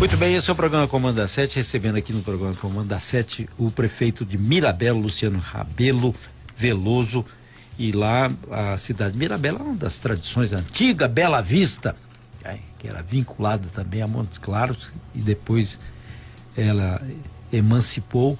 Muito 0.00 0.16
bem, 0.16 0.34
esse 0.34 0.48
é 0.48 0.52
o 0.54 0.56
programa 0.56 0.88
Comanda 0.88 1.28
7, 1.28 1.56
recebendo 1.56 1.96
aqui 1.96 2.10
no 2.10 2.22
programa 2.22 2.54
Comanda 2.54 2.98
7 2.98 3.46
o 3.58 3.70
prefeito 3.70 4.24
de 4.24 4.38
Mirabelo, 4.38 4.98
Luciano 4.98 5.38
Rabelo 5.38 6.14
Veloso. 6.56 7.22
E 7.78 7.92
lá 7.92 8.32
a 8.50 8.78
cidade 8.78 9.12
de 9.12 9.18
Mirabelo 9.18 9.58
é 9.58 9.62
uma 9.62 9.76
das 9.76 10.00
tradições 10.00 10.54
antiga, 10.54 11.06
Bela 11.06 11.42
Vista, 11.42 11.94
que 12.78 12.88
era 12.88 13.02
vinculada 13.02 13.68
também 13.68 14.00
a 14.00 14.08
Montes 14.08 14.38
Claros 14.38 14.90
e 15.14 15.18
depois 15.18 15.78
ela 16.56 16.98
emancipou 17.52 18.38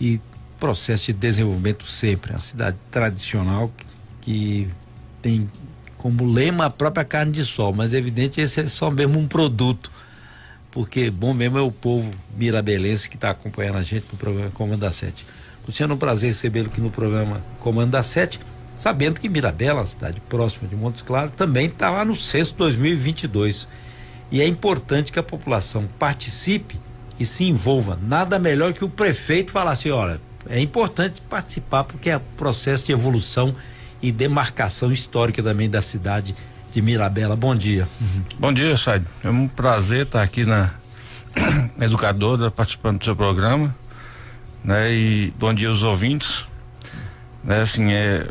e 0.00 0.20
processo 0.60 1.06
de 1.06 1.14
desenvolvimento 1.14 1.86
sempre, 1.86 2.30
é 2.30 2.34
uma 2.36 2.40
cidade 2.40 2.76
tradicional 2.88 3.72
que, 4.20 4.68
tem 5.20 5.50
como 5.98 6.24
lema 6.24 6.66
a 6.66 6.70
própria 6.70 7.04
carne 7.04 7.32
de 7.32 7.44
sol, 7.44 7.72
mas 7.72 7.92
é 7.94 7.98
evidente 7.98 8.40
esse 8.40 8.60
é 8.60 8.68
só 8.68 8.92
mesmo 8.92 9.18
um 9.18 9.26
produto 9.26 9.90
porque 10.70 11.10
bom 11.10 11.32
mesmo 11.32 11.58
é 11.58 11.62
o 11.62 11.72
povo 11.72 12.12
mirabelense 12.36 13.08
que 13.08 13.16
está 13.16 13.30
acompanhando 13.30 13.78
a 13.78 13.82
gente 13.82 14.06
no 14.12 14.18
programa 14.18 14.50
Comando 14.50 14.80
da 14.80 14.92
Sete. 14.92 15.26
Luciano, 15.66 15.92
é 15.92 15.96
um 15.96 15.98
prazer 15.98 16.28
recebê-lo 16.28 16.68
aqui 16.68 16.80
no 16.80 16.90
programa 16.90 17.44
Comando 17.58 17.90
da 17.90 18.02
Sete, 18.02 18.40
sabendo 18.76 19.20
que 19.20 19.28
Mirabela, 19.28 19.84
cidade 19.86 20.20
próxima 20.28 20.68
de 20.68 20.76
Montes 20.76 21.02
Claros, 21.02 21.32
também 21.36 21.66
está 21.66 21.90
lá 21.90 22.04
no 22.04 22.16
censo 22.16 22.54
2022. 22.54 23.66
E 24.32 24.40
é 24.40 24.46
importante 24.46 25.12
que 25.12 25.18
a 25.18 25.22
população 25.22 25.86
participe 25.98 26.78
e 27.18 27.26
se 27.26 27.44
envolva. 27.44 27.98
Nada 28.00 28.38
melhor 28.38 28.72
que 28.72 28.84
o 28.84 28.88
prefeito 28.88 29.52
falar 29.52 29.72
assim: 29.72 29.90
olha, 29.90 30.20
é 30.48 30.60
importante 30.60 31.20
participar 31.20 31.84
porque 31.84 32.10
é 32.10 32.20
processo 32.36 32.86
de 32.86 32.92
evolução 32.92 33.54
e 34.00 34.10
demarcação 34.10 34.90
histórica 34.90 35.42
também 35.42 35.68
da 35.68 35.82
cidade 35.82 36.34
de 36.72 36.80
Mirabela. 36.80 37.34
Bom 37.34 37.54
dia. 37.54 37.88
Uhum. 38.00 38.24
Bom 38.38 38.52
dia, 38.52 38.76
Said. 38.76 39.04
É 39.24 39.30
um 39.30 39.48
prazer 39.48 40.02
estar 40.02 40.22
aqui 40.22 40.44
na 40.44 40.70
Educadora 41.80 42.50
participando 42.50 42.98
do 42.98 43.04
seu 43.04 43.16
programa. 43.16 43.74
Né? 44.62 44.92
E 44.92 45.32
bom 45.38 45.52
dia 45.52 45.68
aos 45.68 45.82
ouvintes. 45.82 46.46
Né? 47.42 47.62
Assim, 47.62 47.92
é 47.92 48.28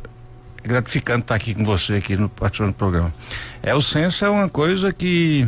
gratificante 0.64 1.22
estar 1.22 1.36
aqui 1.36 1.54
com 1.54 1.64
você 1.64 1.96
aqui 1.96 2.16
no 2.16 2.30
participando 2.30 2.72
do 2.72 2.76
programa. 2.76 3.14
É 3.62 3.74
o 3.76 3.82
censo 3.82 4.26
é 4.26 4.30
uma 4.30 4.50
coisa 4.50 4.92
que 4.94 5.48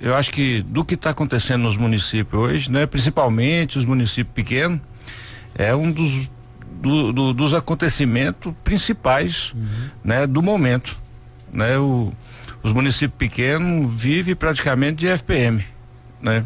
eu 0.00 0.14
acho 0.14 0.32
que 0.32 0.62
do 0.62 0.84
que 0.84 0.94
está 0.94 1.10
acontecendo 1.10 1.62
nos 1.62 1.76
municípios 1.76 2.40
hoje, 2.40 2.70
né, 2.70 2.84
principalmente 2.84 3.78
os 3.78 3.84
municípios 3.84 4.34
pequenos, 4.34 4.80
é 5.54 5.74
um 5.74 5.90
dos 5.90 6.30
do, 6.80 7.12
do, 7.12 7.32
dos 7.32 7.54
acontecimentos 7.54 8.52
principais, 8.62 9.52
uhum. 9.54 9.88
né, 10.04 10.26
do 10.26 10.42
momento 10.42 11.00
né? 11.54 11.78
O, 11.78 12.12
os 12.62 12.72
municípios 12.72 13.16
pequenos 13.16 13.94
vivem 13.94 14.34
praticamente 14.34 14.96
de 14.96 15.06
FPM, 15.06 15.64
né? 16.20 16.44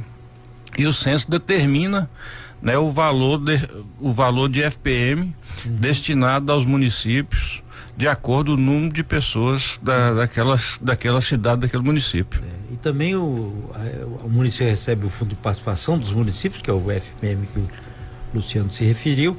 E 0.77 0.87
o 0.87 0.93
censo 0.93 1.29
determina, 1.31 2.09
né, 2.61 2.77
o 2.77 2.91
valor 2.91 3.39
de, 3.39 3.59
o 3.99 4.13
valor 4.13 4.49
de 4.49 4.63
FPM 4.63 5.35
uhum. 5.65 5.77
destinado 5.77 6.53
aos 6.53 6.65
municípios 6.65 7.63
de 7.97 8.07
acordo 8.07 8.55
com 8.55 8.63
o 8.63 8.65
número 8.65 8.93
de 8.93 9.03
pessoas 9.03 9.79
da, 9.83 10.13
daquela, 10.15 11.21
cidade, 11.21 11.63
daquele 11.63 11.83
município. 11.83 12.41
É, 12.45 12.75
e 12.75 12.77
também 12.77 13.17
o, 13.17 13.73
o 14.23 14.29
município 14.29 14.69
recebe 14.69 15.05
o 15.05 15.11
fundo 15.11 15.31
de 15.31 15.35
participação 15.35 15.99
dos 15.99 16.13
municípios, 16.13 16.63
que 16.63 16.71
é 16.71 16.73
o 16.73 16.81
FPM 16.93 17.45
que 17.53 17.59
o 17.59 17.69
Luciano 18.35 18.71
se 18.71 18.85
referiu, 18.85 19.37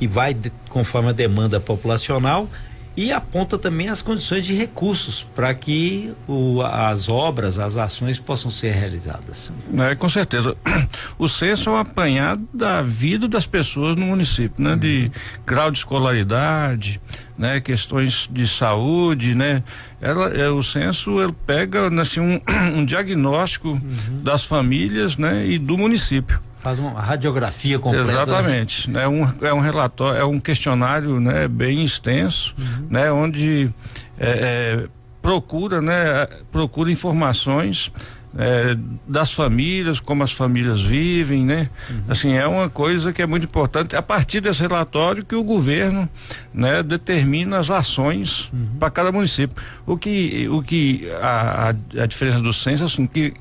e 0.00 0.06
vai 0.06 0.32
de, 0.32 0.50
conforme 0.70 1.10
a 1.10 1.12
demanda 1.12 1.60
populacional 1.60 2.48
e 2.96 3.12
aponta 3.12 3.56
também 3.58 3.88
as 3.88 4.02
condições 4.02 4.44
de 4.44 4.54
recursos 4.54 5.26
para 5.34 5.52
que 5.54 6.12
o, 6.28 6.60
as 6.62 7.08
obras, 7.08 7.58
as 7.58 7.76
ações 7.76 8.18
possam 8.18 8.50
ser 8.50 8.72
realizadas. 8.72 9.52
É, 9.78 9.94
com 9.94 10.08
certeza. 10.08 10.56
O 11.18 11.28
censo 11.28 11.70
é 11.70 11.72
um 11.72 11.76
apanhado 11.76 12.46
da 12.52 12.82
vida 12.82 13.28
das 13.28 13.46
pessoas 13.46 13.96
no 13.96 14.06
município, 14.06 14.62
né? 14.62 14.72
Uhum. 14.72 14.78
De 14.78 15.12
grau 15.46 15.70
de 15.70 15.78
escolaridade, 15.78 17.00
né? 17.38 17.60
Questões 17.60 18.28
de 18.30 18.46
saúde, 18.46 19.34
né? 19.34 19.62
Ela, 20.00 20.28
é, 20.30 20.48
o 20.48 20.62
censo 20.62 21.22
ele 21.22 21.34
pega 21.46 21.88
assim, 22.00 22.20
um, 22.20 22.40
um 22.76 22.84
diagnóstico 22.84 23.68
uhum. 23.68 24.22
das 24.22 24.44
famílias, 24.44 25.16
né? 25.16 25.46
E 25.46 25.58
do 25.58 25.78
município 25.78 26.40
faz 26.62 26.78
uma 26.78 27.00
radiografia 27.00 27.78
completa. 27.78 28.06
Né? 28.06 28.12
Exatamente, 28.12 28.88
né? 28.88 29.08
Um, 29.08 29.28
é 29.42 29.52
um 29.52 29.58
relatório, 29.58 30.20
é 30.20 30.24
um 30.24 30.38
questionário, 30.38 31.18
né? 31.18 31.48
Bem 31.48 31.82
extenso, 31.82 32.54
uhum. 32.56 32.86
né? 32.88 33.10
Onde 33.10 33.68
é, 34.16 34.28
é, 34.28 34.88
procura, 35.20 35.82
né? 35.82 36.26
Procura 36.52 36.88
informações 36.90 37.92
é, 38.38 38.76
das 39.08 39.32
famílias, 39.32 39.98
como 39.98 40.22
as 40.22 40.30
famílias 40.30 40.80
vivem, 40.80 41.44
né? 41.44 41.68
Uhum. 41.90 42.02
Assim, 42.08 42.32
é 42.34 42.46
uma 42.46 42.70
coisa 42.70 43.12
que 43.12 43.20
é 43.20 43.26
muito 43.26 43.44
importante. 43.44 43.96
A 43.96 44.02
partir 44.02 44.40
desse 44.40 44.62
relatório 44.62 45.24
que 45.24 45.34
o 45.34 45.42
governo, 45.42 46.08
né, 46.54 46.80
determina 46.80 47.58
as 47.58 47.70
ações 47.70 48.50
uhum. 48.52 48.68
para 48.78 48.88
cada 48.88 49.10
município. 49.10 49.56
O 49.84 49.96
que, 49.96 50.48
o 50.48 50.62
que 50.62 51.10
a, 51.20 51.74
a, 51.98 52.02
a 52.02 52.06
diferença 52.06 52.38
do 52.38 52.52
censo, 52.52 52.84
assim, 52.84 53.04
que 53.04 53.34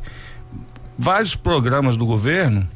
vários 0.97 1.35
programas 1.35 1.95
do 1.95 2.05
governo 2.05 2.67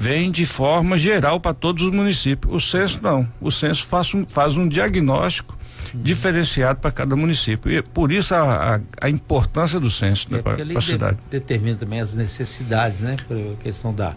vem 0.00 0.30
de 0.30 0.46
forma 0.46 0.96
geral 0.96 1.38
para 1.38 1.52
todos 1.52 1.82
os 1.82 1.90
municípios. 1.90 2.54
O 2.54 2.58
censo 2.58 3.00
não. 3.02 3.28
O 3.38 3.50
censo 3.50 3.86
faz 3.86 4.14
um, 4.14 4.24
faz 4.26 4.56
um 4.56 4.66
diagnóstico 4.66 5.58
uhum. 5.92 6.00
diferenciado 6.00 6.80
para 6.80 6.90
cada 6.90 7.14
município. 7.14 7.70
E 7.70 7.82
por 7.82 8.10
isso 8.10 8.34
a, 8.34 8.76
a, 8.76 8.80
a 8.98 9.10
importância 9.10 9.78
do 9.78 9.90
censo 9.90 10.32
né, 10.32 10.38
é, 10.38 10.42
para 10.42 10.78
a 10.78 10.80
cidade. 10.80 11.16
De, 11.16 11.22
determina 11.38 11.76
também 11.76 12.00
as 12.00 12.14
necessidades, 12.14 13.00
né? 13.00 13.16
A 13.30 13.62
questão 13.62 13.92
da, 13.92 14.16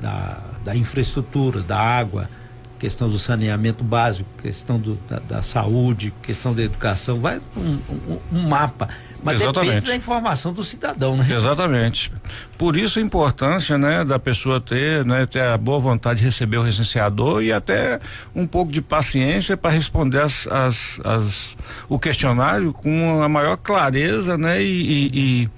da, 0.00 0.38
da 0.64 0.76
infraestrutura, 0.76 1.60
da 1.60 1.76
água, 1.76 2.30
questão 2.78 3.08
do 3.08 3.18
saneamento 3.18 3.82
básico, 3.82 4.28
questão 4.40 4.78
do, 4.78 4.94
da, 5.10 5.18
da, 5.18 5.42
saúde, 5.42 6.14
questão 6.22 6.54
da 6.54 6.62
educação, 6.62 7.18
vai 7.18 7.40
um, 7.56 7.80
um, 7.90 8.18
um 8.32 8.48
mapa 8.48 8.88
mas 9.22 9.40
Exatamente. 9.40 9.66
depende 9.66 9.86
da 9.86 9.96
informação 9.96 10.52
do 10.52 10.62
cidadão, 10.62 11.16
né? 11.16 11.26
Exatamente. 11.30 12.12
Por 12.56 12.76
isso 12.76 12.98
a 12.98 13.02
importância, 13.02 13.76
né, 13.76 14.04
da 14.04 14.18
pessoa 14.18 14.60
ter, 14.60 15.04
né, 15.04 15.26
ter 15.26 15.42
a 15.42 15.56
boa 15.56 15.78
vontade 15.78 16.20
de 16.20 16.24
receber 16.24 16.58
o 16.58 16.62
recenseador 16.62 17.42
e 17.42 17.52
até 17.52 18.00
um 18.34 18.46
pouco 18.46 18.70
de 18.72 18.80
paciência 18.80 19.56
para 19.56 19.70
responder 19.70 20.20
as, 20.20 20.46
as, 20.46 21.00
as, 21.04 21.56
o 21.88 21.98
questionário 21.98 22.72
com 22.72 23.22
a 23.22 23.28
maior 23.28 23.56
clareza, 23.56 24.38
né, 24.38 24.62
e, 24.62 25.10
e, 25.12 25.50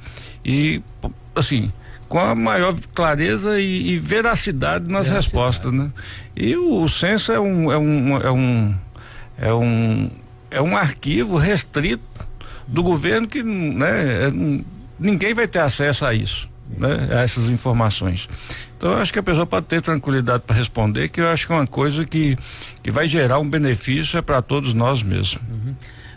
e 0.44 0.82
assim, 1.34 1.72
com 2.08 2.18
a 2.18 2.34
maior 2.34 2.74
clareza 2.94 3.60
e, 3.60 3.90
e 3.90 3.98
veracidade 3.98 4.90
nas 4.90 5.08
veracidade. 5.08 5.26
respostas, 5.26 5.72
né? 5.72 5.90
E 6.34 6.56
o, 6.56 6.82
o 6.82 6.88
censo 6.88 7.32
é 7.32 7.38
um, 7.38 7.70
é 7.70 7.78
um, 7.78 8.16
é 8.16 8.30
um, 8.30 8.74
é 9.38 9.54
um, 9.54 10.10
é 10.50 10.62
um 10.62 10.76
arquivo 10.76 11.36
restrito 11.36 12.27
do 12.68 12.82
governo 12.82 13.26
que 13.26 13.42
né, 13.42 14.26
é, 14.26 14.32
ninguém 14.98 15.34
vai 15.34 15.48
ter 15.48 15.60
acesso 15.60 16.04
a 16.04 16.14
isso, 16.14 16.48
né, 16.76 17.08
a 17.10 17.22
essas 17.22 17.48
informações. 17.48 18.28
Então 18.76 18.92
eu 18.92 18.98
acho 18.98 19.12
que 19.12 19.18
a 19.18 19.22
pessoa 19.22 19.46
pode 19.46 19.66
ter 19.66 19.80
tranquilidade 19.80 20.44
para 20.46 20.54
responder, 20.54 21.08
que 21.08 21.20
eu 21.20 21.28
acho 21.28 21.46
que 21.46 21.52
é 21.52 21.56
uma 21.56 21.66
coisa 21.66 22.04
que, 22.04 22.38
que 22.82 22.90
vai 22.90 23.08
gerar 23.08 23.38
um 23.38 23.48
benefício 23.48 24.18
é 24.18 24.22
para 24.22 24.40
todos 24.40 24.72
nós 24.72 25.02
mesmos. 25.02 25.40
Uhum. 25.50 25.74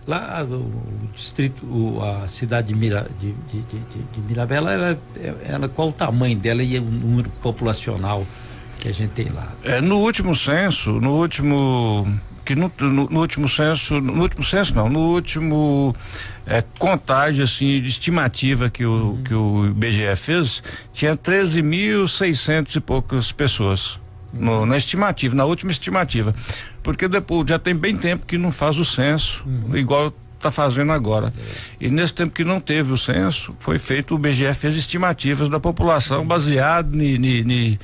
Lá 0.07 0.43
o 0.43 1.09
distrito, 1.15 1.63
o, 1.65 2.03
a 2.03 2.27
cidade 2.27 2.69
de, 2.69 2.75
Mira, 2.75 3.07
de, 3.19 3.31
de, 3.31 3.61
de, 3.61 4.03
de 4.13 4.21
Mirabela, 4.27 4.71
ela, 4.73 4.99
ela, 5.43 5.69
qual 5.69 5.89
o 5.89 5.91
tamanho 5.91 6.37
dela 6.37 6.61
e 6.63 6.77
o 6.77 6.81
número 6.81 7.29
populacional 7.41 8.25
que 8.79 8.89
a 8.89 8.91
gente 8.91 9.11
tem 9.11 9.29
lá? 9.29 9.47
É, 9.63 9.79
no 9.79 9.99
último 9.99 10.35
censo, 10.35 10.99
no 10.99 11.11
último 11.11 12.05
que 12.43 12.55
no, 12.55 12.71
no, 12.79 13.09
no, 13.09 13.19
último 13.19 13.47
censo, 13.47 13.99
no 13.99 14.21
último 14.21 14.43
censo 14.43 14.75
não, 14.75 14.89
no 14.89 14.99
último 14.99 15.95
é, 16.45 16.63
contagem 16.79 17.43
assim 17.43 17.81
de 17.81 17.87
estimativa 17.87 18.69
que 18.69 18.85
o 18.85 18.91
uhum. 18.91 19.23
que 19.23 19.33
o 19.33 19.65
IBGE 19.67 20.15
fez, 20.15 20.63
tinha 20.93 21.15
13.600 21.15 22.75
e 22.75 22.79
poucas 22.79 23.31
pessoas 23.31 23.99
uhum. 24.33 24.41
no, 24.41 24.65
na 24.65 24.77
estimativa, 24.77 25.35
na 25.35 25.45
última 25.45 25.71
estimativa, 25.71 26.35
porque 26.83 27.07
depois 27.07 27.47
já 27.47 27.59
tem 27.59 27.75
bem 27.75 27.95
tempo 27.95 28.25
que 28.25 28.37
não 28.37 28.51
faz 28.51 28.77
o 28.77 28.85
censo 28.85 29.45
uhum. 29.45 29.77
igual 29.77 30.13
está 30.41 30.51
fazendo 30.51 30.91
agora. 30.91 31.31
E 31.79 31.89
nesse 31.89 32.13
tempo 32.13 32.33
que 32.33 32.43
não 32.43 32.59
teve 32.59 32.91
o 32.91 32.97
censo, 32.97 33.55
foi 33.59 33.77
feito, 33.77 34.15
o 34.15 34.17
BGE 34.17 34.53
fez 34.53 34.75
estimativas 34.75 35.47
da 35.49 35.59
população 35.59 36.25
baseado 36.25 37.01
em 37.01 37.77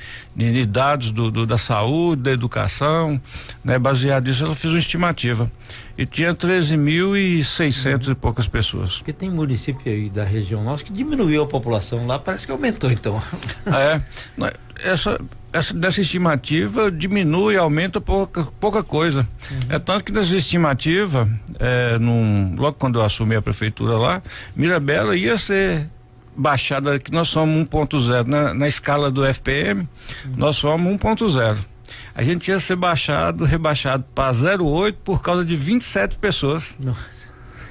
dados 0.66 1.10
do, 1.10 1.30
do, 1.30 1.46
da 1.46 1.58
saúde, 1.58 2.22
da 2.22 2.32
educação, 2.32 3.20
né? 3.64 3.78
Baseado 3.78 4.26
nisso, 4.26 4.44
ela 4.44 4.54
fez 4.54 4.72
uma 4.72 4.78
estimativa. 4.78 5.50
E 5.96 6.06
tinha 6.06 6.32
13.600 6.32 8.06
uhum. 8.06 8.12
e 8.12 8.14
poucas 8.14 8.46
pessoas. 8.46 8.98
Porque 8.98 9.12
tem 9.12 9.30
município 9.30 9.90
aí 9.90 10.08
da 10.08 10.22
região 10.22 10.62
nossa 10.62 10.84
que 10.84 10.92
diminuiu 10.92 11.42
a 11.42 11.46
população 11.46 12.06
lá, 12.06 12.18
parece 12.18 12.46
que 12.46 12.52
aumentou 12.52 12.90
então. 12.90 13.20
É. 13.66 14.00
Essa, 14.84 15.18
essa 15.52 15.72
dessa 15.72 16.00
estimativa 16.00 16.90
diminui, 16.90 17.56
aumenta 17.56 18.00
pouca, 18.00 18.46
pouca 18.60 18.82
coisa. 18.82 19.26
Uhum. 19.50 19.58
É 19.68 19.78
tanto 19.78 20.04
que 20.04 20.12
nessa 20.12 20.36
estimativa, 20.36 21.28
é, 21.58 21.98
num, 21.98 22.54
logo 22.56 22.76
quando 22.78 22.98
eu 22.98 23.04
assumi 23.04 23.34
a 23.34 23.42
prefeitura 23.42 23.96
lá, 23.96 24.22
Mirabela 24.54 25.16
ia 25.16 25.38
ser 25.38 25.88
baixada 26.36 26.98
que 26.98 27.10
nós 27.10 27.28
somos 27.28 27.68
1.0 27.68 28.26
na, 28.26 28.54
na 28.54 28.68
escala 28.68 29.10
do 29.10 29.24
FPM, 29.24 29.80
uhum. 29.80 30.32
nós 30.36 30.56
somos 30.56 30.96
1.0. 30.98 31.56
A 32.14 32.22
gente 32.22 32.48
ia 32.48 32.60
ser 32.60 32.76
baixado, 32.76 33.44
rebaixado 33.44 34.04
para 34.14 34.32
0,8 34.32 34.94
por 35.04 35.22
causa 35.22 35.44
de 35.44 35.56
27 35.56 36.18
pessoas. 36.18 36.76
Nossa. 36.78 37.17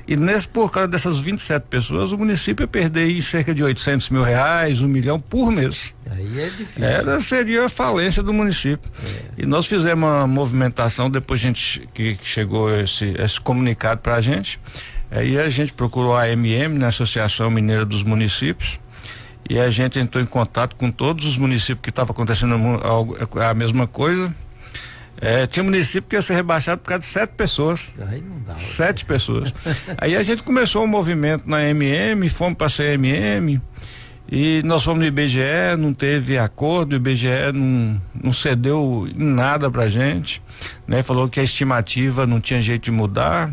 E 0.08 0.16
nesse, 0.16 0.48
por 0.48 0.72
causa 0.72 0.88
dessas 0.88 1.20
27 1.20 1.64
pessoas, 1.64 2.14
o 2.14 2.18
município 2.18 2.64
ia 2.64 2.68
perder 2.68 3.22
cerca 3.22 3.54
de 3.54 3.62
800 3.62 4.10
mil 4.10 4.24
reais, 4.24 4.82
um 4.82 4.88
milhão 4.88 5.20
por 5.20 5.52
mês. 5.52 5.94
Aí 6.10 6.40
é 6.40 6.46
difícil. 6.46 6.84
Era, 6.84 7.20
seria 7.20 7.66
a 7.66 7.70
falência 7.70 8.24
do 8.24 8.34
município. 8.34 8.90
É. 9.06 9.44
E 9.44 9.46
nós 9.46 9.66
fizemos 9.66 10.08
uma 10.08 10.26
movimentação, 10.26 11.10
depois 11.10 11.42
gente 11.42 11.88
que 11.94 12.18
chegou 12.24 12.74
esse, 12.74 13.14
esse 13.20 13.42
comunicado 13.42 14.00
para 14.00 14.16
a 14.16 14.22
gente. 14.22 14.62
Aí 15.12 15.38
a 15.38 15.50
gente 15.50 15.74
procurou 15.74 16.16
a 16.16 16.24
AMM, 16.24 16.74
na 16.74 16.80
né, 16.80 16.88
Associação 16.88 17.52
Mineira 17.52 17.84
dos 17.84 18.04
Municípios, 18.04 18.80
e 19.50 19.60
a 19.60 19.70
gente 19.70 20.00
entrou 20.00 20.24
em 20.24 20.28
contato 20.28 20.78
com 20.78 20.90
todos 20.90 21.26
os 21.26 21.38
municípios 21.38 21.82
que 21.82 21.90
estava 21.90 22.12
acontecendo 22.12 22.56
a 23.42 23.54
mesma 23.54 23.88
coisa 23.88 24.34
é, 25.20 25.48
tinha 25.48 25.64
município 25.64 26.10
que 26.10 26.16
ia 26.16 26.22
ser 26.22 26.36
rebaixado 26.36 26.82
por 26.82 26.90
causa 26.90 27.02
de 27.02 27.08
sete 27.08 27.32
pessoas. 27.32 27.94
Aí 28.08 28.22
não 28.22 28.40
dá. 28.42 28.56
Sete 28.56 29.04
né? 29.04 29.08
pessoas. 29.08 29.54
Aí 29.98 30.16
a 30.16 30.24
gente 30.24 30.44
começou 30.44 30.84
um 30.84 30.88
movimento 30.88 31.50
na 31.50 31.64
MM, 31.64 32.30
fomos 32.30 32.58
para 32.58 32.68
a 32.68 32.70
CMM 32.70 33.60
e 34.30 34.62
nós 34.64 34.84
fomos 34.84 35.00
no 35.00 35.06
IBGE, 35.06 35.76
não 35.78 35.94
teve 35.94 36.38
acordo, 36.38 36.94
o 36.94 36.96
IBGE 36.98 37.52
não, 37.54 38.02
não 38.24 38.34
cedeu 38.34 39.08
nada 39.16 39.72
pra 39.72 39.90
gente, 39.90 40.42
né? 40.86 41.02
Falou 41.02 41.30
que 41.30 41.40
a 41.40 41.44
estimativa 41.44 42.28
não 42.28 42.42
tinha 42.42 42.62
jeito 42.62 42.84
de 42.84 42.92
mudar. 42.92 43.52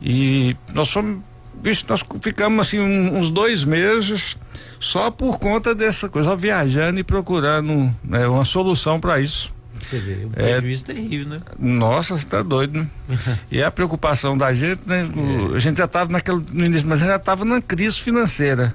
E 0.00 0.56
nós 0.72 0.90
fomos, 0.90 1.18
bicho, 1.54 1.84
nós 1.88 2.00
ficamos 2.22 2.66
assim 2.66 2.78
um, 2.78 3.18
uns 3.18 3.28
dois 3.28 3.64
meses 3.64 4.38
só 4.78 5.10
por 5.10 5.38
conta 5.38 5.74
dessa 5.74 6.08
coisa, 6.08 6.36
viajando 6.36 7.00
e 7.00 7.04
procurando 7.04 7.92
né, 8.04 8.26
uma 8.28 8.44
solução 8.44 9.00
para 9.00 9.20
isso. 9.20 9.55
Vê, 9.90 10.26
um 10.26 10.30
é. 10.34 10.52
prejuízo 10.52 10.84
é, 10.88 10.94
terrível, 10.94 11.28
né? 11.28 11.40
Nossa, 11.58 12.18
você 12.18 12.26
tá 12.26 12.42
doido, 12.42 12.80
né? 12.80 12.88
e 13.50 13.62
a 13.62 13.70
preocupação 13.70 14.36
da 14.36 14.52
gente, 14.52 14.80
né? 14.86 15.06
É. 15.52 15.56
A 15.56 15.58
gente 15.58 15.78
já 15.78 15.84
estava 15.84 16.10
naquele, 16.10 16.42
no 16.52 16.64
início, 16.64 16.88
mas 16.88 16.98
já 16.98 17.16
estava 17.16 17.44
na 17.44 17.62
crise 17.62 17.96
financeira, 17.96 18.74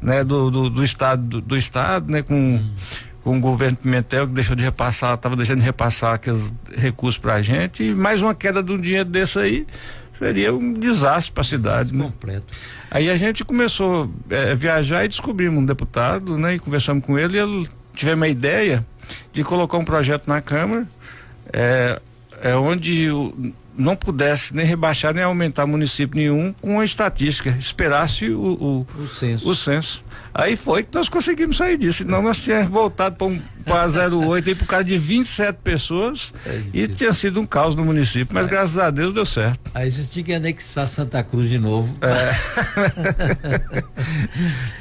né? 0.00 0.24
Do, 0.24 0.50
do, 0.50 0.70
do 0.70 0.84
Estado, 0.84 1.22
do, 1.22 1.40
do, 1.40 1.56
Estado, 1.56 2.10
né? 2.10 2.22
Com, 2.22 2.34
hum. 2.34 2.70
com 3.22 3.36
o 3.36 3.40
governo 3.40 3.76
Pimentel 3.76 4.26
que 4.26 4.32
deixou 4.32 4.56
de 4.56 4.62
repassar, 4.62 5.14
estava 5.14 5.36
deixando 5.36 5.58
de 5.58 5.64
repassar 5.64 6.14
aqueles 6.14 6.52
recursos 6.76 7.18
para 7.18 7.34
a 7.34 7.42
gente 7.42 7.84
e 7.84 7.94
mais 7.94 8.22
uma 8.22 8.34
queda 8.34 8.62
de 8.62 8.72
um 8.72 8.78
dinheiro 8.78 9.08
desse 9.08 9.38
aí 9.38 9.66
seria 10.18 10.54
um 10.54 10.72
desastre 10.72 11.32
para 11.32 11.42
a 11.42 11.44
cidade, 11.44 11.94
né? 11.94 12.04
Completo. 12.04 12.46
Aí 12.90 13.10
a 13.10 13.16
gente 13.16 13.44
começou 13.44 14.10
a 14.30 14.34
é, 14.34 14.54
viajar 14.54 15.04
e 15.04 15.08
descobrimos 15.08 15.62
um 15.62 15.66
deputado, 15.66 16.38
né? 16.38 16.54
E 16.54 16.58
conversamos 16.58 17.04
com 17.04 17.18
ele 17.18 17.36
e 17.36 17.40
ele 17.40 17.68
tivemos 17.94 18.20
uma 18.20 18.28
ideia 18.28 18.86
de 19.32 19.44
colocar 19.44 19.78
um 19.78 19.84
projeto 19.84 20.28
na 20.28 20.40
Câmara 20.40 20.86
é, 21.52 22.00
é 22.42 22.56
onde 22.56 23.10
o, 23.10 23.52
não 23.76 23.94
pudesse 23.94 24.54
nem 24.54 24.64
rebaixar 24.64 25.14
nem 25.14 25.22
aumentar 25.22 25.66
município 25.66 26.16
nenhum 26.18 26.52
com 26.60 26.80
a 26.80 26.84
estatística, 26.84 27.50
esperasse 27.50 28.30
o, 28.30 28.86
o, 28.96 29.02
o, 29.02 29.08
censo. 29.08 29.48
o 29.48 29.54
censo. 29.54 30.04
Aí 30.34 30.56
foi 30.56 30.82
que 30.82 30.94
nós 30.94 31.08
conseguimos 31.08 31.56
sair 31.56 31.76
disso. 31.76 31.98
Senão 31.98 32.22
nós 32.22 32.38
tínhamos 32.38 32.68
voltado 32.68 33.16
para 33.16 33.26
um, 33.26 33.40
08 33.66 34.48
aí 34.48 34.54
por 34.54 34.66
causa 34.66 34.84
de 34.84 34.96
27 34.96 35.58
pessoas 35.62 36.32
é 36.46 36.62
e 36.72 36.88
tinha 36.88 37.12
sido 37.12 37.40
um 37.40 37.46
caos 37.46 37.74
no 37.74 37.84
município, 37.84 38.34
mas 38.34 38.46
é. 38.46 38.48
graças 38.48 38.78
a 38.78 38.90
Deus 38.90 39.12
deu 39.12 39.26
certo. 39.26 39.70
Aí 39.74 39.90
vocês 39.90 40.08
tinham 40.08 40.24
que 40.24 40.32
anexar 40.32 40.86
Santa 40.86 41.22
Cruz 41.22 41.50
de 41.50 41.58
novo. 41.58 41.96
É. 42.00 42.30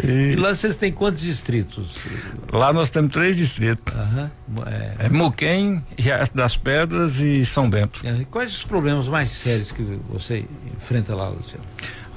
e... 0.03 0.33
e... 0.33 0.35
lá 0.35 0.53
vocês 0.53 0.75
têm 0.75 0.91
quantos 0.91 1.23
distritos? 1.23 1.95
Lá 2.51 2.71
nós 2.71 2.89
temos 2.89 3.11
três 3.11 3.35
distritos. 3.35 3.93
Uhum. 3.93 4.29
É... 4.67 5.05
é 5.05 5.09
Muquem, 5.09 5.83
Riacho 5.97 6.35
das 6.35 6.55
Pedras 6.57 7.19
e 7.19 7.45
São 7.45 7.69
Bento. 7.69 8.01
É, 8.05 8.25
quais 8.29 8.51
os 8.51 8.63
problemas 8.63 9.07
mais 9.07 9.29
sérios 9.29 9.71
que 9.71 9.81
você 10.09 10.45
enfrenta 10.75 11.15
lá, 11.15 11.29
Luciano? 11.29 11.63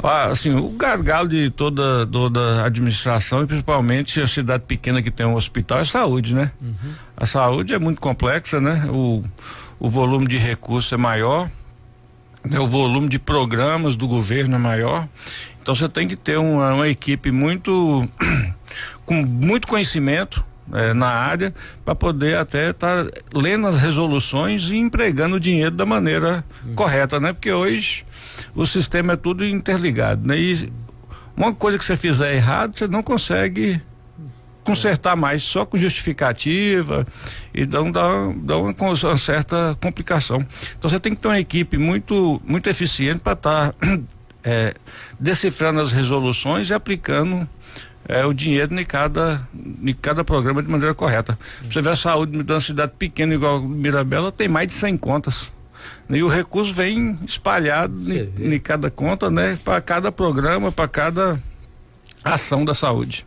Assim, 0.03 0.55
o 0.55 0.69
gargalo 0.71 1.29
de 1.29 1.51
toda, 1.51 2.07
toda 2.07 2.63
a 2.63 2.67
administração 2.67 3.43
e 3.43 3.47
principalmente 3.47 4.21
a 4.21 4.29
cidade 4.29 4.63
pequena 4.65 5.03
que 5.03 5.11
tem 5.11 5.27
um 5.27 5.35
hospital 5.35 5.81
é 5.81 5.85
saúde, 5.85 6.35
né? 6.35 6.53
Uhum. 6.61 6.93
A 7.17 7.27
saúde 7.27 7.75
é 7.75 7.79
muito 7.79 8.01
complexa, 8.01 8.61
né? 8.61 8.87
O, 8.89 9.25
o 9.81 9.91
volume 9.91 10.29
de 10.29 10.39
recursos 10.39 10.93
é 10.93 10.97
maior, 10.97 11.51
né? 12.45 12.61
o 12.61 12.67
volume 12.67 13.09
de 13.09 13.19
programas 13.19 13.97
do 13.97 14.07
governo 14.07 14.55
é 14.55 14.59
maior. 14.59 15.09
Então 15.61 15.75
você 15.75 15.89
tem 15.89 16.07
que 16.07 16.17
ter 16.17 16.39
uma, 16.39 16.75
uma 16.75 16.89
equipe 16.89 17.33
muito 17.33 18.09
com 19.05 19.15
muito 19.23 19.67
conhecimento 19.67 20.45
é, 20.73 20.95
na 20.95 21.09
área 21.09 21.53
para 21.85 21.95
poder 21.95 22.37
até 22.37 22.71
estar 22.71 23.05
tá 23.05 23.11
lendo 23.35 23.67
as 23.67 23.81
resoluções 23.81 24.71
e 24.71 24.77
empregando 24.77 25.37
o 25.37 25.41
dinheiro 25.41 25.75
da 25.75 25.85
maneira 25.85 26.45
uhum. 26.65 26.75
correta, 26.75 27.19
né? 27.19 27.33
Porque 27.33 27.53
hoje 27.53 28.05
o 28.59 28.67
sistema 28.67 29.13
é 29.13 29.17
tudo 29.17 29.47
interligado, 29.47 30.27
né? 30.27 30.37
E 30.37 30.73
uma 31.37 31.55
coisa 31.55 31.79
que 31.79 31.85
você 31.85 31.97
fizer 31.97 32.35
errado, 32.35 32.77
você 32.77 32.89
não 32.89 33.05
consegue 33.05 33.81
consertar 34.65 35.17
mais 35.17 35.45
só 35.45 35.65
com 35.65 35.79
justificativa 35.79 37.07
e 37.55 37.65
dá, 37.65 37.81
dá, 37.83 38.09
dá 38.37 38.59
uma, 38.59 38.75
uma, 38.77 39.17
certa 39.17 39.79
complicação. 39.81 40.45
Então 40.77 40.91
você 40.91 40.99
tem 40.99 41.15
que 41.15 41.21
ter 41.21 41.29
uma 41.29 41.39
equipe 41.39 41.79
muito 41.79 42.43
muito 42.45 42.69
eficiente 42.69 43.21
para 43.21 43.35
estar 43.35 43.73
tá, 43.73 43.75
é, 44.43 44.75
decifrando 45.21 45.81
as 45.81 45.93
resoluções 45.93 46.69
e 46.69 46.75
aplicando 46.75 47.49
é, 48.09 48.27
o 48.27 48.33
dinheiro 48.33 48.79
em 48.79 48.85
cada, 48.85 49.47
em 49.55 49.95
cada 49.95 50.25
programa 50.25 50.61
de 50.65 50.69
maneira 50.69 50.95
correta. 50.95 51.39
Você 51.63 51.81
vê 51.81 51.91
a 51.91 51.97
saúde 51.97 52.43
de 52.43 52.53
uma 52.53 52.61
cidade 52.61 52.93
pequena 52.99 53.35
igual 53.35 53.63
Mirabela, 53.63 54.33
tem 54.33 54.49
mais 54.49 54.67
de 54.67 54.73
100 54.73 54.97
contas. 54.97 55.58
E 56.11 56.23
o 56.23 56.29
recurso 56.29 56.73
vem 56.73 57.19
espalhado 57.27 57.95
em 58.13 58.59
cada 58.59 58.91
conta, 58.91 59.31
né? 59.31 59.59
Para 59.63 59.81
cada 59.81 60.11
programa, 60.11 60.73
para 60.73 60.89
cada 60.89 61.43
ação 62.25 62.65
da 62.65 62.75
saúde. 62.75 63.27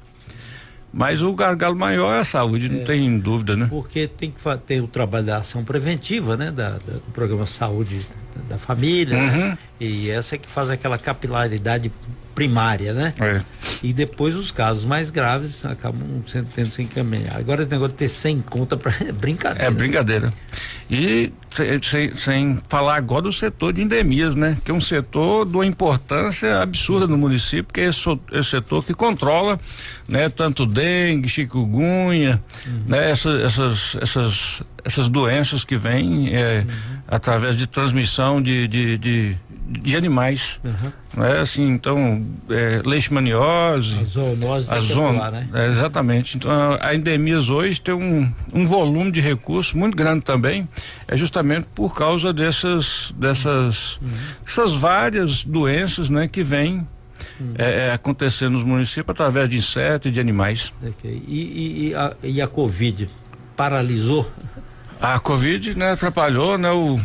Mas 0.94 1.22
o 1.22 1.34
gargalo 1.34 1.76
maior 1.76 2.14
é 2.14 2.20
a 2.20 2.26
saúde, 2.26 2.68
não 2.68 2.82
é, 2.82 2.84
tem 2.84 3.18
dúvida, 3.18 3.56
né? 3.56 3.68
Porque 3.70 4.08
tem 4.08 4.30
que 4.30 4.38
ter 4.66 4.82
o 4.82 4.88
trabalho 4.88 5.26
da 5.26 5.38
ação 5.38 5.64
preventiva, 5.64 6.36
né? 6.36 6.52
Da, 6.52 6.72
da 6.72 6.78
do 6.78 7.12
programa 7.14 7.46
Saúde 7.46 8.06
da, 8.36 8.56
da 8.56 8.58
Família. 8.58 9.16
Né? 9.16 9.32
Uhum. 9.32 9.48
Né? 9.50 9.58
E 9.80 10.10
essa 10.10 10.36
é 10.36 10.38
que 10.38 10.50
faz 10.50 10.70
aquela 10.70 10.98
capilaridade 10.98 11.92
primária, 12.34 12.94
né? 12.94 13.14
É. 13.20 13.42
E 13.84 13.94
depois 13.94 14.36
os 14.36 14.52
casos 14.52 14.86
mais 14.86 15.10
graves 15.10 15.66
acabam 15.66 16.24
sendo 16.28 16.48
tendo 16.54 16.72
sem 16.72 16.86
encaminhar. 16.86 17.38
Agora 17.38 17.64
o 17.64 17.68
negócio 17.68 17.92
de 17.92 17.98
ter 17.98 18.10
100 18.10 18.42
conta 18.42 18.78
para 18.78 18.94
é 19.08 19.12
brincadeira. 19.12 19.68
É 19.68 19.72
brincadeira. 19.72 20.34
E 20.90 21.32
sem, 21.82 22.14
sem, 22.16 22.60
falar 22.68 22.96
agora 22.96 23.24
do 23.24 23.32
setor 23.32 23.72
de 23.72 23.82
endemias, 23.82 24.36
né? 24.36 24.58
Que 24.64 24.72
é 24.72 24.74
um 24.74 24.82
setor 24.82 25.46
de 25.46 25.56
uma 25.56 25.66
importância 25.66 26.62
absurda 26.62 27.08
no 27.08 27.18
município, 27.18 27.74
que 27.74 27.80
é 27.80 27.86
esse, 27.86 28.04
esse 28.34 28.50
setor 28.50 28.84
que 28.84 28.94
controla, 28.94 29.58
né? 30.08 30.28
Tanto 30.28 30.66
dengue, 30.66 31.30
chikungunya, 31.30 32.44
uhum. 32.68 32.84
né? 32.88 33.10
Essas, 33.10 33.42
essas, 33.42 33.98
essas, 34.02 34.64
essas 34.84 35.08
doenças 35.08 35.64
que 35.64 35.78
vêm 35.78 36.36
é, 36.36 36.66
uhum. 36.68 36.98
através 37.08 37.56
de 37.56 37.68
transmissão 37.68 38.42
de, 38.42 38.68
de, 38.68 38.98
de, 38.98 39.38
de 39.72 39.96
animais. 39.96 40.60
Uhum. 40.64 40.92
Né? 41.18 41.40
Assim, 41.40 41.70
então, 41.70 42.26
é, 42.50 42.82
leishmaniose. 42.86 44.00
A 44.00 44.04
zoonose 44.04 44.72
a 44.72 44.80
zon, 44.80 45.14
né? 45.14 45.48
É, 45.54 45.68
exatamente. 45.68 46.38
Então, 46.38 46.52
a, 46.80 46.94
endemias 46.94 47.50
hoje 47.50 47.80
tem 47.80 47.94
um, 47.94 48.32
um 48.54 48.66
volume 48.66 49.12
de 49.12 49.22
recursos 49.22 49.74
muito 49.74 49.96
grande 49.96 50.24
também, 50.24 50.68
é 51.08 51.16
justamente 51.16 51.68
por 51.74 51.96
causa 51.96 52.34
dessas, 52.34 53.14
dessas 53.18 53.98
uhum. 53.98 54.12
essas 54.46 54.74
várias 54.74 55.44
doenças 55.44 56.10
né, 56.10 56.28
que 56.28 56.44
vêm. 56.44 56.88
É, 57.58 57.88
é, 57.88 57.94
acontecendo 57.94 58.54
nos 58.54 58.64
municípios 58.64 59.10
através 59.10 59.48
de 59.48 59.58
insetos 59.58 60.10
e 60.10 60.12
de 60.12 60.20
animais. 60.20 60.74
Okay. 60.82 61.24
E, 61.28 61.40
e, 61.40 61.88
e, 61.88 61.96
a, 61.96 62.14
e 62.24 62.42
a 62.42 62.48
Covid 62.48 63.10
paralisou? 63.56 64.30
A 65.00 65.20
Covid 65.20 65.76
né, 65.76 65.92
atrapalhou 65.92 66.58
né, 66.58 66.72
o, 66.72 67.00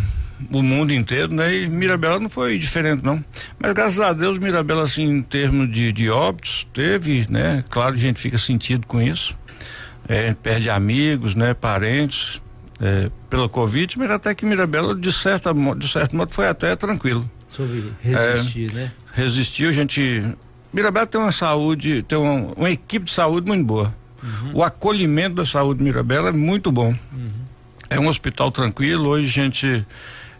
o 0.52 0.62
mundo 0.62 0.92
inteiro, 0.92 1.32
né? 1.34 1.54
E 1.54 1.68
Mirabela 1.68 2.20
não 2.20 2.28
foi 2.28 2.58
diferente, 2.58 3.04
não. 3.04 3.24
Mas 3.58 3.72
graças 3.72 4.00
a 4.00 4.12
Deus, 4.12 4.38
Mirabela, 4.38 4.82
assim, 4.82 5.04
em 5.04 5.22
termos 5.22 5.70
de, 5.70 5.92
de 5.92 6.10
óbitos, 6.10 6.66
teve, 6.72 7.26
né? 7.30 7.64
Claro, 7.70 7.94
a 7.94 7.98
gente 7.98 8.20
fica 8.20 8.38
sentido 8.38 8.86
com 8.86 9.00
isso. 9.00 9.38
É, 10.08 10.34
perde 10.34 10.70
amigos, 10.70 11.34
né? 11.34 11.54
Parentes, 11.54 12.42
é, 12.80 13.10
pela 13.30 13.48
Covid, 13.48 13.98
mas 13.98 14.10
até 14.10 14.34
que 14.34 14.44
Mirabela, 14.44 14.94
de, 14.94 15.12
certa, 15.12 15.52
de 15.52 15.88
certo 15.88 16.16
modo, 16.16 16.32
foi 16.32 16.48
até 16.48 16.76
tranquilo. 16.76 17.28
Sobre 17.48 17.92
resistir, 18.00 18.70
é, 18.70 18.74
né? 18.74 18.92
Resistiu, 19.12 19.70
a 19.70 19.72
gente. 19.72 20.26
Mirabela 20.72 21.06
tem 21.06 21.20
uma 21.20 21.32
saúde, 21.32 22.02
tem 22.02 22.18
uma, 22.18 22.52
uma 22.54 22.70
equipe 22.70 23.06
de 23.06 23.12
saúde 23.12 23.46
muito 23.46 23.64
boa. 23.64 23.94
Uhum. 24.22 24.50
O 24.54 24.62
acolhimento 24.62 25.36
da 25.36 25.46
saúde 25.46 25.78
de 25.78 25.84
Mirabela 25.84 26.28
é 26.28 26.32
muito 26.32 26.70
bom. 26.70 26.94
Uhum. 27.12 27.30
É 27.88 27.98
um 27.98 28.08
hospital 28.08 28.50
tranquilo, 28.50 29.08
hoje 29.08 29.40
a 29.40 29.44
gente 29.44 29.86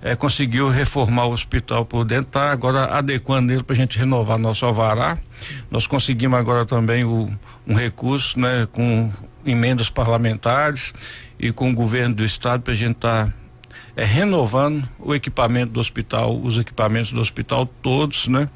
é, 0.07 0.15
conseguiu 0.15 0.69
reformar 0.69 1.27
o 1.27 1.33
hospital 1.33 1.85
por 1.85 2.05
dentro, 2.05 2.29
está 2.29 2.53
agora 2.53 2.85
adequando 2.85 3.53
ele 3.53 3.65
para 3.65 3.75
a 3.75 3.77
gente 3.77 3.99
renovar 3.99 4.39
nosso 4.39 4.65
alvará. 4.65 5.19
Nós 5.69 5.85
conseguimos 5.89 6.39
agora 6.39 6.65
também 6.65 7.03
o, 7.03 7.29
um 7.67 7.75
recurso, 7.75 8.39
né, 8.39 8.69
com 8.71 9.11
emendas 9.45 9.91
parlamentares 9.91 10.95
e 11.41 11.51
com 11.51 11.73
o 11.73 11.75
governo 11.75 12.15
do 12.15 12.25
estado 12.25 12.63
para 12.63 12.73
a 12.73 12.77
gente 12.77 12.95
estar 12.95 13.27
tá, 13.27 13.35
é, 13.97 14.05
renovando 14.05 14.89
o 15.01 15.13
equipamento 15.13 15.73
do 15.73 15.81
hospital, 15.81 16.41
os 16.41 16.57
equipamentos 16.57 17.11
do 17.11 17.21
hospital 17.21 17.67
todos, 17.67 18.29
né? 18.29 18.49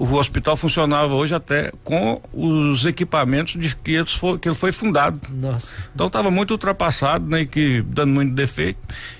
O 0.00 0.14
hospital 0.14 0.56
funcionava 0.56 1.12
hoje 1.12 1.34
até 1.34 1.70
com 1.84 2.22
os 2.32 2.86
equipamentos 2.86 3.60
de 3.60 3.76
que, 3.76 3.92
eles 3.92 4.12
for, 4.12 4.38
que 4.38 4.48
ele 4.48 4.54
foi 4.54 4.72
fundado. 4.72 5.20
Nossa. 5.30 5.72
Então 5.94 6.06
estava 6.06 6.30
muito 6.30 6.52
ultrapassado, 6.52 7.26
né? 7.26 7.44
Que 7.44 7.82
dando 7.82 8.14
muito 8.14 8.34
defeito. 8.34 8.78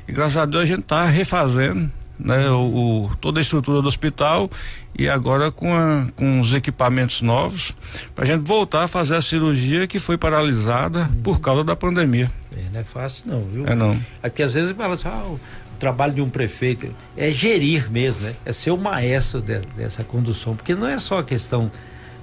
E 0.09 0.13
graças 0.13 0.39
a 0.39 0.47
Deus 0.47 0.63
a 0.63 0.67
gente 0.67 0.81
está 0.81 1.05
refazendo 1.05 1.91
né, 2.19 2.49
o, 2.51 3.09
o, 3.09 3.17
toda 3.21 3.41
a 3.41 3.43
estrutura 3.43 3.83
do 3.83 3.89
hospital 3.89 4.51
e 4.99 5.09
agora 5.09 5.51
com, 5.51 5.75
a, 5.75 6.07
com 6.17 6.41
os 6.41 6.55
equipamentos 6.55 7.23
novos 7.23 7.75
para 8.15 8.25
a 8.25 8.27
gente 8.27 8.47
voltar 8.47 8.85
a 8.85 8.89
fazer 8.89 9.17
a 9.17 9.23
cirurgia 9.23 9.87
que 9.87 9.99
foi 9.99 10.17
paralisada 10.17 11.01
uhum. 11.01 11.23
por 11.23 11.41
causa 11.41 11.63
da 11.63 11.77
pandemia. 11.77 12.31
É, 12.57 12.71
não 12.73 12.81
é 12.81 12.85
fácil 12.85 13.25
não, 13.27 13.45
viu? 13.45 13.67
É 13.67 13.75
não. 13.75 14.01
É 14.23 14.29
porque 14.29 14.43
às 14.43 14.55
vezes 14.55 14.73
fala 14.73 14.95
assim, 14.95 15.09
ah, 15.09 15.37
trabalho 15.81 16.15
de 16.15 16.21
um 16.21 16.29
prefeito 16.29 16.95
é 17.17 17.31
gerir 17.31 17.91
mesmo, 17.91 18.27
né? 18.27 18.35
É 18.45 18.53
ser 18.53 18.71
o 18.71 18.77
maestro 18.79 19.41
de, 19.41 19.59
dessa 19.77 20.05
condução, 20.05 20.55
porque 20.55 20.75
não 20.75 20.87
é 20.87 20.99
só 20.99 21.19
a 21.19 21.25
questão 21.25 21.71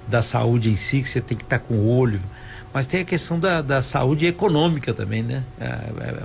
da 0.08 0.22
saúde 0.22 0.70
em 0.70 0.76
si 0.76 1.02
que 1.02 1.10
você 1.10 1.20
tem 1.20 1.36
que 1.36 1.44
estar 1.44 1.60
tá 1.60 1.66
com 1.66 1.74
o 1.74 1.90
olho, 1.90 2.22
mas 2.74 2.86
tem 2.86 3.02
a 3.02 3.04
questão 3.04 3.40
da, 3.40 3.62
da 3.62 3.82
saúde 3.82 4.28
econômica 4.28 4.94
também, 4.94 5.24
né? 5.24 5.44
É, 5.60 5.66
é, 5.66 6.24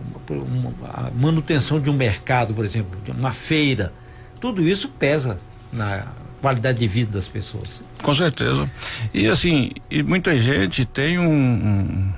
a 0.85 1.11
manutenção 1.11 1.81
de 1.81 1.91
um 1.91 1.95
mercado, 1.95 2.55
por 2.55 2.65
exemplo, 2.65 3.01
de 3.05 3.11
uma 3.11 3.33
feira, 3.33 3.93
tudo 4.41 4.67
isso 4.67 4.89
pesa 4.89 5.39
na 5.73 6.07
qualidade 6.41 6.79
de 6.79 6.87
vida 6.87 7.13
das 7.13 7.27
pessoas. 7.27 7.83
Com 8.03 8.13
certeza. 8.13 8.71
E 9.15 9.27
assim, 9.29 9.73
e 9.91 10.03
muita 10.03 10.39
gente 10.39 10.85
tem 10.85 11.19
um, 11.19 11.33
um 11.33 12.13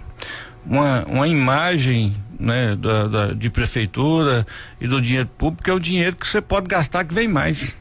uma, 0.66 1.04
uma 1.04 1.28
imagem 1.28 2.16
né, 2.38 2.76
da, 2.76 3.06
da, 3.06 3.32
de 3.32 3.50
prefeitura 3.50 4.46
e 4.80 4.86
do 4.86 5.00
dinheiro 5.00 5.28
público, 5.38 5.70
é 5.70 5.72
o 5.72 5.80
dinheiro 5.80 6.16
que 6.16 6.26
você 6.26 6.40
pode 6.40 6.66
gastar 6.68 7.04
que 7.04 7.14
vem 7.14 7.28
mais. 7.28 7.76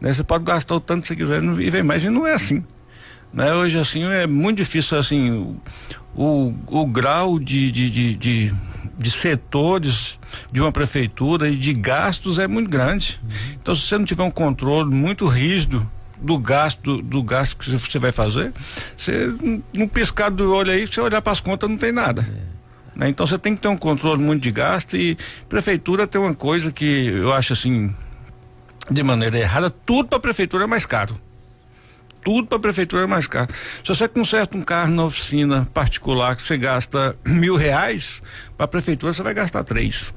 Né? 0.00 0.12
Você 0.12 0.22
pode 0.22 0.44
gastar 0.44 0.74
o 0.76 0.80
tanto 0.80 1.02
que 1.02 1.08
você 1.08 1.16
quiser 1.16 1.42
e 1.42 1.70
vem 1.70 1.82
mais, 1.82 2.04
e 2.04 2.10
não 2.10 2.26
é 2.26 2.34
assim. 2.34 2.64
Né? 3.32 3.52
Hoje, 3.52 3.78
assim, 3.78 4.04
é 4.04 4.26
muito 4.26 4.58
difícil, 4.58 4.98
assim, 4.98 5.30
o, 5.30 5.60
o, 6.14 6.54
o 6.66 6.86
grau 6.86 7.38
de, 7.38 7.70
de, 7.70 7.90
de, 7.90 8.14
de, 8.14 8.54
de 8.96 9.10
setores 9.10 10.18
de 10.50 10.60
uma 10.60 10.72
prefeitura 10.72 11.48
e 11.48 11.56
de 11.56 11.72
gastos 11.72 12.38
é 12.38 12.46
muito 12.46 12.70
grande. 12.70 13.20
Então, 13.60 13.74
se 13.74 13.82
você 13.82 13.98
não 13.98 14.04
tiver 14.04 14.22
um 14.22 14.30
controle 14.30 14.90
muito 14.90 15.26
rígido 15.26 15.88
do 16.20 16.36
gasto 16.36 17.00
do, 17.00 17.22
gasto 17.22 17.56
que 17.56 17.70
você 17.70 17.98
vai 17.98 18.10
fazer, 18.12 18.52
você 18.96 19.32
piscar 19.92 20.30
do 20.30 20.52
olho 20.52 20.72
aí, 20.72 20.86
você 20.86 21.00
olhar 21.00 21.22
para 21.22 21.32
as 21.32 21.40
contas 21.40 21.68
não 21.68 21.76
tem 21.76 21.92
nada. 21.92 22.22
É. 22.22 22.57
Né? 22.98 23.08
Então 23.08 23.26
você 23.26 23.38
tem 23.38 23.54
que 23.54 23.62
ter 23.62 23.68
um 23.68 23.76
controle 23.76 24.20
muito 24.20 24.42
de 24.42 24.50
gasto 24.50 24.96
e 24.96 25.16
prefeitura 25.48 26.06
tem 26.06 26.20
uma 26.20 26.34
coisa 26.34 26.70
que 26.72 27.06
eu 27.06 27.32
acho 27.32 27.54
assim 27.54 27.94
de 28.90 29.02
maneira 29.02 29.38
errada, 29.38 29.70
tudo 29.70 30.08
para 30.08 30.18
a 30.18 30.20
prefeitura 30.20 30.64
é 30.64 30.66
mais 30.66 30.84
caro 30.84 31.18
tudo 32.28 32.46
para 32.46 32.58
a 32.58 32.60
prefeitura 32.60 33.04
é 33.04 33.06
mais 33.06 33.26
caro. 33.26 33.48
Se 33.82 33.88
você 33.88 34.06
conserta 34.06 34.54
um 34.54 34.60
carro 34.60 34.90
na 34.90 35.04
oficina 35.04 35.66
particular 35.72 36.36
que 36.36 36.42
você 36.42 36.58
gasta 36.58 37.16
mil 37.24 37.56
reais, 37.56 38.22
para 38.54 38.64
a 38.64 38.68
prefeitura 38.68 39.14
você 39.14 39.22
vai 39.22 39.32
gastar 39.32 39.64
três. 39.64 40.12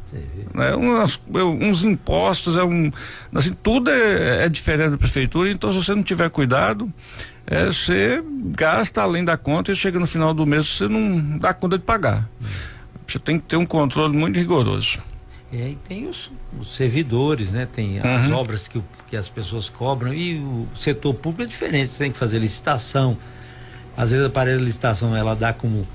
Né? 0.53 0.75
Umas, 0.75 1.17
uns 1.33 1.83
impostos, 1.83 2.57
é 2.57 2.63
um, 2.63 2.91
assim, 3.33 3.53
tudo 3.53 3.89
é, 3.89 4.45
é, 4.45 4.49
diferente 4.49 4.89
da 4.89 4.97
prefeitura, 4.97 5.49
então 5.49 5.71
se 5.71 5.85
você 5.85 5.95
não 5.95 6.03
tiver 6.03 6.29
cuidado, 6.29 6.91
é, 7.47 7.65
você 7.65 8.21
gasta 8.47 9.01
além 9.01 9.23
da 9.23 9.37
conta 9.37 9.71
e 9.71 9.75
chega 9.75 9.97
no 9.97 10.07
final 10.07 10.33
do 10.33 10.45
mês 10.45 10.67
você 10.67 10.87
não 10.89 11.37
dá 11.37 11.53
conta 11.53 11.77
de 11.77 11.85
pagar. 11.85 12.29
Você 13.11 13.19
tem 13.19 13.37
que 13.37 13.45
ter 13.45 13.57
um 13.57 13.65
controle 13.65 14.15
muito 14.15 14.37
rigoroso. 14.37 14.99
É, 15.53 15.71
e 15.71 15.77
tem 15.87 16.07
os, 16.07 16.31
os 16.57 16.75
servidores, 16.75 17.51
né? 17.51 17.67
Tem 17.71 17.99
as 17.99 18.27
uhum. 18.27 18.35
obras 18.35 18.69
que, 18.69 18.81
que 19.07 19.17
as 19.17 19.27
pessoas 19.27 19.69
cobram 19.69 20.13
e 20.13 20.39
o 20.39 20.67
setor 20.75 21.13
público 21.13 21.43
é 21.43 21.45
diferente, 21.45 21.91
você 21.91 22.05
tem 22.05 22.11
que 22.11 22.17
fazer 22.17 22.39
licitação. 22.39 23.17
Às 23.97 24.11
vezes 24.11 24.25
aparece 24.25 24.61
a 24.61 24.65
licitação, 24.65 25.13
ela 25.13 25.35
dá 25.35 25.51
como 25.51 25.85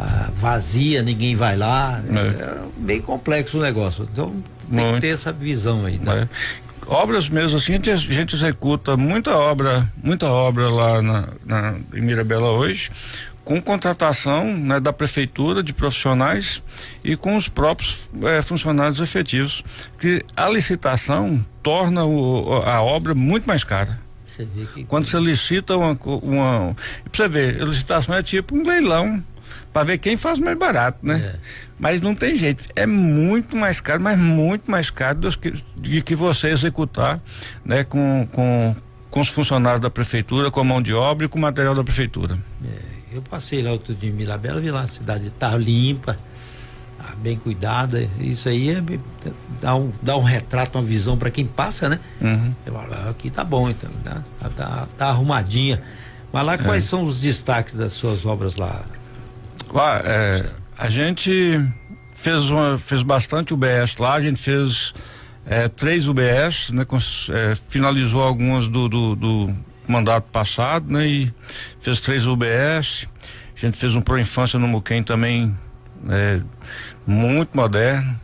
ah, 0.00 0.30
vazia, 0.34 1.00
ninguém 1.00 1.36
vai 1.36 1.56
lá. 1.56 2.02
É. 2.08 2.42
é 2.42 2.58
bem 2.76 3.00
complexo 3.00 3.58
o 3.58 3.60
negócio. 3.60 4.08
Então 4.12 4.30
tem 4.68 4.80
Muito. 4.80 4.94
que 4.94 5.00
ter 5.02 5.08
essa 5.08 5.32
visão 5.32 5.86
aí. 5.86 5.98
Né? 5.98 6.22
É. 6.22 6.28
Obras 6.88 7.28
mesmo 7.28 7.58
assim, 7.58 7.74
a 7.74 7.96
gente 7.96 8.34
executa 8.34 8.96
muita 8.96 9.36
obra, 9.36 9.88
muita 10.02 10.26
obra 10.26 10.68
lá 10.70 11.02
na, 11.02 11.28
na 11.44 11.74
em 11.94 12.00
Mirabela 12.00 12.50
hoje 12.50 12.90
com 13.48 13.62
contratação 13.62 14.44
né, 14.44 14.78
da 14.78 14.92
prefeitura 14.92 15.62
de 15.62 15.72
profissionais 15.72 16.62
e 17.02 17.16
com 17.16 17.34
os 17.34 17.48
próprios 17.48 18.06
eh, 18.22 18.42
funcionários 18.42 19.00
efetivos, 19.00 19.64
que 19.98 20.22
a 20.36 20.50
licitação 20.50 21.42
torna 21.62 22.04
o, 22.04 22.62
a 22.62 22.82
obra 22.82 23.14
muito 23.14 23.46
mais 23.46 23.64
cara. 23.64 23.98
Você 24.26 24.46
que... 24.74 24.84
Quando 24.84 25.06
você 25.06 25.18
licita 25.18 25.78
uma, 25.78 25.98
uma 26.22 26.76
para 27.10 27.24
você 27.24 27.28
ver, 27.30 27.62
a 27.62 27.64
licitação 27.64 28.14
é 28.14 28.22
tipo 28.22 28.54
um 28.54 28.62
leilão 28.62 29.24
para 29.72 29.84
ver 29.84 29.96
quem 29.96 30.18
faz 30.18 30.38
mais 30.38 30.58
barato, 30.58 30.98
né? 31.00 31.32
É. 31.34 31.38
Mas 31.78 32.02
não 32.02 32.14
tem 32.14 32.34
jeito, 32.34 32.64
é 32.76 32.84
muito 32.84 33.56
mais 33.56 33.80
caro, 33.80 34.02
mas 34.02 34.18
muito 34.18 34.70
mais 34.70 34.90
caro 34.90 35.20
do 35.20 35.38
que, 35.38 35.54
de 35.74 36.02
que 36.02 36.14
você 36.14 36.48
executar, 36.48 37.18
né, 37.64 37.82
com, 37.82 38.28
com, 38.30 38.76
com 39.10 39.20
os 39.20 39.28
funcionários 39.28 39.80
da 39.80 39.88
prefeitura, 39.88 40.50
com 40.50 40.60
a 40.60 40.64
mão 40.64 40.82
de 40.82 40.92
obra 40.92 41.24
e 41.24 41.28
com 41.30 41.38
o 41.38 41.40
material 41.40 41.74
da 41.74 41.82
prefeitura. 41.82 42.38
É. 42.62 42.97
Eu 43.12 43.22
passei 43.22 43.62
lá 43.62 43.72
outro 43.72 43.94
dia 43.94 44.10
em 44.10 44.12
Mirabela, 44.12 44.60
vi 44.60 44.70
lá 44.70 44.82
a 44.82 44.88
cidade 44.88 45.30
tá 45.30 45.56
limpa, 45.56 46.16
tá 46.98 47.14
bem 47.16 47.36
cuidada. 47.36 48.08
Isso 48.20 48.48
aí 48.48 48.70
é, 48.70 48.82
dá, 49.60 49.74
um, 49.74 49.90
dá 50.02 50.16
um 50.16 50.22
retrato, 50.22 50.78
uma 50.78 50.84
visão 50.84 51.16
para 51.16 51.30
quem 51.30 51.46
passa, 51.46 51.88
né? 51.88 51.98
Uhum. 52.20 52.52
Eu 52.66 52.72
falo, 52.74 52.92
ah, 52.92 53.10
aqui 53.10 53.30
tá 53.30 53.42
bom, 53.42 53.70
então, 53.70 53.90
tá, 54.04 54.22
tá, 54.40 54.50
tá, 54.50 54.88
tá 54.96 55.06
arrumadinha. 55.06 55.82
Mas 56.32 56.44
lá, 56.44 56.58
quais 56.58 56.84
é. 56.84 56.86
são 56.86 57.04
os 57.04 57.20
destaques 57.20 57.74
das 57.74 57.94
suas 57.94 58.26
obras 58.26 58.56
lá? 58.56 58.84
Lá, 59.72 60.00
é, 60.04 60.50
a 60.76 60.90
gente 60.90 61.64
fez, 62.14 62.50
uma, 62.50 62.76
fez 62.76 63.02
bastante 63.02 63.54
UBS 63.54 63.96
lá, 63.98 64.14
a 64.14 64.20
gente 64.20 64.38
fez 64.38 64.92
é, 65.46 65.68
três 65.68 66.08
UBS, 66.08 66.70
né, 66.72 66.84
com, 66.84 66.96
é, 66.96 67.54
finalizou 67.68 68.22
algumas 68.22 68.68
do, 68.68 68.88
do, 68.88 69.16
do 69.16 69.56
mandato 69.90 70.24
passado, 70.30 70.92
né? 70.92 71.06
E 71.06 71.34
fez 71.80 72.00
três 72.00 72.26
UBS. 72.26 73.08
A 73.56 73.60
gente 73.60 73.76
fez 73.76 73.94
um 73.96 74.00
Pro 74.00 74.18
Infância 74.18 74.58
no 74.58 74.68
Muquem 74.68 75.02
também, 75.02 75.56
né, 76.02 76.42
muito 77.04 77.56
moderno, 77.56 78.18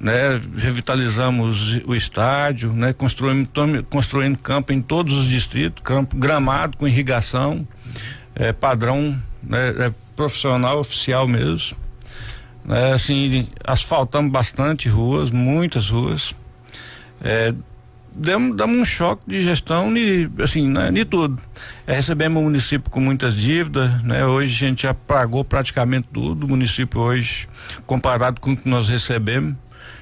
né? 0.00 0.40
Revitalizamos 0.56 1.80
o 1.84 1.94
estádio, 1.94 2.72
né? 2.72 2.92
Construímos, 2.94 3.48
construindo 3.90 4.38
campo 4.38 4.72
em 4.72 4.80
todos 4.80 5.12
os 5.18 5.26
distritos, 5.26 5.82
campo 5.82 6.16
gramado 6.16 6.78
com 6.78 6.88
irrigação, 6.88 7.66
é, 8.34 8.52
padrão, 8.52 9.20
né? 9.42 9.68
É, 9.78 9.92
profissional, 10.16 10.78
oficial 10.78 11.26
mesmo. 11.26 11.76
Né? 12.64 12.92
Assim, 12.92 13.48
asfaltamos 13.64 14.30
bastante 14.30 14.88
ruas, 14.88 15.30
muitas 15.30 15.88
ruas. 15.88 16.34
É, 17.22 17.54
damos, 18.14 18.56
damos 18.56 18.76
um 18.78 18.84
choque 18.84 19.22
de 19.26 19.42
gestão 19.42 19.92
de, 19.92 20.30
assim, 20.42 20.68
né, 20.68 20.90
de 20.90 21.04
tudo. 21.04 21.40
É, 21.86 21.94
recebemos 21.94 22.40
o 22.40 22.44
município 22.44 22.90
com 22.90 23.00
muitas 23.00 23.34
dívidas, 23.34 24.02
né? 24.02 24.24
Hoje 24.24 24.64
a 24.64 24.68
gente 24.68 24.82
já 24.82 24.94
pagou 24.94 25.44
praticamente 25.44 26.08
tudo, 26.12 26.44
o 26.44 26.48
município 26.48 27.00
hoje, 27.00 27.48
comparado 27.86 28.40
com 28.40 28.52
o 28.52 28.56
que 28.56 28.68
nós 28.68 28.88
recebemos, 28.88 29.54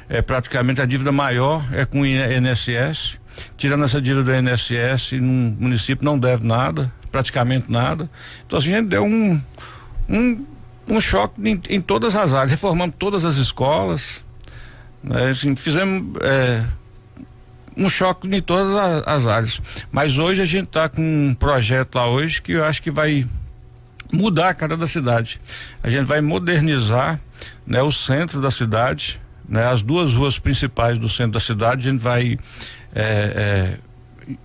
é 0.09 0.23
praticamente 0.23 0.81
a 0.81 0.87
dívida 0.87 1.13
maior 1.13 1.67
é 1.73 1.85
com 1.85 2.01
o 2.01 2.07
INSS. 2.07 3.19
Tirando 3.57 3.85
essa 3.85 4.01
dívida 4.01 4.25
do 4.25 4.35
INSS, 4.35 5.13
o 5.13 5.23
município 5.23 6.05
não 6.05 6.19
deve 6.19 6.45
nada, 6.45 6.93
praticamente 7.13 7.71
nada. 7.71 8.11
Então 8.47 8.59
assim, 8.59 8.73
a 8.73 8.79
gente 8.79 8.89
deu 8.89 9.05
um, 9.05 9.41
um, 10.09 10.47
um 10.89 11.01
choque 11.01 11.41
em, 11.49 11.61
em 11.69 11.81
todas 11.81 12.17
as 12.17 12.33
áreas, 12.33 12.51
reformamos 12.51 12.97
todas 12.99 13.25
as 13.25 13.37
escolas, 13.37 14.25
né? 15.03 15.31
assim, 15.31 15.55
fizemos 15.55 16.17
é, 16.23 16.65
um 17.79 17.89
choque 17.89 18.27
em 18.27 18.43
todas 18.43 18.75
as, 18.75 19.03
as 19.07 19.27
áreas. 19.27 19.63
Mas 19.93 20.19
hoje 20.19 20.43
a 20.43 20.45
gente 20.45 20.67
está 20.67 20.89
com 20.89 21.01
um 21.01 21.35
projeto 21.35 21.95
lá 21.95 22.09
hoje 22.09 22.43
que 22.43 22.53
eu 22.53 22.65
acho 22.65 22.83
que 22.83 22.91
vai 22.91 23.27
mudar 24.13 24.51
a 24.51 24.55
cara 24.55 24.77
da 24.77 24.87
cidade. 24.87 25.41
A 25.83 25.89
gente 25.89 26.05
vai 26.05 26.21
modernizar 26.21 27.21
né, 27.67 27.81
o 27.81 27.93
centro 27.93 28.41
da 28.41 28.51
cidade, 28.51 29.21
né, 29.49 29.67
as 29.67 29.81
duas 29.81 30.13
ruas 30.13 30.39
principais 30.39 30.99
do 30.99 31.09
centro 31.09 31.33
da 31.33 31.41
cidade, 31.41 31.89
a 31.89 31.93
gente 31.93 32.03
vai 32.03 32.37
é, 32.95 33.79
é, 33.79 33.79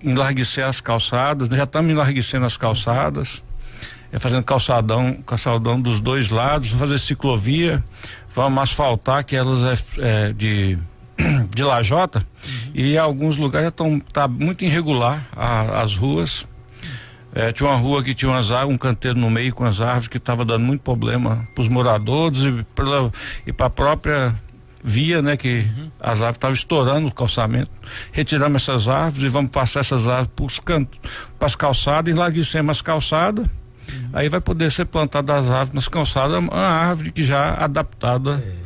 enlarguecer 0.04 0.66
as 0.66 0.80
calçadas, 0.80 1.50
né, 1.50 1.58
já 1.58 1.64
estamos 1.64 1.92
enlarguecendo 1.92 2.46
as 2.46 2.56
calçadas, 2.56 3.44
é, 4.12 4.20
fazendo 4.20 4.44
calçadão, 4.44 5.14
calçadão 5.26 5.82
dos 5.82 6.00
dois 6.00 6.30
lados, 6.30 6.70
fazer 6.70 7.00
ciclovia, 7.00 7.84
vamos 8.34 8.62
asfaltar 8.62 9.26
que 9.26 9.36
elas 9.36 9.82
é, 9.98 10.28
é 10.28 10.34
de 10.34 10.78
de 11.54 11.64
lajota. 11.64 12.26
E 12.74 12.98
alguns 12.98 13.38
lugares 13.38 13.68
estão 13.68 14.00
tá 14.00 14.28
muito 14.28 14.66
irregular 14.66 15.28
a, 15.36 15.82
as 15.82 15.96
ruas. 15.96 16.48
É, 17.36 17.52
tinha 17.52 17.68
uma 17.68 17.78
rua 17.78 18.04
que 18.04 18.14
tinha 18.14 18.30
umas 18.30 18.52
árvores, 18.52 18.76
um 18.76 18.78
canteiro 18.78 19.20
no 19.20 19.30
meio 19.30 19.54
com 19.54 19.66
as 19.66 19.82
árvores 19.82 20.08
que 20.08 20.18
estava 20.18 20.46
dando 20.46 20.64
muito 20.66 20.82
problema 20.82 21.48
para 21.56 21.62
os 21.62 21.68
moradores 21.68 22.42
e 23.46 23.54
para 23.54 23.66
a 23.66 23.70
própria 23.70 24.36
via, 24.84 25.22
né, 25.22 25.38
que 25.38 25.66
uhum. 25.78 25.90
as 26.00 26.22
árvores 26.22 26.36
estavam 26.36 26.54
estourando 26.54 27.08
o 27.08 27.12
calçamento. 27.12 27.72
Retiramos 28.12 28.62
essas 28.62 28.88
árvores 28.88 29.24
e 29.24 29.28
vamos 29.30 29.50
passar 29.50 29.80
essas 29.80 30.06
árvores 30.06 30.32
para 30.36 30.46
os 30.46 30.60
cantos, 30.60 31.00
para 31.40 31.46
as 31.48 31.56
calçadas, 31.56 32.14
enlarguecemos 32.14 32.78
as 32.78 32.82
calçadas. 32.82 33.46
Uhum. 33.46 34.10
Aí 34.14 34.30
vai 34.30 34.42
poder 34.42 34.72
ser 34.72 34.86
plantada 34.86 35.34
as 35.34 35.48
árvores 35.48 35.74
nas 35.74 35.88
calçadas, 35.88 36.38
uma 36.38 36.56
árvore 36.56 37.12
que 37.12 37.24
já 37.24 37.54
adaptada. 37.56 38.44
É. 38.46 38.63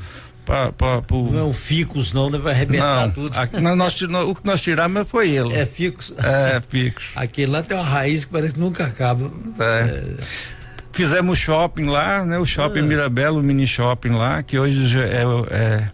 Pra, 0.48 0.72
pra, 0.72 1.02
pro... 1.02 1.30
Não 1.30 1.40
é 1.40 1.44
um 1.44 1.52
ficus, 1.52 2.14
não, 2.14 2.30
né? 2.30 2.38
vai 2.38 2.54
arrebentar 2.54 3.08
não, 3.08 3.12
tudo. 3.12 3.38
Aqui, 3.38 3.60
nós, 3.60 4.02
o 4.02 4.34
que 4.34 4.46
nós 4.46 4.62
tiramos 4.62 5.06
foi 5.06 5.30
ele. 5.32 5.54
É 5.54 5.66
ficus. 5.66 6.14
É, 6.18 6.62
ficus. 6.66 7.12
Aquele 7.18 7.52
lá 7.52 7.62
tem 7.62 7.76
uma 7.76 7.86
raiz 7.86 8.24
que 8.24 8.32
parece 8.32 8.54
que 8.54 8.60
nunca 8.62 8.86
acaba. 8.86 9.30
É. 9.60 9.64
é. 9.64 10.04
Fizemos 10.94 11.38
shopping 11.38 11.88
lá, 11.88 12.24
né? 12.24 12.40
O 12.40 12.46
shopping 12.46 12.80
ah. 12.80 12.84
Mirabelo, 12.84 13.42
o 13.42 13.44
mini 13.44 13.68
shopping 13.68 14.12
lá, 14.12 14.42
que 14.42 14.58
hoje 14.58 14.98
é, 14.98 15.26
é 15.52 15.90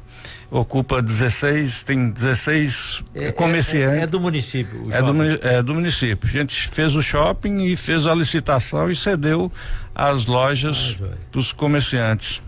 ocupa 0.52 1.02
16, 1.02 1.82
tem 1.82 2.12
16 2.12 3.04
é, 3.16 3.32
comerciantes. 3.32 4.02
É, 4.02 4.04
é, 4.04 4.08
do 4.08 4.20
município. 4.20 4.84
É 4.92 5.02
do, 5.02 5.48
é 5.48 5.64
do, 5.64 5.74
município. 5.74 6.30
A 6.30 6.32
gente 6.32 6.70
fez 6.70 6.94
o 6.94 7.02
shopping 7.02 7.64
e 7.64 7.76
fez 7.76 8.06
a 8.06 8.14
licitação 8.14 8.92
e 8.92 8.96
cedeu 8.96 9.52
as 9.96 10.28
lojas 10.28 10.96
ah, 11.02 11.08
para 11.32 11.40
os 11.40 11.52
comerciantes. 11.52 12.44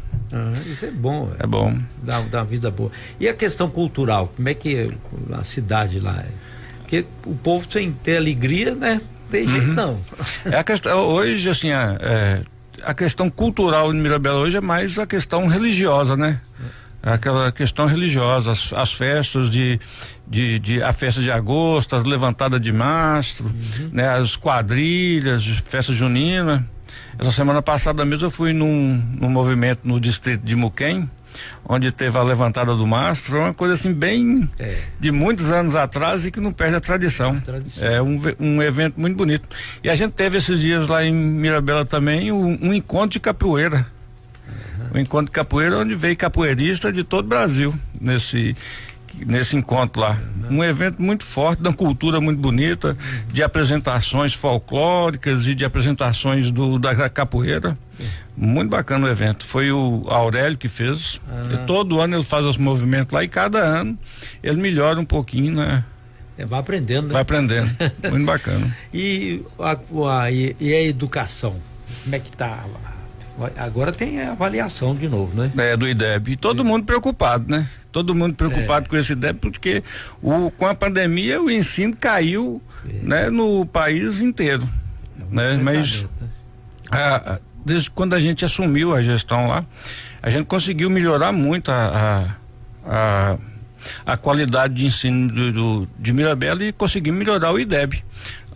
Isso 0.72 0.86
é 0.86 0.91
bom. 0.91 1.32
É 1.39 1.48
bom. 1.48 1.77
Dá, 2.01 2.22
dá 2.22 2.39
uma 2.39 2.46
vida 2.46 2.72
boa. 2.72 2.91
E 3.20 3.27
a 3.27 3.34
questão 3.34 3.70
cultural, 3.70 4.32
como 4.36 4.50
é 4.50 4.53
que 4.53 4.91
a 5.32 5.44
cidade 5.44 6.00
lá 6.00 6.20
é? 6.20 6.29
Porque 6.82 7.05
o 7.25 7.36
povo 7.36 7.65
sem 7.70 7.91
ter 7.91 8.17
alegria, 8.17 8.75
né? 8.75 9.01
Tem 9.29 9.48
jeito 9.48 9.70
uhum. 9.70 9.74
não. 9.74 10.00
É 10.46 10.58
a 10.58 10.63
questão, 10.63 11.00
hoje, 11.00 11.50
assim, 11.50 11.72
a, 11.72 11.98
é, 12.00 12.41
a 12.84 12.94
questão 12.94 13.29
cultural 13.29 13.94
em 13.94 13.98
Mirabel 13.98 14.36
hoje 14.36 14.58
é 14.58 14.62
mais 14.62 15.00
a 15.00 15.08
questão 15.08 15.48
religiosa, 15.48 16.15
né? 16.15 16.41
aquela 17.05 17.51
questão 17.51 17.86
religiosa, 17.86 18.51
as, 18.51 18.74
as 18.74 18.91
festas 18.91 19.51
de, 19.51 19.79
de, 20.27 20.58
de, 20.58 20.82
a 20.82 20.91
festa 20.91 21.22
de 21.22 21.29
agosto, 21.29 21.96
as 21.96 22.03
levantadas 22.03 22.60
de 22.60 22.72
mastro, 22.74 23.46
uhum. 23.46 23.89
né, 23.94 24.10
as 24.10 24.36
quadrilhas, 24.36 25.46
festa 25.46 25.94
junina. 25.94 26.67
Essa 27.17 27.31
semana 27.31 27.62
passada 27.62 28.03
mesmo 28.03 28.27
eu 28.27 28.31
fui 28.31 28.53
num, 28.53 29.01
num 29.19 29.29
movimento 29.29 29.81
no 29.84 30.00
distrito 30.00 30.41
de 30.43 30.55
Muquem, 30.55 31.10
onde 31.67 31.91
teve 31.91 32.17
a 32.17 32.24
levantada 32.24 32.75
do 32.75 32.86
mastro, 32.86 33.39
uma 33.39 33.53
coisa 33.53 33.74
assim 33.74 33.93
bem 33.93 34.50
é. 34.60 34.77
de 35.00 35.12
muitos 35.12 35.51
anos 35.51 35.75
atrás 35.75 36.25
e 36.25 36.31
que 36.31 36.39
não 36.39 36.51
perde 36.51 36.75
a 36.75 36.79
tradição. 36.79 37.31
A 37.31 37.41
tradição. 37.41 37.88
É 37.88 38.01
um, 38.01 38.22
um 38.39 38.62
evento 38.62 39.00
muito 39.00 39.15
bonito. 39.15 39.48
E 39.84 39.89
a 39.89 39.95
gente 39.95 40.12
teve 40.12 40.38
esses 40.38 40.60
dias 40.60 40.88
lá 40.88 41.05
em 41.05 41.13
Mirabela 41.13 41.86
também 41.86 42.31
um, 42.31 42.57
um 42.62 42.74
encontro 42.74 43.12
de 43.12 43.19
capoeira 43.19 43.88
o 44.95 45.00
encontro 45.00 45.25
de 45.25 45.31
capoeira, 45.31 45.77
onde 45.77 45.93
veio 45.93 46.15
capoeirista 46.15 46.91
de 46.91 47.03
todo 47.03 47.25
o 47.25 47.27
Brasil 47.27 47.75
nesse 48.00 48.55
nesse 49.25 49.55
encontro 49.55 50.01
lá. 50.01 50.17
Um 50.50 50.63
evento 50.63 51.01
muito 51.01 51.24
forte, 51.24 51.62
da 51.62 51.74
cultura 51.74 52.22
muito 52.22 52.39
bonita, 52.39 52.95
de 53.31 53.41
apresentações 53.41 54.34
folclóricas 54.34 55.48
e 55.48 55.55
de 55.55 55.65
apresentações 55.65 56.51
do 56.51 56.77
da 56.77 57.10
capoeira. 57.10 57.77
Muito 58.38 58.69
bacana 58.69 59.07
o 59.07 59.10
evento. 59.10 59.45
Foi 59.45 59.72
o 59.72 60.05
Aurélio 60.07 60.57
que 60.57 60.67
fez. 60.67 61.22
Ah. 61.27 61.63
todo 61.65 62.01
ano 62.01 62.15
ele 62.15 62.24
faz 62.24 62.45
os 62.45 62.57
movimentos 62.57 63.13
lá 63.13 63.24
e 63.24 63.27
cada 63.27 63.60
ano 63.60 63.98
ele 64.43 64.60
melhora 64.62 65.00
um 65.00 65.05
pouquinho, 65.05 65.55
né? 65.55 65.84
É, 66.38 66.45
vai 66.45 66.60
aprendendo, 66.60 67.07
né? 67.07 67.13
Vai 67.13 67.22
aprendendo. 67.22 67.72
muito 68.12 68.25
bacana. 68.25 68.75
E 68.93 69.41
a, 69.57 69.72
a, 69.72 70.31
e 70.31 70.74
a 70.74 70.81
educação? 70.84 71.55
Como 72.03 72.15
é 72.15 72.19
que 72.19 72.31
tá 72.31 72.65
Agora 73.58 73.92
tem 73.92 74.22
a 74.22 74.32
avaliação 74.32 74.96
de 74.96 75.10
novo, 75.10 75.36
né? 75.36 75.51
É, 75.58 75.75
do 75.75 75.88
IDEB. 75.88 76.31
E 76.31 76.36
todo 76.38 76.62
é. 76.62 76.66
mundo 76.66 76.86
preocupado, 76.86 77.46
né? 77.50 77.68
Todo 77.92 78.16
mundo 78.16 78.33
preocupado 78.36 78.86
é. 78.86 78.90
com 78.90 78.96
esse 78.96 79.14
IDEB, 79.14 79.40
porque 79.40 79.83
o, 80.22 80.51
com 80.51 80.66
a 80.66 80.74
pandemia 80.74 81.42
o 81.42 81.50
ensino 81.50 81.96
caiu 81.96 82.62
é. 82.88 82.94
né, 83.01 83.29
no 83.29 83.66
país 83.66 84.22
inteiro. 84.22 84.68
né? 85.31 85.57
Mas 85.62 86.03
né? 86.03 86.09
a, 86.92 87.40
desde 87.66 87.90
quando 87.90 88.14
a 88.14 88.22
gente 88.22 88.46
assumiu 88.46 88.96
a 88.96 89.01
gestão 89.01 89.48
lá, 89.48 89.66
a 90.22 90.29
gente 90.29 90.46
conseguiu 90.46 90.90
melhorar 90.90 91.31
muito 91.31 91.72
a, 91.72 92.38
a, 92.86 93.33
a, 93.33 93.38
a 94.05 94.18
qualidade 94.18 94.75
de 94.75 94.86
ensino 94.86 95.27
do, 95.27 95.51
do, 95.51 95.88
de 96.00 96.14
Mirabela 96.14 96.64
e 96.64 96.72
conseguimos 96.72 97.20
melhorar 97.20 97.51
o 97.51 97.59
IDEB. 97.59 98.03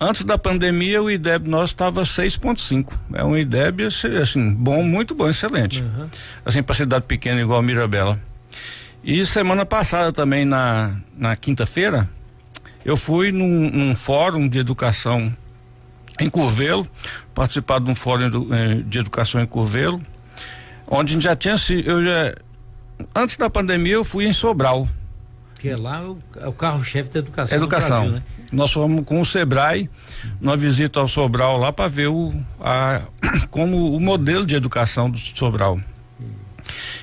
Antes 0.01 0.23
da 0.23 0.38
pandemia, 0.38 1.03
o 1.03 1.12
IDEB 1.12 1.49
nosso 1.49 1.73
estava 1.73 2.03
6,5. 2.03 2.93
É 3.13 3.23
um 3.23 3.38
IDEB 3.38 3.83
assim, 3.83 4.53
bom, 4.53 4.81
muito 4.81 5.13
bom, 5.13 5.29
excelente. 5.29 5.83
Uhum. 5.83 6.07
Assim, 6.45 6.63
para 6.63 6.73
cidade 6.73 7.05
pequena 7.05 7.41
igual 7.41 7.62
Mirabela. 7.62 8.17
E 9.03 9.25
semana 9.25 9.65
passada 9.65 10.13
também, 10.13 10.45
na, 10.45 10.95
na 11.17 11.35
quinta-feira, 11.35 12.09
eu 12.85 12.95
fui 12.95 13.31
num, 13.31 13.69
num, 13.69 13.95
fórum 13.95 14.47
de 14.47 14.59
educação 14.59 15.35
em 16.17 16.29
Curvelo, 16.29 16.88
participar 17.33 17.79
de 17.79 17.91
um 17.91 17.95
fórum 17.95 18.47
eh, 18.53 18.81
de 18.85 18.99
educação 18.99 19.41
em 19.41 19.45
Curvelo, 19.45 20.01
onde 20.89 21.12
a 21.12 21.13
gente 21.13 21.23
já 21.23 21.35
tinha 21.35 21.57
se 21.57 21.85
eu 21.85 22.03
já 22.03 22.35
antes 23.15 23.38
da 23.38 23.49
pandemia 23.49 23.93
eu 23.93 24.05
fui 24.05 24.25
em 24.25 24.33
Sobral. 24.33 24.88
Que 25.59 25.69
é 25.69 25.77
lá 25.77 26.09
o, 26.09 26.17
é 26.38 26.47
o 26.47 26.53
carro-chefe 26.53 27.09
da 27.09 27.19
educação. 27.19 27.57
Educação. 27.57 28.09
Brasil, 28.09 28.12
né? 28.12 28.23
Nós 28.51 28.71
fomos 28.71 29.05
com 29.05 29.21
o 29.21 29.25
Sebrae, 29.25 29.89
numa 30.41 30.57
visita 30.57 30.99
ao 30.99 31.07
Sobral 31.07 31.57
lá 31.57 31.71
para 31.71 31.88
ver 31.88 32.07
o, 32.07 32.33
a, 32.59 33.01
como 33.51 33.95
o 33.95 33.99
modelo 33.99 34.45
de 34.45 34.55
educação 34.55 35.09
do 35.09 35.17
Sobral. 35.17 35.79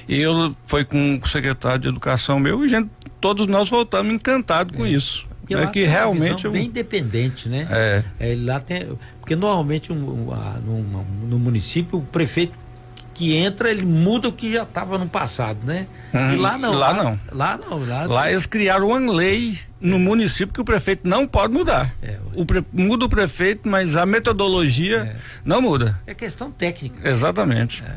E 0.08 0.20
eu 0.20 0.54
fui 0.66 0.84
com 0.84 1.18
o 1.22 1.28
secretário 1.28 1.80
de 1.80 1.88
educação 1.88 2.38
meu 2.38 2.64
e 2.64 2.68
gente, 2.68 2.90
todos 3.20 3.46
nós 3.46 3.68
voltamos 3.68 4.12
encantados 4.12 4.74
é. 4.74 4.76
com 4.76 4.86
isso. 4.86 5.26
Porque 5.40 5.54
é 5.54 5.66
que 5.68 5.84
realmente 5.84 6.48
bem 6.48 6.66
independente, 6.66 7.48
né? 7.48 7.68
É. 7.70 8.04
é. 8.18 8.36
lá 8.36 8.58
tem, 8.58 8.88
porque 9.20 9.36
normalmente 9.36 9.92
um, 9.92 9.96
um, 9.96 10.34
no, 10.64 11.04
no 11.28 11.38
município 11.38 12.00
o 12.00 12.02
prefeito 12.02 12.52
que 13.16 13.34
entra, 13.34 13.70
ele 13.70 13.86
muda 13.86 14.28
o 14.28 14.32
que 14.32 14.52
já 14.52 14.64
estava 14.64 14.98
no 14.98 15.08
passado, 15.08 15.58
né? 15.64 15.86
Hum, 16.12 16.34
e 16.34 16.36
lá 16.36 16.58
não. 16.58 16.74
Lá, 16.74 16.90
lá, 16.90 17.02
não. 17.02 17.20
Lá 17.32 17.58
não. 17.58 17.78
Lá, 17.78 18.04
lá 18.04 18.30
eles 18.30 18.46
criaram 18.46 18.88
uma 18.88 19.12
lei 19.12 19.58
no 19.80 19.98
município 19.98 20.52
que 20.52 20.60
o 20.60 20.64
prefeito 20.64 21.08
não 21.08 21.26
pode 21.26 21.54
mudar. 21.54 21.94
É, 22.02 22.18
o 22.34 22.44
pre, 22.44 22.62
muda 22.70 23.06
o 23.06 23.08
prefeito, 23.08 23.66
mas 23.66 23.96
a 23.96 24.04
metodologia 24.04 24.98
é. 24.98 25.16
não 25.42 25.62
muda. 25.62 25.98
É 26.06 26.12
questão 26.12 26.50
técnica. 26.50 27.08
Exatamente. 27.08 27.82
É. 27.84 27.96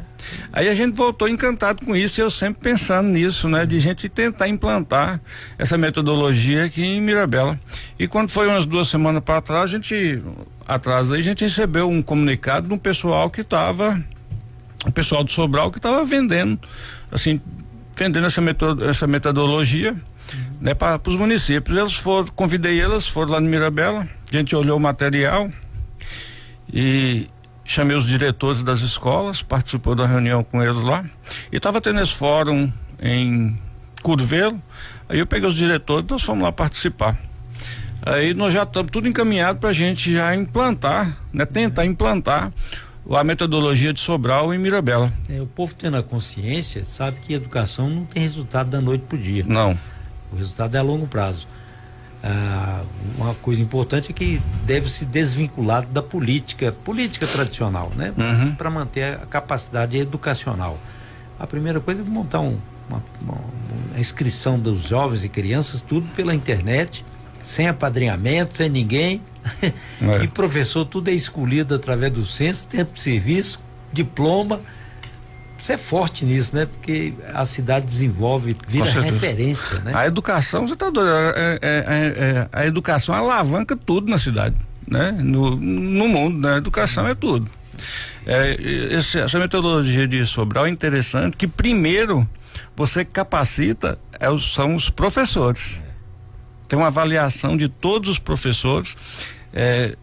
Aí 0.53 0.69
a 0.69 0.73
gente 0.73 0.95
voltou 0.95 1.27
encantado 1.27 1.85
com 1.85 1.93
isso 1.93 2.21
e 2.21 2.23
eu 2.23 2.31
sempre 2.31 2.61
pensando 2.61 3.09
nisso, 3.09 3.49
né? 3.49 3.65
De 3.65 3.77
gente 3.77 4.07
tentar 4.07 4.47
implantar 4.47 5.19
essa 5.57 5.77
metodologia 5.77 6.63
aqui 6.63 6.81
em 6.81 7.01
Mirabela. 7.01 7.59
E 7.97 8.07
quando 8.07 8.29
foi 8.29 8.47
umas 8.47 8.65
duas 8.65 8.87
semanas 8.87 9.21
para 9.21 9.41
trás, 9.41 9.63
a 9.65 9.67
gente 9.67 10.23
atrás 10.65 11.11
aí 11.11 11.19
a 11.19 11.23
gente 11.23 11.43
recebeu 11.43 11.89
um 11.89 12.01
comunicado 12.01 12.69
de 12.69 12.73
um 12.73 12.77
pessoal 12.77 13.29
que 13.29 13.41
estava 13.41 14.01
o 14.85 14.91
pessoal 14.91 15.23
do 15.23 15.31
Sobral 15.31 15.71
que 15.71 15.77
estava 15.77 16.03
vendendo, 16.05 16.59
assim, 17.11 17.41
vendendo 17.97 18.25
essa, 18.25 18.41
metod 18.41 18.83
essa 18.85 19.05
metodologia 19.05 19.91
uhum. 19.91 20.39
né, 20.61 20.73
para 20.73 21.01
os 21.05 21.15
municípios. 21.15 21.77
Eles 21.77 21.93
foram, 21.93 22.27
convidei 22.35 22.81
eles, 22.81 23.07
foram 23.07 23.33
lá 23.33 23.39
no 23.39 23.49
Mirabela, 23.49 24.07
a 24.31 24.35
gente 24.35 24.55
olhou 24.55 24.77
o 24.77 24.79
material 24.79 25.49
e 26.71 27.27
chamei 27.65 27.95
os 27.95 28.05
diretores 28.05 28.63
das 28.63 28.79
escolas, 28.79 29.43
participou 29.43 29.93
da 29.93 30.05
reunião 30.07 30.43
com 30.43 30.63
eles 30.63 30.81
lá, 30.81 31.05
e 31.51 31.57
estava 31.57 31.79
tendo 31.79 31.99
esse 31.99 32.13
fórum 32.13 32.71
em 32.99 33.59
Curvelo, 34.01 34.59
aí 35.07 35.19
eu 35.19 35.27
peguei 35.27 35.47
os 35.47 35.55
diretores, 35.55 36.05
nós 36.09 36.23
fomos 36.23 36.43
lá 36.43 36.51
participar. 36.51 37.17
Aí 38.01 38.33
nós 38.33 38.53
já 38.53 38.63
estamos 38.63 38.91
tudo 38.91 39.07
encaminhado 39.07 39.59
para 39.59 39.69
a 39.69 39.73
gente 39.73 40.11
já 40.11 40.33
implantar, 40.35 41.17
né, 41.33 41.45
tentar 41.45 41.85
implantar 41.85 42.51
a 43.15 43.23
metodologia 43.23 43.93
de 43.93 43.99
Sobral 43.99 44.53
em 44.53 44.57
Mirabela. 44.57 45.11
É, 45.29 45.41
o 45.41 45.47
povo 45.47 45.73
tendo 45.75 45.97
a 45.97 46.03
consciência 46.03 46.85
sabe 46.85 47.17
que 47.21 47.33
educação 47.33 47.89
não 47.89 48.05
tem 48.05 48.23
resultado 48.23 48.69
da 48.69 48.79
noite 48.79 49.03
para 49.07 49.17
o 49.17 49.19
dia. 49.19 49.43
Não. 49.47 49.77
O 50.31 50.35
resultado 50.35 50.75
é 50.75 50.79
a 50.79 50.83
longo 50.83 51.07
prazo. 51.07 51.47
Ah, 52.21 52.83
uma 53.17 53.33
coisa 53.35 53.61
importante 53.61 54.11
é 54.11 54.13
que 54.13 54.41
deve 54.65 54.89
se 54.89 55.05
desvincular 55.05 55.85
da 55.85 56.03
política, 56.03 56.71
política 56.71 57.25
tradicional, 57.25 57.91
né? 57.95 58.13
Uhum. 58.17 58.55
Para 58.55 58.69
manter 58.69 59.15
a 59.15 59.25
capacidade 59.25 59.97
educacional. 59.97 60.77
A 61.39 61.47
primeira 61.47 61.79
coisa 61.79 62.01
é 62.01 62.05
montar 62.05 62.41
um, 62.41 62.57
uma, 62.89 63.01
uma 63.21 63.99
inscrição 63.99 64.59
dos 64.59 64.87
jovens 64.87 65.23
e 65.23 65.29
crianças, 65.29 65.81
tudo 65.81 66.05
pela 66.09 66.35
internet, 66.35 67.05
sem 67.41 67.69
apadrinhamento, 67.69 68.57
sem 68.57 68.69
ninguém, 68.69 69.21
é. 69.61 70.23
e 70.23 70.27
professor, 70.27 70.85
tudo 70.85 71.09
é 71.09 71.13
escolhido 71.13 71.75
através 71.75 72.11
do 72.11 72.25
censo, 72.25 72.67
tempo 72.67 72.93
de 72.93 73.01
serviço, 73.01 73.59
diploma. 73.91 74.59
ser 75.57 75.77
forte 75.77 76.23
nisso, 76.23 76.55
né? 76.55 76.65
Porque 76.65 77.13
a 77.33 77.45
cidade 77.45 77.85
desenvolve, 77.85 78.55
vira 78.67 78.85
referência, 79.01 79.79
né? 79.81 79.93
A 79.93 80.07
educação, 80.07 80.65
você 80.67 80.73
está 80.73 80.89
doido, 80.89 81.09
é, 81.09 81.31
é, 81.35 81.59
é, 81.61 81.83
é, 81.91 82.49
a 82.51 82.65
educação 82.65 83.13
alavanca 83.13 83.75
tudo 83.75 84.09
na 84.09 84.17
cidade, 84.17 84.55
né? 84.87 85.11
No, 85.11 85.55
no 85.55 86.07
mundo, 86.07 86.37
né? 86.37 86.55
A 86.55 86.57
educação 86.57 87.07
é 87.07 87.15
tudo. 87.15 87.49
É, 88.25 88.55
esse, 88.93 89.17
essa 89.19 89.39
metodologia 89.39 90.07
de 90.07 90.25
Sobral 90.25 90.65
é 90.65 90.69
interessante 90.69 91.35
que 91.35 91.47
primeiro 91.47 92.27
você 92.75 93.03
capacita 93.03 93.97
é, 94.19 94.27
são 94.39 94.75
os 94.75 94.89
professores. 94.89 95.83
Tem 96.69 96.77
uma 96.77 96.87
avaliação 96.87 97.57
de 97.57 97.67
todos 97.67 98.09
os 98.09 98.19
professores. 98.19 98.95
É, 99.51 99.97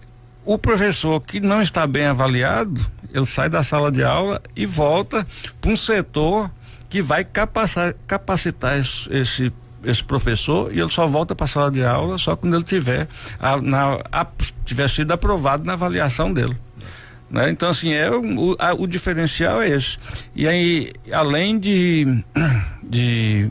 o 0.44 0.58
professor 0.58 1.20
que 1.20 1.40
não 1.40 1.62
está 1.62 1.86
bem 1.86 2.06
avaliado, 2.06 2.84
ele 3.14 3.24
sai 3.24 3.48
da 3.48 3.62
sala 3.62 3.90
de 3.90 4.02
aula 4.02 4.42
e 4.54 4.66
volta 4.66 5.26
para 5.60 5.70
um 5.70 5.76
setor 5.76 6.50
que 6.88 7.00
vai 7.00 7.24
capacitar, 7.24 7.94
capacitar 8.06 8.78
esse, 8.78 9.08
esse, 9.12 9.52
esse, 9.84 10.04
professor 10.04 10.74
e 10.74 10.80
ele 10.80 10.90
só 10.90 11.06
volta 11.06 11.34
para 11.34 11.44
a 11.44 11.48
sala 11.48 11.70
de 11.70 11.84
aula 11.84 12.18
só 12.18 12.34
quando 12.34 12.54
ele 12.54 12.64
tiver, 12.64 13.08
a, 13.38 13.56
na, 13.56 14.00
a, 14.10 14.26
tiver 14.64 14.88
sido 14.88 15.12
aprovado 15.12 15.64
na 15.64 15.74
avaliação 15.74 16.32
dele. 16.32 16.56
Né? 17.30 17.50
Então, 17.50 17.68
assim, 17.68 17.92
é, 17.92 18.10
o, 18.10 18.56
a, 18.58 18.74
o 18.74 18.86
diferencial 18.86 19.60
é 19.60 19.68
esse. 19.70 19.98
E 20.34 20.46
aí, 20.46 20.92
além 21.12 21.58
de, 21.58 22.24
de 22.82 23.50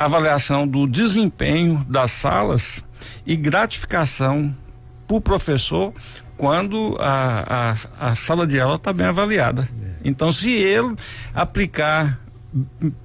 avaliação 0.00 0.66
do 0.66 0.86
desempenho 0.86 1.84
das 1.86 2.10
salas 2.10 2.82
e 3.26 3.36
gratificação 3.36 4.56
para 5.06 5.16
o 5.16 5.20
professor 5.20 5.92
quando 6.38 6.96
a, 6.98 7.74
a, 8.00 8.10
a 8.10 8.14
sala 8.16 8.46
de 8.46 8.58
aula 8.58 8.76
está 8.76 8.94
bem 8.94 9.06
avaliada. 9.06 9.68
Então, 10.02 10.32
se 10.32 10.50
ele 10.50 10.96
aplicar 11.34 12.18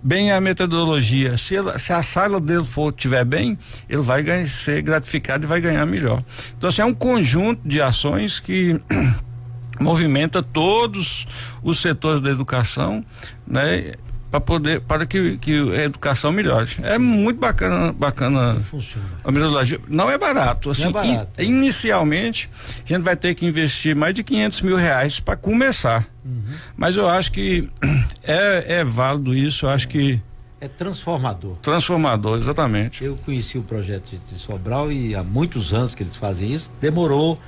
bem 0.01 0.31
a 0.31 0.39
metodologia, 0.39 1.37
se, 1.37 1.55
se 1.77 1.91
a 1.91 2.01
sala 2.01 2.39
dele 2.39 2.63
for 2.63 2.93
tiver 2.93 3.25
bem, 3.25 3.59
ele 3.89 4.01
vai 4.01 4.23
ganhar, 4.23 4.47
ser 4.47 4.81
gratificado 4.81 5.45
e 5.45 5.47
vai 5.47 5.59
ganhar 5.59 5.85
melhor. 5.85 6.23
Então, 6.57 6.69
assim, 6.69 6.81
é 6.81 6.85
um 6.85 6.93
conjunto 6.93 7.67
de 7.67 7.81
ações 7.81 8.39
que 8.39 8.79
movimenta 9.81 10.41
todos 10.41 11.27
os 11.61 11.79
setores 11.81 12.21
da 12.21 12.29
educação, 12.29 13.03
né? 13.45 13.95
Para 14.35 14.41
poder 14.41 14.81
para 14.81 15.05
que, 15.05 15.37
que 15.37 15.53
a 15.71 15.83
educação 15.83 16.31
melhore. 16.31 16.69
É 16.83 16.97
muito 16.97 17.39
bacana, 17.39 17.91
bacana 17.93 18.59
Funciona. 18.59 19.07
a 19.23 19.31
metodologia. 19.31 19.79
Não 19.87 20.09
é 20.09 20.17
barato. 20.17 20.71
Assim, 20.71 20.87
é 20.87 20.91
barato. 20.91 21.41
In, 21.41 21.45
inicialmente, 21.45 22.49
a 22.83 22.87
gente 22.87 23.01
vai 23.01 23.15
ter 23.15 23.33
que 23.35 23.45
investir 23.45 23.95
mais 23.95 24.13
de 24.13 24.23
500 24.23 24.61
mil 24.61 24.75
reais 24.75 25.19
para 25.19 25.35
começar. 25.35 26.07
Uhum. 26.23 26.43
Mas 26.75 26.95
eu 26.95 27.09
acho 27.09 27.31
que 27.31 27.69
é, 28.23 28.79
é 28.79 28.83
válido 28.83 29.33
isso. 29.33 29.65
Eu 29.65 29.69
acho 29.69 29.87
que 29.87 30.19
é 30.59 30.67
transformador. 30.67 31.57
Transformador, 31.57 32.37
exatamente. 32.37 33.03
Eu 33.03 33.17
conheci 33.17 33.57
o 33.57 33.61
projeto 33.61 34.19
de 34.27 34.35
Sobral 34.35 34.91
e 34.91 35.13
há 35.13 35.23
muitos 35.23 35.73
anos 35.73 35.93
que 35.93 36.01
eles 36.01 36.15
fazem 36.15 36.51
isso. 36.51 36.71
Demorou 36.81 37.39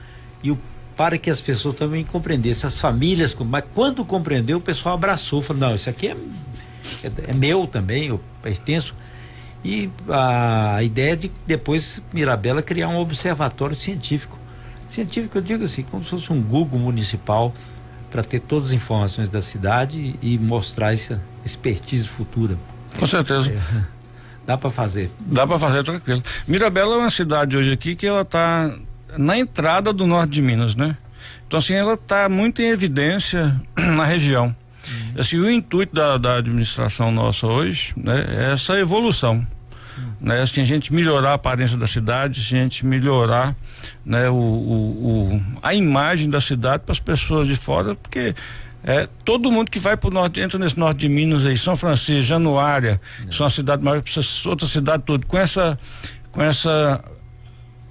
e 0.43 0.51
o 0.51 0.59
para 0.97 1.15
que 1.19 1.29
as 1.29 1.39
pessoas 1.39 1.75
também 1.75 2.03
compreendessem, 2.03 2.67
as 2.67 2.81
famílias, 2.81 3.37
mas 3.45 3.63
quando 3.75 4.03
compreendeu, 4.03 4.57
o 4.57 4.61
pessoal 4.61 4.95
abraçou, 4.95 5.43
falou, 5.43 5.69
não, 5.69 5.75
isso 5.75 5.87
aqui 5.87 6.07
é 6.07 6.17
é, 7.03 7.31
é 7.31 7.33
meu 7.33 7.67
também, 7.67 8.07
eu 8.07 8.21
pertenço. 8.41 8.95
E 9.63 9.89
a 10.09 10.81
ideia 10.83 11.17
de 11.17 11.31
depois 11.45 12.01
Mirabela 12.13 12.61
criar 12.61 12.89
um 12.89 12.97
observatório 12.97 13.75
científico. 13.75 14.37
Científico, 14.87 15.37
eu 15.37 15.41
digo 15.41 15.63
assim, 15.63 15.83
como 15.83 16.03
se 16.03 16.11
fosse 16.11 16.31
um 16.31 16.41
Google 16.41 16.79
municipal 16.79 17.53
para 18.09 18.23
ter 18.23 18.39
todas 18.39 18.69
as 18.69 18.73
informações 18.73 19.27
da 19.27 19.41
cidade 19.41 20.15
e 20.21 20.37
mostrar 20.37 20.93
essa 20.93 21.21
expertise 21.43 22.07
futura. 22.07 22.57
Com 22.97 23.05
certeza. 23.05 23.51
É, 23.51 23.83
dá 24.45 24.57
para 24.57 24.69
fazer. 24.69 25.11
Dá 25.19 25.45
para 25.45 25.59
fazer 25.59 25.83
tranquilo. 25.83 26.23
Mirabela 26.47 26.95
é 26.95 26.97
uma 26.99 27.09
cidade 27.09 27.57
hoje 27.57 27.71
aqui 27.71 27.95
que 27.95 28.07
ela 28.07 28.21
está 28.21 28.73
na 29.17 29.37
entrada 29.37 29.91
do 29.91 30.07
norte 30.07 30.31
de 30.31 30.41
Minas, 30.41 30.75
né? 30.75 30.95
Então 31.45 31.59
assim, 31.59 31.73
ela 31.73 31.95
está 31.95 32.29
muito 32.29 32.61
em 32.61 32.67
evidência 32.67 33.55
na 33.75 34.05
região. 34.05 34.55
Assim, 35.17 35.37
o 35.37 35.49
intuito 35.49 35.95
da, 35.95 36.17
da 36.17 36.37
administração 36.37 37.11
nossa 37.11 37.47
hoje 37.47 37.93
né, 37.97 38.25
é 38.27 38.53
essa 38.53 38.77
evolução. 38.77 39.45
Né, 40.21 40.41
assim, 40.41 40.61
a 40.61 40.65
gente 40.65 40.93
melhorar 40.93 41.31
a 41.31 41.33
aparência 41.33 41.77
da 41.77 41.87
cidade, 41.87 42.39
a 42.39 42.43
gente 42.43 42.85
melhorar 42.85 43.55
né, 44.05 44.29
o, 44.29 44.35
o, 44.35 45.33
o 45.33 45.41
a 45.61 45.73
imagem 45.73 46.29
da 46.29 46.39
cidade 46.39 46.83
para 46.83 46.91
as 46.91 46.99
pessoas 46.99 47.47
de 47.47 47.55
fora, 47.55 47.95
porque 47.95 48.35
é, 48.83 49.07
todo 49.25 49.51
mundo 49.51 49.71
que 49.71 49.79
vai 49.79 49.97
para 49.97 50.09
o 50.09 50.13
norte, 50.13 50.39
entra 50.39 50.59
nesse 50.59 50.77
norte 50.77 50.99
de 50.99 51.09
Minas 51.09 51.45
aí, 51.45 51.57
São 51.57 51.75
Francisco, 51.75 52.21
Januária, 52.21 53.01
é. 53.27 53.31
são 53.31 53.45
a 53.45 53.49
cidade 53.49 53.83
maior, 53.83 54.03
outra 54.45 54.67
cidade 54.67 55.03
toda, 55.03 55.25
com 55.25 55.37
essa, 55.37 55.79
com 56.31 56.41
essa 56.41 57.03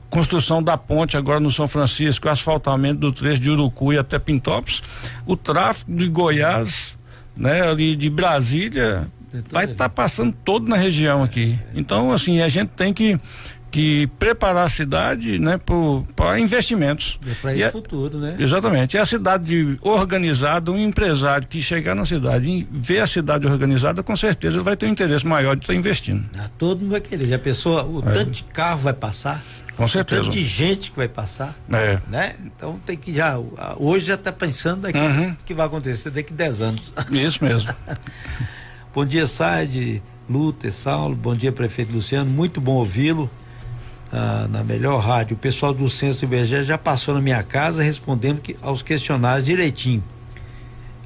construção 0.09 0.63
da 0.63 0.79
ponte 0.79 1.17
agora 1.17 1.41
no 1.41 1.51
São 1.51 1.69
Francisco, 1.69 2.29
o 2.29 2.31
asfaltamento 2.31 3.01
do 3.01 3.13
trecho 3.13 3.41
de 3.41 3.51
Urucuí 3.51 3.99
até 3.99 4.19
Pintópolis, 4.19 4.83
o 5.27 5.37
tráfego 5.37 5.95
de 5.95 6.09
Goiás, 6.09 6.96
né, 7.37 7.63
ali 7.63 7.95
de 7.95 8.09
Brasília, 8.09 9.07
vai 9.51 9.65
estar 9.65 9.89
tá 9.89 9.89
passando 9.89 10.35
todo 10.45 10.67
na 10.69 10.77
região 10.77 11.23
aqui. 11.23 11.59
Então, 11.75 12.13
assim, 12.13 12.41
a 12.41 12.49
gente 12.49 12.71
tem 12.71 12.93
que 12.93 13.19
que 13.77 14.07
preparar 14.19 14.65
a 14.65 14.69
cidade, 14.71 15.39
né, 15.39 15.61
para 16.17 16.41
investimentos. 16.41 17.21
É 17.29 17.35
para 17.35 17.51
o 17.51 17.63
é 17.63 17.71
futuro, 17.71 18.19
né? 18.19 18.35
Exatamente. 18.39 18.97
É 18.97 19.01
a 19.01 19.05
cidade 19.05 19.77
organizada, 19.83 20.73
um 20.73 20.79
empresário 20.79 21.47
que 21.47 21.61
chegar 21.61 21.95
na 21.95 22.07
cidade 22.07 22.49
e 22.49 22.67
ver 22.73 23.01
a 23.01 23.07
cidade 23.07 23.47
organizada, 23.47 24.03
com 24.03 24.17
certeza 24.17 24.57
ele 24.57 24.65
vai 24.65 24.79
ter 24.79 24.87
um 24.87 24.89
interesse 24.89 25.27
maior 25.27 25.55
de 25.55 25.65
estar 25.65 25.75
tá 25.75 25.79
investindo. 25.79 26.25
Ah, 26.39 26.49
todo 26.57 26.81
mundo 26.81 26.93
vai 26.93 27.03
querer. 27.03 27.35
A 27.35 27.39
pessoa, 27.39 27.85
o 27.85 27.99
é. 28.09 28.13
tanto 28.13 28.31
de 28.31 28.45
carro 28.45 28.79
vai 28.79 28.95
passar, 28.95 29.45
com 29.77 29.87
certeza. 29.87 30.23
Tanto 30.23 30.33
de 30.33 30.43
gente 30.43 30.91
que 30.91 30.97
vai 30.97 31.09
passar. 31.09 31.55
É. 31.71 31.99
Né? 32.09 32.35
Então 32.47 32.81
tem 32.87 32.97
que 32.97 33.13
já. 33.13 33.39
Hoje 33.77 34.07
já 34.07 34.15
está 34.15 34.33
pensando 34.33 34.83
daqui 34.83 34.99
uhum. 34.99 35.37
que 35.45 35.53
vai 35.53 35.67
acontecer 35.67 36.09
daqui 36.09 36.33
10 36.33 36.61
anos. 36.63 36.93
Isso 37.13 37.45
mesmo. 37.45 37.75
bom 38.95 39.05
dia, 39.05 39.27
Said, 39.27 40.03
Luther, 40.31 40.73
Saulo. 40.73 41.15
Bom 41.15 41.35
dia, 41.35 41.53
prefeito 41.53 41.93
Luciano. 41.93 42.31
Muito 42.31 42.59
bom 42.59 42.77
ouvi-lo. 42.77 43.31
Ah, 44.17 44.47
na 44.49 44.65
melhor 44.65 44.99
rádio. 45.01 45.37
O 45.37 45.39
pessoal 45.39 45.75
do 45.75 45.89
Censo 45.89 46.27
do 46.27 46.35
IBGE 46.35 46.63
já 46.63 46.79
passou 46.79 47.15
na 47.15 47.21
minha 47.21 47.43
casa 47.43 47.83
respondendo 47.83 48.41
que, 48.41 48.57
aos 48.63 48.83
questionários 48.83 49.45
direitinho. 49.45 50.03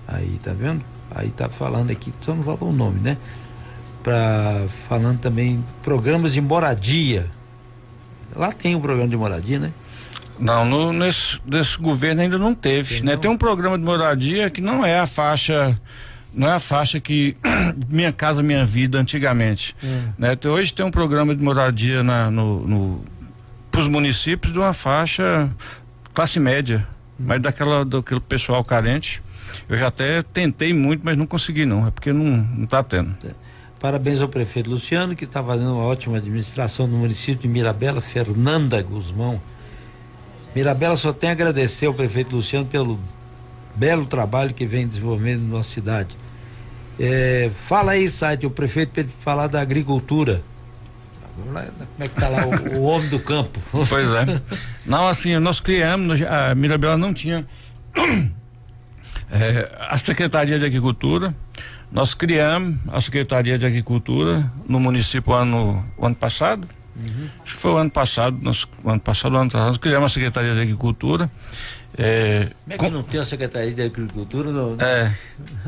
Aí, 0.07 0.39
tá 0.43 0.53
vendo? 0.53 0.85
Aí 1.11 1.31
tá 1.31 1.49
falando 1.49 1.91
aqui, 1.91 2.13
só 2.21 2.35
não 2.35 2.43
falou 2.43 2.71
o 2.71 2.73
nome, 2.73 3.01
né? 3.01 3.17
Pra, 4.03 4.65
falando 4.89 5.19
também 5.19 5.65
programas 5.83 6.33
de 6.33 6.41
moradia 6.41 7.29
Lá 8.35 8.53
tem 8.53 8.75
um 8.75 8.81
programa 8.81 9.09
de 9.09 9.17
moradia, 9.17 9.59
né? 9.59 9.73
Não, 10.39 10.65
no, 10.65 10.93
nesse, 10.93 11.39
nesse 11.45 11.77
governo 11.77 12.23
ainda 12.23 12.39
não 12.39 12.55
teve, 12.55 12.97
tem 12.97 13.03
né? 13.05 13.13
Não? 13.13 13.21
Tem 13.21 13.31
um 13.31 13.37
programa 13.37 13.77
de 13.79 13.85
moradia 13.85 14.49
que 14.49 14.61
não 14.61 14.85
é 14.85 14.99
a 14.99 15.07
faixa 15.07 15.79
não 16.33 16.49
é 16.49 16.53
a 16.53 16.61
faixa 16.61 17.01
que 17.01 17.37
Minha 17.89 18.13
Casa 18.13 18.43
Minha 18.43 18.65
Vida 18.65 18.99
antigamente. 18.99 19.75
Hum. 19.83 20.09
Né? 20.19 20.33
Então, 20.33 20.53
hoje 20.53 20.73
tem 20.73 20.85
um 20.85 20.91
programa 20.91 21.35
de 21.35 21.43
moradia 21.43 22.03
na, 22.03 22.31
no, 22.31 22.67
no, 22.67 23.05
para 23.71 23.81
os 23.81 23.89
municípios 23.89 24.53
de 24.53 24.59
uma 24.59 24.73
faixa 24.73 25.51
classe 26.15 26.41
média, 26.41 26.87
hum. 27.19 27.25
mas 27.27 27.41
daquela, 27.41 27.85
daquele 27.85 28.21
pessoal 28.21 28.65
carente. 28.65 29.23
Eu 29.69 29.77
já 29.77 29.89
até 29.89 30.23
tentei 30.23 30.73
muito, 30.73 31.03
mas 31.05 31.17
não 31.17 31.27
consegui 31.27 31.67
não, 31.67 31.87
é 31.87 31.91
porque 31.91 32.13
não, 32.13 32.25
não 32.25 32.67
tá 32.67 32.83
tendo. 32.83 33.17
É. 33.25 33.31
Parabéns 33.81 34.21
ao 34.21 34.29
prefeito 34.29 34.71
Luciano, 34.71 35.17
que 35.17 35.25
está 35.25 35.43
fazendo 35.43 35.73
uma 35.73 35.85
ótima 35.85 36.19
administração 36.19 36.87
no 36.87 36.99
município 36.99 37.41
de 37.43 37.49
Mirabela, 37.49 38.01
Fernanda 38.01 38.81
Guzmão. 38.83 39.41
Mirabela 40.55 40.97
só 40.97 41.15
tem 41.15 41.31
a 41.31 41.33
agradecer 41.33 41.87
ao 41.87 41.95
prefeito 41.95 42.37
Luciano 42.37 42.67
pelo 42.67 43.01
belo 43.75 44.07
trabalho 44.07 44.55
que 44.55 44.67
vem 44.67 44.87
desenvolvendo 44.87 45.43
na 45.43 45.59
nossa 45.59 45.71
cidade. 45.71 46.17
É, 46.99 47.51
fala 47.65 47.93
aí, 47.93 48.11
site, 48.11 48.47
o 48.47 48.51
prefeito 48.51 48.93
para 48.93 49.05
falar 49.21 49.47
da 49.47 49.61
agricultura. 49.61 50.43
Como 51.43 51.59
é 51.59 51.71
que 51.97 52.05
está 52.05 52.29
lá 52.29 52.45
o, 52.47 52.79
o, 52.79 52.83
homem 52.83 53.09
do 53.09 53.19
campo? 53.19 53.59
Pois 53.89 54.11
é. 54.11 54.41
Não, 54.85 55.09
assim, 55.09 55.39
nós 55.39 55.61
criamos, 55.61 56.21
a 56.23 56.55
Mirabela 56.55 56.99
não 56.99 57.15
tinha 57.15 57.47
é, 59.31 59.71
a 59.79 59.97
Secretaria 59.97 60.59
de 60.59 60.65
Agricultura, 60.65 61.35
nós 61.91 62.15
criamos 62.15 62.79
a 62.89 63.01
Secretaria 63.01 63.59
de 63.59 63.65
Agricultura 63.65 64.53
no 64.69 64.79
município 64.79 65.33
ano, 65.33 65.85
ano 66.01 66.15
passado. 66.15 66.69
Uhum. 66.97 67.29
Acho 67.45 67.55
que 67.55 67.61
foi 67.61 67.73
o 67.73 67.77
ano 67.77 67.91
passado, 67.91 68.37
nós, 68.43 68.67
o 68.83 68.91
ano 68.91 69.01
passado, 69.01 69.35
o 69.35 69.39
ano 69.39 69.51
passado, 69.51 69.69
nós 69.69 69.79
criamos 69.79 70.11
a 70.11 70.15
Secretaria 70.15 70.55
de 70.55 70.61
Agricultura. 70.61 71.31
É, 71.97 72.49
Como 72.65 72.75
é 72.75 72.79
que 72.79 72.85
com, 72.85 72.91
não 72.91 73.03
tem 73.03 73.21
a 73.21 73.25
Secretaria 73.25 73.73
de 73.73 73.83
Agricultura 73.83 74.51
no, 74.51 74.77
é, 74.81 75.13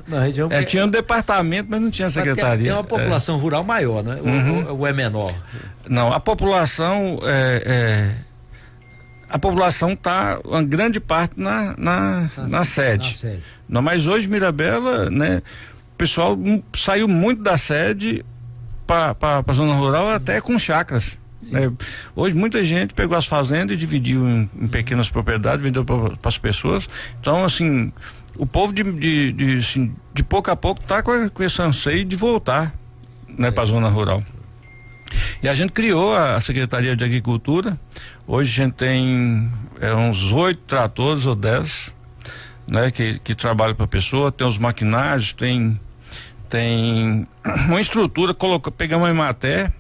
na 0.07 0.21
região? 0.23 0.49
É, 0.51 0.63
tinha 0.63 0.85
um 0.85 0.89
departamento, 0.89 1.69
mas 1.71 1.81
não 1.81 1.91
tinha 1.91 2.09
secretaria. 2.11 2.57
Tem, 2.57 2.65
tem 2.65 2.73
uma 2.73 2.85
população 2.85 3.37
é. 3.37 3.41
rural 3.41 3.65
maior, 3.65 4.03
né? 4.03 4.19
Uhum. 4.23 4.67
Ou, 4.69 4.79
ou, 4.79 4.87
é 4.87 4.93
menor? 4.93 5.35
Não, 5.89 6.13
a 6.13 6.21
população 6.21 7.19
é, 7.25 7.63
é 7.67 8.33
a 9.29 9.39
população 9.39 9.93
está 9.93 10.39
uma 10.45 10.63
grande 10.63 11.01
parte 11.01 11.41
na, 11.41 11.75
na, 11.79 12.31
na, 12.37 12.49
na 12.49 12.65
sede. 12.65 13.09
Na 13.09 13.17
sede. 13.17 13.43
Não, 13.69 13.83
mas 13.83 14.07
hoje 14.07 14.29
Mirabela, 14.29 15.09
né? 15.09 15.43
pessoal 16.03 16.37
saiu 16.75 17.07
muito 17.07 17.45
da 17.45 17.57
sede 17.57 18.25
para 19.15 19.45
a 19.47 19.55
zona 19.55 19.75
rural 19.75 20.09
até 20.09 20.41
com 20.41 20.59
chacras. 20.59 21.19
Né? 21.51 21.73
Hoje 22.15 22.35
muita 22.35 22.65
gente 22.65 22.95
pegou 22.95 23.17
as 23.17 23.27
fazendas 23.27 23.75
e 23.75 23.77
dividiu 23.77 24.29
em, 24.29 24.51
em 24.61 24.69
pequenas 24.69 25.11
propriedades, 25.11 25.63
vendeu 25.63 25.85
para 25.85 26.17
as 26.25 26.39
pessoas. 26.39 26.89
Então, 27.21 27.45
assim, 27.45 27.93
o 28.37 28.47
povo 28.47 28.73
de, 28.73 28.83
de, 28.93 29.33
de, 29.33 29.57
assim, 29.59 29.95
de 30.15 30.23
pouco 30.23 30.51
a 30.51 30.57
pouco 30.57 30.81
está 30.81 31.03
com, 31.03 31.29
com, 31.29 31.43
esse 31.43 31.61
anseio 31.61 32.05
de 32.05 32.17
voltar 32.17 32.73
né, 33.27 33.51
para 33.51 33.63
a 33.63 33.67
zona 33.67 33.89
rural. 33.89 34.23
E 35.43 35.49
a 35.49 35.55
gente 35.55 35.73
criou 35.73 36.15
a, 36.15 36.37
a, 36.37 36.41
Secretaria 36.41 36.97
de 36.97 37.05
Agricultura. 37.05 37.79
Hoje 38.27 38.53
a 38.53 38.65
gente 38.65 38.75
tem 38.75 39.51
é, 39.81 39.93
uns 39.95 40.33
oito 40.33 40.61
tratores 40.67 41.27
ou 41.27 41.35
dez 41.35 41.95
né, 42.67 42.91
que, 42.91 43.19
que 43.19 43.35
trabalham 43.35 43.75
para 43.75 43.85
a 43.85 43.89
pessoa, 43.89 44.33
tem 44.33 44.47
os 44.47 44.57
maquinários, 44.57 45.33
tem, 45.33 45.79
tem 46.53 47.27
uma 47.67 47.81
estrutura, 47.81 48.35
coloca, 48.35 48.71
pegamos 48.71 49.09
a 49.09 49.11
Imaté, 49.11 49.73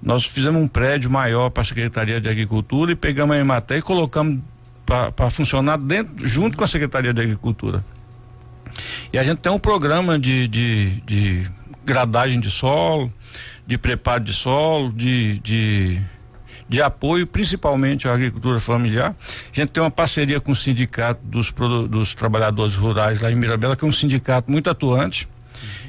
nós 0.00 0.24
fizemos 0.24 0.62
um 0.62 0.68
prédio 0.68 1.10
maior 1.10 1.50
para 1.50 1.62
a 1.62 1.64
Secretaria 1.64 2.20
de 2.20 2.28
Agricultura 2.28 2.92
e 2.92 2.94
pegamos 2.94 3.34
a 3.34 3.40
Imaté 3.40 3.78
e 3.78 3.82
colocamos 3.82 4.40
para 4.86 5.28
funcionar 5.28 5.76
dentro, 5.76 6.24
junto 6.24 6.56
com 6.56 6.62
a 6.62 6.68
Secretaria 6.68 7.12
de 7.12 7.20
Agricultura. 7.20 7.84
E 9.12 9.18
a 9.18 9.24
gente 9.24 9.38
tem 9.38 9.50
um 9.50 9.58
programa 9.58 10.16
de, 10.16 10.46
de, 10.46 11.00
de 11.00 11.50
gradagem 11.84 12.38
de 12.38 12.48
solo, 12.48 13.12
de 13.66 13.76
preparo 13.76 14.22
de 14.22 14.32
solo, 14.32 14.92
de, 14.92 15.40
de, 15.40 16.00
de 16.68 16.80
apoio 16.80 17.26
principalmente 17.26 18.06
à 18.06 18.14
agricultura 18.14 18.60
familiar. 18.60 19.16
A 19.52 19.60
gente 19.60 19.70
tem 19.70 19.82
uma 19.82 19.90
parceria 19.90 20.38
com 20.38 20.52
o 20.52 20.56
sindicato 20.56 21.20
dos, 21.24 21.52
dos 21.90 22.14
trabalhadores 22.14 22.76
rurais 22.76 23.20
lá 23.20 23.32
em 23.32 23.34
Mirabela, 23.34 23.74
que 23.74 23.84
é 23.84 23.88
um 23.88 23.92
sindicato 23.92 24.48
muito 24.48 24.70
atuante. 24.70 25.28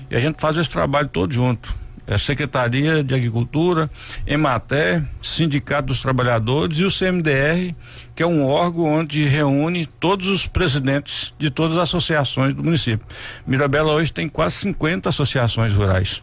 E 0.09 0.15
a 0.15 0.19
gente 0.19 0.39
faz 0.39 0.57
esse 0.57 0.69
trabalho 0.69 1.09
todo 1.09 1.33
junto 1.33 1.85
é, 2.07 2.17
Secretaria 2.17 3.03
de 3.03 3.15
Agricultura, 3.15 3.89
Ematé, 4.27 5.03
Sindicato 5.21 5.87
dos 5.87 6.01
Trabalhadores 6.01 6.77
e 6.77 6.83
o 6.83 6.91
CMDR, 6.91 7.73
que 8.13 8.21
é 8.21 8.27
um 8.27 8.45
órgão 8.45 8.85
onde 8.85 9.25
reúne 9.25 9.85
todos 9.85 10.27
os 10.27 10.45
presidentes 10.45 11.33
de 11.37 11.49
todas 11.49 11.77
as 11.77 11.83
associações 11.83 12.53
do 12.53 12.63
município. 12.63 13.05
Mirabela 13.45 13.91
hoje 13.93 14.13
tem 14.13 14.29
quase 14.29 14.57
50 14.57 15.09
associações 15.09 15.73
rurais. 15.73 16.21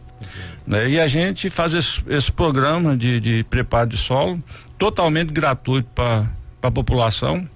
Né? 0.65 0.91
E 0.91 0.99
a 0.99 1.07
gente 1.07 1.49
faz 1.49 1.73
esse, 1.73 2.01
esse 2.07 2.31
programa 2.31 2.95
de, 2.95 3.19
de, 3.19 3.43
preparo 3.43 3.89
de 3.89 3.97
solo 3.97 4.41
totalmente 4.77 5.33
gratuito 5.33 5.89
para 5.93 6.25
a 6.61 6.71
população, 6.71 7.47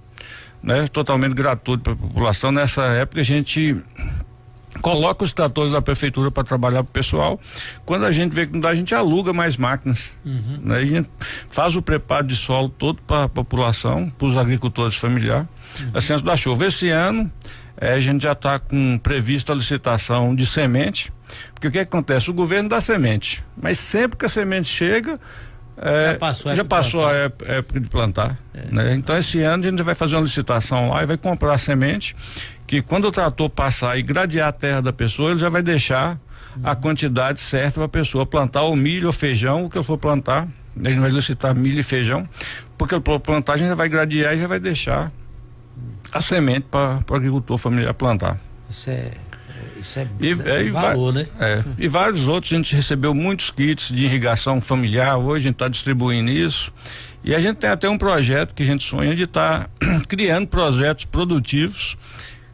né? 0.61 0.87
Totalmente 0.87 1.33
gratuito 1.33 1.83
para 1.83 1.93
a 1.93 1.95
população. 1.95 2.51
Nessa 2.51 2.83
época 2.87 3.21
a 3.21 3.23
gente 3.23 3.81
coloca 4.81 5.23
os 5.23 5.33
tratores 5.33 5.71
da 5.71 5.81
prefeitura 5.81 6.31
para 6.31 6.43
trabalhar 6.43 6.83
para 6.83 6.89
o 6.89 6.93
pessoal. 6.93 7.39
Quando 7.85 8.05
a 8.05 8.11
gente 8.11 8.33
vê 8.33 8.45
que 8.45 8.53
não 8.53 8.59
dá, 8.59 8.69
a 8.69 8.75
gente 8.75 8.93
aluga 8.93 9.33
mais 9.33 9.57
máquinas. 9.57 10.15
Uhum. 10.25 10.59
Né? 10.63 10.77
A 10.77 10.85
gente 10.85 11.09
faz 11.49 11.75
o 11.75 11.81
preparo 11.81 12.27
de 12.27 12.35
solo 12.35 12.69
todo 12.69 13.01
para 13.01 13.23
a 13.23 13.29
população, 13.29 14.09
para 14.09 14.27
os 14.27 14.37
agricultores 14.37 14.95
familiares, 14.95 15.47
uhum. 15.79 16.15
a 16.15 16.21
da 16.21 16.37
chuva. 16.37 16.65
Esse 16.65 16.89
ano 16.89 17.31
é, 17.79 17.93
a 17.93 17.99
gente 17.99 18.23
já 18.23 18.31
está 18.31 18.57
com 18.57 18.97
prevista 18.97 19.53
a 19.53 19.55
licitação 19.55 20.35
de 20.35 20.45
semente, 20.45 21.13
porque 21.53 21.67
o 21.67 21.71
que, 21.71 21.77
que 21.77 21.83
acontece? 21.83 22.29
O 22.29 22.33
governo 22.33 22.69
dá 22.69 22.81
semente, 22.81 23.43
mas 23.55 23.77
sempre 23.77 24.17
que 24.17 24.25
a 24.25 24.29
semente 24.29 24.67
chega, 24.67 25.19
é, 25.79 26.13
já 26.13 26.17
passou, 26.17 26.51
a, 26.51 26.55
já 26.55 26.65
passou 26.65 27.05
a 27.05 27.13
época 27.13 27.79
de 27.79 27.87
plantar. 27.87 28.35
É. 28.51 28.73
Né? 28.73 28.95
Então, 28.95 29.15
esse 29.15 29.41
ano 29.41 29.63
a 29.63 29.69
gente 29.69 29.83
vai 29.83 29.93
fazer 29.93 30.15
uma 30.15 30.23
licitação 30.23 30.89
lá 30.89 31.03
e 31.03 31.05
vai 31.05 31.17
comprar 31.17 31.53
a 31.53 31.57
semente 31.57 32.15
que 32.67 32.81
quando 32.81 33.05
o 33.05 33.11
trator 33.11 33.49
passar 33.49 33.97
e 33.97 34.03
gradear 34.03 34.49
a 34.49 34.51
terra 34.51 34.81
da 34.81 34.91
pessoa, 34.93 35.31
ele 35.31 35.39
já 35.39 35.49
vai 35.49 35.63
deixar 35.63 36.19
a 36.63 36.75
quantidade 36.75 37.39
certa 37.39 37.75
para 37.75 37.85
a 37.85 37.89
pessoa 37.89 38.25
plantar 38.25 38.63
o 38.63 38.75
milho 38.75 39.07
ou 39.07 39.13
feijão, 39.13 39.65
o 39.65 39.69
que 39.69 39.77
ele 39.77 39.85
for 39.85 39.97
plantar. 39.97 40.47
A 40.83 40.89
gente 40.89 40.99
vai 40.99 41.09
licitar 41.09 41.55
milho 41.55 41.79
e 41.79 41.83
feijão, 41.83 42.27
porque 42.77 42.99
for 43.03 43.19
plantar, 43.19 43.53
a 43.53 43.57
gente 43.57 43.69
já 43.69 43.75
vai 43.75 43.89
gradear 43.89 44.35
e 44.35 44.41
já 44.41 44.47
vai 44.47 44.59
deixar 44.59 45.11
a 46.11 46.21
semente 46.21 46.67
para 46.69 47.01
o 47.09 47.15
agricultor 47.15 47.57
familiar 47.57 47.93
plantar. 47.93 48.39
Isso 48.69 48.89
é 48.89 49.11
isso 49.79 49.99
é, 49.99 50.07
e, 50.19 50.31
é, 50.49 50.63
e 50.63 50.69
valor, 50.69 51.13
né? 51.13 51.27
É, 51.39 51.63
e 51.77 51.87
vários 51.87 52.27
outros, 52.27 52.51
a 52.51 52.55
gente 52.55 52.75
recebeu 52.75 53.13
muitos 53.13 53.51
kits 53.51 53.89
de 53.93 54.05
irrigação 54.05 54.59
familiar, 54.59 55.17
hoje 55.17 55.39
a 55.39 55.43
gente 55.43 55.55
está 55.55 55.67
distribuindo 55.67 56.29
isso. 56.29 56.73
E 57.23 57.33
a 57.33 57.39
gente 57.39 57.57
tem 57.57 57.69
até 57.69 57.89
um 57.89 57.97
projeto 57.97 58.53
que 58.53 58.63
a 58.63 58.65
gente 58.65 58.83
sonha 58.83 59.15
de 59.15 59.23
estar 59.23 59.65
tá 59.65 59.99
criando 60.07 60.47
projetos 60.47 61.05
produtivos 61.05 61.97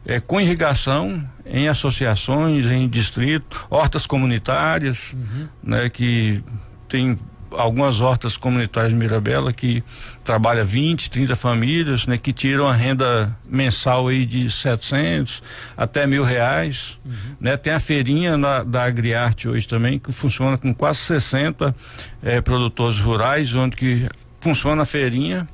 é, 0.06 0.20
com 0.20 0.40
irrigação 0.40 1.22
em 1.46 1.68
associações, 1.68 2.66
em 2.66 2.88
distrito, 2.88 3.66
hortas 3.70 4.06
comunitárias, 4.06 5.12
uhum. 5.12 5.48
né, 5.62 5.88
que 5.88 6.42
tem 6.88 7.16
algumas 7.50 8.00
hortas 8.00 8.36
comunitárias 8.36 8.92
de 8.92 8.98
Mirabela 8.98 9.52
que 9.52 9.82
trabalha 10.22 10.64
20, 10.64 11.10
30 11.10 11.36
famílias, 11.36 12.06
né, 12.06 12.18
que 12.18 12.32
tiram 12.32 12.66
a 12.66 12.74
renda 12.74 13.36
mensal 13.44 14.08
aí 14.08 14.26
de 14.26 14.50
700 14.50 15.42
até 15.76 16.06
mil 16.06 16.24
reais, 16.24 16.98
uhum. 17.04 17.12
né? 17.40 17.56
Tem 17.56 17.72
a 17.72 17.80
feirinha 17.80 18.36
na, 18.36 18.62
da 18.62 18.84
Agriarte 18.84 19.48
hoje 19.48 19.68
também 19.68 19.98
que 19.98 20.12
funciona 20.12 20.58
com 20.58 20.74
quase 20.74 21.00
60 21.00 21.74
eh, 22.22 22.40
produtores 22.40 22.98
rurais, 22.98 23.54
onde 23.54 23.76
que 23.76 24.08
funciona 24.40 24.82
a 24.82 24.86
feirinha 24.86 25.48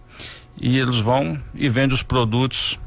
e 0.60 0.78
eles 0.78 0.96
vão 0.96 1.38
e 1.54 1.68
vendem 1.68 1.94
os 1.94 2.02
produtos 2.02 2.78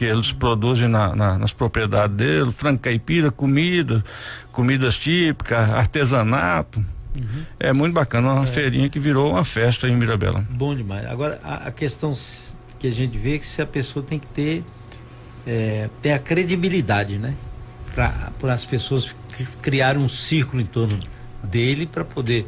que 0.00 0.06
eles 0.06 0.32
produzem 0.32 0.88
na, 0.88 1.14
na, 1.14 1.36
nas 1.36 1.52
propriedades 1.52 2.16
dele, 2.16 2.50
frango 2.50 2.78
caipira, 2.78 3.30
comida, 3.30 4.02
comidas 4.50 4.98
típicas, 4.98 5.68
artesanato. 5.68 6.82
Uhum. 7.14 7.44
É 7.58 7.70
muito 7.74 7.92
bacana, 7.92 8.32
uma 8.32 8.44
é. 8.44 8.46
feirinha 8.46 8.88
que 8.88 8.98
virou 8.98 9.32
uma 9.32 9.44
festa 9.44 9.86
em 9.86 9.94
Mirabela. 9.94 10.42
Bom 10.48 10.74
demais. 10.74 11.04
Agora, 11.04 11.38
a, 11.44 11.66
a 11.66 11.70
questão 11.70 12.14
que 12.78 12.86
a 12.86 12.90
gente 12.90 13.18
vê 13.18 13.34
é 13.34 13.38
que 13.40 13.44
se 13.44 13.60
a 13.60 13.66
pessoa 13.66 14.02
tem 14.02 14.18
que 14.18 14.26
ter, 14.28 14.64
é, 15.46 15.90
ter 16.00 16.12
a 16.12 16.18
credibilidade, 16.18 17.18
né? 17.18 17.34
Para 17.94 18.54
as 18.54 18.64
pessoas 18.64 19.14
criarem 19.60 20.02
um 20.02 20.08
círculo 20.08 20.62
em 20.62 20.66
torno 20.66 20.98
dele 21.44 21.84
para 21.84 22.06
poder 22.06 22.46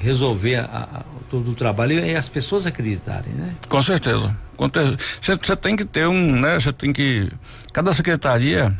resolver 0.00 0.56
a, 0.56 0.64
a, 0.64 1.02
todo 1.30 1.52
o 1.52 1.54
trabalho 1.54 2.04
e 2.04 2.16
as 2.16 2.28
pessoas 2.28 2.66
acreditarem, 2.66 3.32
né? 3.32 3.54
Com 3.68 3.80
certeza. 3.80 4.36
Você 5.20 5.56
tem 5.56 5.76
que 5.76 5.84
ter 5.84 6.06
um, 6.06 6.40
né? 6.40 6.58
Você 6.58 6.72
tem 6.72 6.92
que. 6.92 7.30
Cada 7.72 7.92
secretaria 7.92 8.72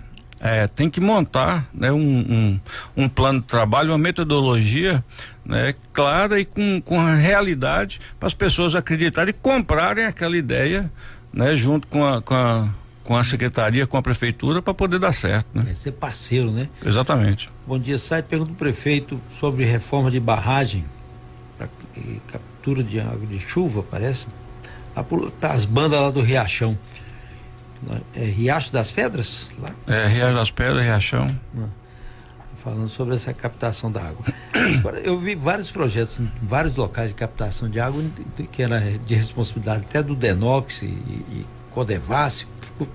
é, 0.44 0.66
tem 0.68 0.90
que 0.90 1.00
montar 1.00 1.66
né, 1.72 1.90
um, 1.90 1.98
um, 1.98 2.60
um, 2.96 3.08
plano 3.08 3.40
de 3.40 3.46
trabalho, 3.46 3.92
uma 3.92 3.98
metodologia 3.98 5.02
né, 5.42 5.74
clara 5.90 6.38
e 6.38 6.44
com, 6.44 6.82
com 6.82 7.02
realidade 7.16 7.98
para 8.20 8.26
as 8.26 8.34
pessoas 8.34 8.74
acreditarem 8.74 9.30
e 9.30 9.32
comprarem 9.32 10.04
aquela 10.04 10.36
ideia 10.36 10.92
né, 11.32 11.56
junto 11.56 11.88
com 11.88 12.06
a, 12.06 12.20
com 12.20 12.34
a, 12.34 12.68
com 13.02 13.16
a 13.16 13.24
secretaria, 13.24 13.86
com 13.86 13.96
a 13.96 14.02
prefeitura, 14.02 14.60
para 14.60 14.74
poder 14.74 14.98
dar 14.98 15.12
certo. 15.12 15.46
Né? 15.54 15.68
É 15.70 15.74
ser 15.74 15.92
parceiro, 15.92 16.50
né? 16.50 16.68
Exatamente. 16.84 17.48
Bom 17.66 17.78
dia, 17.78 17.98
sai 17.98 18.22
pergunta 18.22 18.52
do 18.52 18.56
prefeito 18.56 19.18
sobre 19.40 19.64
reforma 19.64 20.10
de 20.10 20.20
barragem 20.20 20.84
para 21.56 21.68
captura 22.30 22.82
de 22.82 23.00
água 23.00 23.26
de 23.26 23.38
chuva, 23.38 23.82
parece 23.82 24.26
para 25.02 25.52
as 25.52 25.64
bandas 25.64 26.00
lá 26.00 26.10
do 26.10 26.20
Riachão. 26.20 26.78
É 28.14 28.24
Riacho 28.24 28.72
das 28.72 28.90
Pedras? 28.90 29.46
Lá? 29.58 29.70
É, 29.86 30.06
Riacho 30.06 30.34
das 30.34 30.50
Pedras, 30.50 30.82
Riachão. 30.82 31.34
Ah, 31.58 31.66
falando 32.62 32.88
sobre 32.88 33.14
essa 33.14 33.32
captação 33.34 33.90
da 33.90 34.00
água. 34.00 34.24
Agora, 34.78 35.00
eu 35.00 35.18
vi 35.18 35.34
vários 35.34 35.70
projetos 35.70 36.18
em 36.18 36.30
vários 36.42 36.74
locais 36.76 37.08
de 37.10 37.14
captação 37.14 37.68
de 37.68 37.78
água, 37.78 38.02
que 38.50 38.62
era 38.62 38.80
de 38.80 39.14
responsabilidade 39.14 39.84
até 39.88 40.02
do 40.02 40.14
Denox 40.14 40.82
e, 40.82 40.86
e 40.86 41.46
Codevassi, 41.70 42.46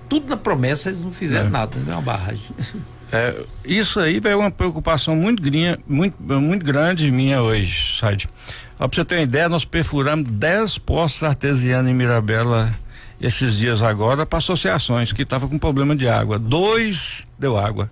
tudo 0.08 0.26
na 0.26 0.36
promessa, 0.36 0.88
eles 0.88 1.02
não 1.02 1.12
fizeram 1.12 1.46
é. 1.46 1.50
nada, 1.50 1.76
não 1.78 1.92
é 1.92 1.96
uma 1.96 2.02
barragem. 2.02 2.42
É, 3.12 3.44
isso 3.64 3.98
aí 3.98 4.20
é 4.24 4.36
uma 4.36 4.52
preocupação 4.52 5.16
muito, 5.16 5.42
muito, 5.88 6.22
muito 6.22 6.64
grande 6.64 7.10
minha 7.10 7.42
hoje, 7.42 7.98
Said. 7.98 8.28
Para 8.80 8.88
você 8.96 9.04
ter 9.04 9.16
uma 9.16 9.22
ideia, 9.22 9.46
nós 9.46 9.62
perfuramos 9.62 10.30
10 10.30 10.78
poços 10.78 11.22
artesianos 11.22 11.90
em 11.90 11.94
Mirabela 11.94 12.74
esses 13.20 13.54
dias 13.58 13.82
agora 13.82 14.24
para 14.24 14.38
associações 14.38 15.12
que 15.12 15.20
estavam 15.20 15.50
com 15.50 15.58
problema 15.58 15.94
de 15.94 16.08
água. 16.08 16.38
Dois 16.38 17.26
deu 17.38 17.58
água. 17.58 17.90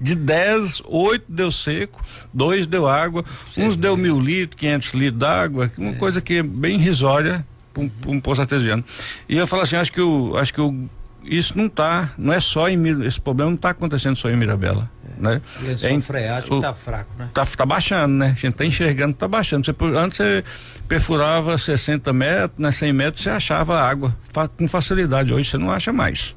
De 0.00 0.14
10, 0.14 0.82
oito 0.86 1.26
deu 1.28 1.52
seco, 1.52 2.02
dois 2.32 2.66
deu 2.66 2.88
água, 2.88 3.22
Sim, 3.52 3.64
uns 3.64 3.76
deu 3.76 3.98
mil 3.98 4.18
litros, 4.18 4.58
500 4.58 4.94
litros 4.94 5.20
d'água, 5.20 5.70
uma 5.76 5.90
é. 5.90 5.94
coisa 5.94 6.22
que 6.22 6.38
é 6.38 6.42
bem 6.42 6.76
irrisória 6.80 7.46
para 7.74 7.82
um, 7.82 7.90
um, 8.06 8.18
poço 8.18 8.40
artesiano. 8.40 8.82
E 9.28 9.36
eu 9.36 9.46
falo 9.46 9.62
assim, 9.62 9.76
acho 9.76 9.92
que 9.92 10.00
o, 10.00 10.38
acho 10.38 10.54
que 10.54 10.60
o 10.60 10.88
isso 11.24 11.56
não 11.56 11.66
está, 11.66 12.12
não 12.18 12.32
é 12.32 12.40
só 12.40 12.68
em 12.68 13.04
esse 13.04 13.20
problema 13.20 13.50
não 13.50 13.56
está 13.56 13.70
acontecendo 13.70 14.16
só 14.16 14.30
em 14.30 14.36
Mirabela, 14.36 14.90
é. 15.18 15.22
né? 15.22 15.42
É 15.82 16.00
freático 16.00 16.56
está 16.56 16.74
fraco, 16.74 17.10
né? 17.18 17.28
Tá, 17.32 17.46
tá 17.46 17.66
baixando, 17.66 18.14
né? 18.14 18.26
A 18.26 18.30
gente 18.30 18.48
está 18.48 18.64
enxergando, 18.64 19.12
está 19.12 19.28
baixando. 19.28 19.64
Você, 19.64 19.74
antes 19.96 20.18
você 20.18 20.44
perfurava 20.86 21.56
60 21.56 22.12
metros, 22.12 22.58
né, 22.58 22.70
100 22.70 22.92
metros 22.92 23.22
você 23.22 23.30
achava 23.30 23.80
água 23.80 24.14
fa, 24.32 24.48
com 24.48 24.68
facilidade. 24.68 25.32
Hoje 25.32 25.50
você 25.50 25.58
não 25.58 25.70
acha 25.70 25.92
mais. 25.92 26.34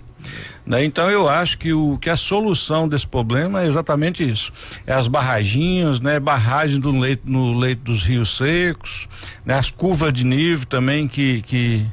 Né? 0.66 0.84
Então 0.84 1.10
eu 1.10 1.30
acho 1.30 1.58
que 1.58 1.72
o 1.72 1.98
que 1.98 2.10
a 2.10 2.16
solução 2.16 2.90
desse 2.90 3.08
problema 3.08 3.64
é 3.64 3.68
exatamente 3.68 4.30
isso. 4.30 4.52
É 4.86 4.94
as 4.94 5.08
barraginhas, 5.08 6.02
né? 6.02 6.20
Barragem 6.20 6.80
do 6.80 6.92
leito, 6.92 7.24
no 7.26 7.58
leito 7.58 7.84
dos 7.84 8.04
rios 8.04 8.38
secos, 8.38 9.08
né? 9.46 9.54
As 9.54 9.70
curvas 9.70 10.12
de 10.12 10.26
nível 10.26 10.66
também 10.66 11.08
que, 11.08 11.42
que, 11.44 11.86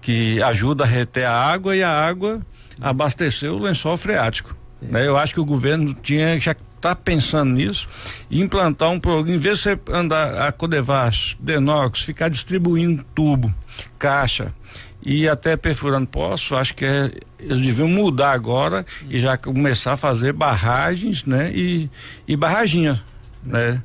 que 0.00 0.42
ajuda 0.42 0.84
a 0.84 0.86
reter 0.86 1.26
a 1.26 1.32
água 1.32 1.76
e 1.76 1.82
a 1.82 1.90
água 1.90 2.40
abastecer 2.80 3.52
o 3.52 3.58
lençol 3.58 3.96
freático. 3.96 4.56
Né? 4.80 5.06
Eu 5.06 5.16
acho 5.16 5.34
que 5.34 5.40
o 5.40 5.44
governo 5.44 5.92
tinha 5.94 6.38
já 6.40 6.54
está 6.76 6.96
pensando 6.96 7.52
nisso 7.52 7.86
e 8.30 8.40
implantar 8.40 8.90
um 8.90 8.98
programa, 8.98 9.36
em 9.36 9.38
vez 9.38 9.58
de 9.58 9.64
você 9.64 9.80
andar 9.92 10.46
a 10.48 10.50
Codevas, 10.50 11.36
Denox, 11.38 12.00
ficar 12.00 12.30
distribuindo 12.30 13.04
tubo, 13.14 13.54
caixa 13.98 14.52
e 15.02 15.28
até 15.28 15.56
perfurando 15.56 16.06
poço, 16.06 16.54
acho 16.54 16.74
que 16.74 16.84
é, 16.84 17.10
eles 17.38 17.60
deviam 17.60 17.88
mudar 17.88 18.32
agora 18.32 18.84
e 19.08 19.18
já 19.18 19.36
começar 19.36 19.92
a 19.92 19.96
fazer 19.96 20.32
barragens, 20.32 21.24
né? 21.24 21.50
E, 21.54 21.90
e 22.28 22.36
barraginha, 22.36 23.02
né? 23.42 23.82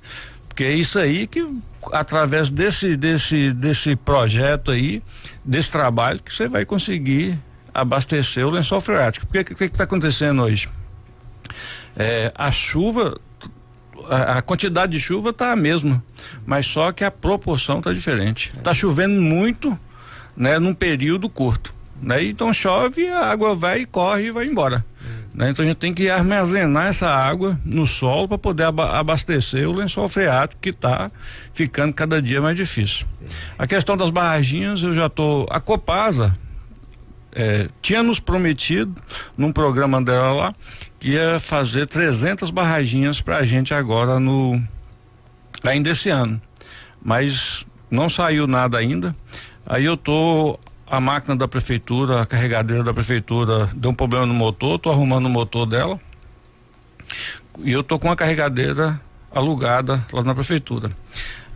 Porque 0.47 0.63
é 0.63 0.73
isso 0.73 0.99
aí 0.99 1.25
que 1.27 1.45
através 1.91 2.49
desse 2.49 2.95
desse 2.95 3.53
desse 3.53 3.95
projeto 3.95 4.71
aí, 4.71 5.01
desse 5.43 5.71
trabalho 5.71 6.21
que 6.21 6.33
você 6.33 6.47
vai 6.47 6.65
conseguir 6.65 7.37
abastecer 7.73 8.47
o 8.47 8.49
lençol 8.49 8.79
freático. 8.79 9.27
Porque 9.27 9.53
o 9.53 9.55
que 9.55 9.63
está 9.65 9.83
acontecendo 9.83 10.41
hoje? 10.41 10.69
É, 11.95 12.31
a 12.35 12.51
chuva, 12.51 13.17
a, 14.09 14.37
a, 14.37 14.41
quantidade 14.41 14.93
de 14.93 14.99
chuva 14.99 15.29
está 15.29 15.51
a 15.51 15.55
mesma, 15.55 16.03
mas 16.45 16.65
só 16.65 16.91
que 16.91 17.03
a 17.03 17.11
proporção 17.11 17.79
está 17.79 17.93
diferente. 17.93 18.53
Está 18.57 18.73
chovendo 18.73 19.21
muito, 19.21 19.77
né, 20.35 20.57
num 20.59 20.73
período 20.73 21.29
curto. 21.29 21.73
Né? 22.01 22.23
Então 22.25 22.51
chove, 22.53 23.07
a 23.07 23.27
água 23.27 23.55
vai 23.55 23.81
e 23.81 23.85
corre 23.85 24.27
e 24.27 24.31
vai 24.31 24.45
embora. 24.45 24.85
Né? 25.35 25.49
Então 25.49 25.65
a 25.65 25.67
gente 25.67 25.77
tem 25.77 25.93
que 25.93 26.09
armazenar 26.09 26.87
essa 26.87 27.09
água 27.09 27.59
no 27.65 27.85
solo 27.85 28.27
para 28.27 28.37
poder 28.37 28.63
abastecer 28.63 29.69
o 29.69 29.73
lençol 29.73 30.07
freático 30.07 30.61
que 30.61 30.69
está 30.69 31.11
ficando 31.53 31.93
cada 31.93 32.21
dia 32.21 32.41
mais 32.41 32.55
difícil. 32.55 33.05
A 33.59 33.67
questão 33.67 33.97
das 33.97 34.09
barraginhas, 34.09 34.81
eu 34.81 34.95
já 34.95 35.07
estou. 35.07 35.45
A 35.49 35.59
Copasa 35.59 36.33
é, 37.33 37.67
tinha 37.81 38.01
nos 38.01 38.17
prometido 38.17 38.93
num 39.37 39.51
programa 39.51 40.01
dela 40.01 40.31
lá 40.31 40.55
que 40.97 41.09
ia 41.11 41.37
fazer 41.37 41.85
300 41.85 42.49
barraginhas 42.49 43.19
para 43.19 43.37
a 43.37 43.45
gente 43.45 43.73
agora 43.73 44.19
no 44.21 44.61
ainda 45.63 45.89
esse 45.89 46.09
ano, 46.09 46.41
mas 47.03 47.65
não 47.91 48.07
saiu 48.07 48.47
nada 48.47 48.77
ainda. 48.77 49.13
Aí 49.65 49.83
eu 49.83 49.97
tô 49.97 50.57
a 50.87 50.99
máquina 50.99 51.35
da 51.35 51.47
prefeitura, 51.47 52.21
a 52.21 52.25
carregadeira 52.25 52.83
da 52.83 52.93
prefeitura 52.93 53.69
deu 53.75 53.91
um 53.91 53.95
problema 53.95 54.25
no 54.25 54.33
motor, 54.33 54.77
tô 54.77 54.91
arrumando 54.91 55.25
o 55.25 55.29
motor 55.29 55.65
dela. 55.65 55.99
E 57.59 57.71
eu 57.71 57.83
tô 57.83 57.97
com 57.97 58.11
a 58.11 58.15
carregadeira 58.15 58.99
alugada 59.31 60.05
lá 60.13 60.23
na 60.23 60.35
prefeitura. 60.35 60.91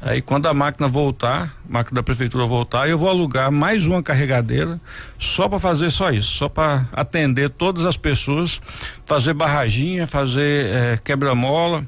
Aí 0.02 0.22
quando 0.22 0.48
a 0.48 0.54
máquina 0.54 0.88
voltar, 0.88 1.54
máquina 1.68 1.96
da 1.96 2.04
prefeitura 2.04 2.46
voltar, 2.46 2.88
eu 2.88 2.98
vou 2.98 3.10
alugar 3.10 3.52
mais 3.52 3.86
uma 3.86 4.02
carregadeira 4.02 4.80
só 5.18 5.50
para 5.50 5.60
fazer 5.60 5.92
só 5.92 6.10
isso, 6.10 6.32
só 6.32 6.48
para 6.48 6.88
atender 6.94 7.50
todas 7.50 7.86
as 7.86 7.98
pessoas, 7.98 8.62
fazer 9.06 9.34
barraginha, 9.34 10.08
fazer 10.08 10.66
eh, 10.68 11.00
quebra-mola 11.04 11.86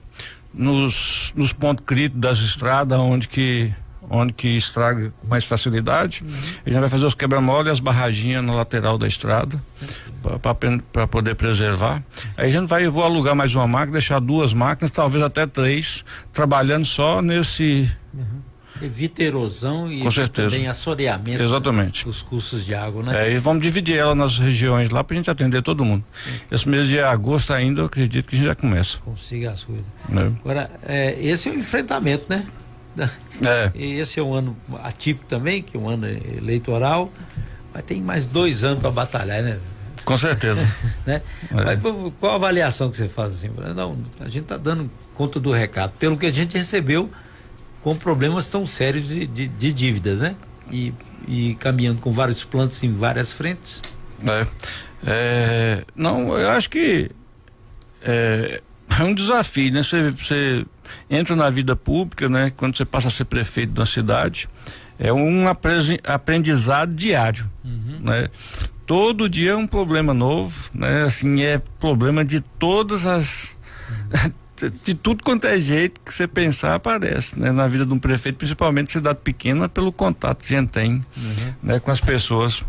nos, 0.53 1.31
nos 1.37 1.53
pontos 1.53 1.85
críticos 1.85 2.19
das 2.19 2.39
estradas, 2.39 2.99
onde 2.99 3.29
que 3.29 3.73
onde 4.09 4.33
que 4.33 4.57
estraga 4.57 5.13
com 5.21 5.27
mais 5.27 5.45
facilidade. 5.45 6.23
Uhum. 6.23 6.35
A 6.65 6.69
gente 6.69 6.79
vai 6.79 6.89
fazer 6.89 7.05
os 7.05 7.15
quebra-mola 7.15 7.69
e 7.69 7.71
as 7.71 7.79
barraginhas 7.79 8.43
na 8.43 8.53
lateral 8.53 8.97
da 8.97 9.07
estrada 9.07 9.61
para 10.93 11.07
poder 11.07 11.35
preservar. 11.35 12.03
Aí 12.37 12.49
a 12.49 12.51
gente 12.59 12.67
vai, 12.67 12.87
vou 12.87 13.03
alugar 13.03 13.35
mais 13.35 13.55
uma 13.55 13.67
máquina, 13.67 13.93
deixar 13.93 14.19
duas 14.19 14.53
máquinas, 14.53 14.91
talvez 14.91 15.23
até 15.23 15.47
três, 15.47 16.05
trabalhando 16.31 16.85
só 16.85 17.21
nesse. 17.21 17.89
Uhum. 18.13 18.41
Evita 18.81 19.21
erosão 19.21 19.91
e 19.91 20.01
Com 20.01 20.09
certeza. 20.09 20.49
também 20.49 20.67
assoreamento 20.67 21.43
Exatamente. 21.43 22.03
dos 22.03 22.23
cursos 22.23 22.65
de 22.65 22.73
água, 22.73 23.03
né? 23.03 23.27
É, 23.27 23.31
e 23.31 23.37
vamos 23.37 23.61
dividir 23.61 23.95
ela 23.95 24.15
nas 24.15 24.39
regiões 24.39 24.89
lá 24.89 25.03
para 25.03 25.13
a 25.13 25.17
gente 25.17 25.29
atender 25.29 25.61
todo 25.61 25.85
mundo. 25.85 26.03
Esse 26.49 26.67
mês 26.67 26.87
de 26.87 26.99
agosto 26.99 27.53
ainda, 27.53 27.81
eu 27.81 27.85
acredito 27.85 28.27
que 28.27 28.35
a 28.35 28.39
gente 28.39 28.47
já 28.47 28.55
começa. 28.55 28.97
Consiga 29.05 29.51
as 29.51 29.63
coisas. 29.63 29.85
É. 30.11 30.19
Agora, 30.19 30.71
é, 30.83 31.15
esse 31.21 31.47
é 31.47 31.51
o 31.51 31.59
enfrentamento, 31.59 32.25
né? 32.27 32.43
É. 33.43 33.71
E 33.73 33.97
esse 33.97 34.19
é 34.19 34.23
um 34.23 34.35
ano 34.35 34.55
atípico 34.83 35.25
também, 35.27 35.63
que 35.63 35.75
é 35.75 35.79
um 35.79 35.89
ano 35.89 36.05
eleitoral, 36.05 37.11
mas 37.73 37.83
tem 37.83 37.99
mais 37.99 38.23
dois 38.23 38.63
anos 38.63 38.81
para 38.81 38.91
batalhar, 38.91 39.41
né? 39.41 39.57
Com 40.05 40.15
certeza. 40.15 40.61
né? 41.07 41.23
É. 41.49 41.75
Mas, 41.75 41.79
qual 42.19 42.33
a 42.33 42.35
avaliação 42.35 42.91
que 42.91 42.97
você 42.97 43.09
faz 43.09 43.31
assim? 43.31 43.49
Não, 43.75 43.97
a 44.19 44.25
gente 44.25 44.43
está 44.43 44.57
dando 44.57 44.91
conta 45.15 45.39
do 45.39 45.51
recado. 45.51 45.91
Pelo 45.97 46.17
que 46.17 46.27
a 46.27 46.31
gente 46.31 46.55
recebeu, 46.55 47.09
com 47.83 47.95
problemas 47.95 48.47
tão 48.47 48.65
sérios 48.67 49.07
de, 49.07 49.25
de, 49.25 49.47
de 49.47 49.73
dívidas, 49.73 50.19
né? 50.19 50.35
E, 50.71 50.93
e, 51.27 51.55
caminhando 51.55 51.99
com 51.99 52.11
vários 52.11 52.43
planos 52.43 52.83
em 52.83 52.93
várias 52.93 53.33
frentes. 53.33 53.81
É, 54.23 54.47
é, 55.05 55.83
não, 55.95 56.37
eu 56.37 56.49
acho 56.51 56.69
que 56.69 57.09
é, 58.03 58.61
é 58.99 59.03
um 59.03 59.13
desafio, 59.13 59.71
né? 59.71 59.81
Você 59.83 60.65
entra 61.09 61.35
na 61.35 61.49
vida 61.49 61.75
pública, 61.75 62.29
né? 62.29 62.51
Quando 62.55 62.77
você 62.77 62.85
passa 62.85 63.07
a 63.07 63.11
ser 63.11 63.25
prefeito 63.25 63.73
da 63.73 63.85
cidade, 63.85 64.49
é 64.97 65.11
um 65.11 65.45
aprendizado 66.03 66.93
diário, 66.93 67.49
uhum. 67.63 67.99
né? 68.01 68.29
Todo 68.85 69.29
dia 69.29 69.51
é 69.51 69.55
um 69.55 69.67
problema 69.67 70.13
novo, 70.13 70.69
né? 70.73 71.03
Assim, 71.03 71.41
é 71.41 71.61
problema 71.79 72.25
de 72.25 72.39
todas 72.39 73.05
as 73.05 73.57
de 74.83 74.93
tudo 74.93 75.23
quanto 75.23 75.47
é 75.47 75.59
jeito 75.59 75.99
que 76.01 76.13
você 76.13 76.27
pensar 76.27 76.75
aparece, 76.75 77.39
né? 77.39 77.51
Na 77.51 77.67
vida 77.67 77.85
de 77.85 77.93
um 77.93 77.99
prefeito, 77.99 78.35
principalmente 78.35 78.91
cidade 78.91 79.19
pequena, 79.23 79.67
pelo 79.67 79.91
contato 79.91 80.45
que 80.45 80.53
a 80.53 80.59
gente 80.59 80.69
tem, 80.69 81.03
uhum. 81.17 81.53
né? 81.63 81.79
Com 81.79 81.91
as 81.91 82.01
pessoas. 82.01 82.63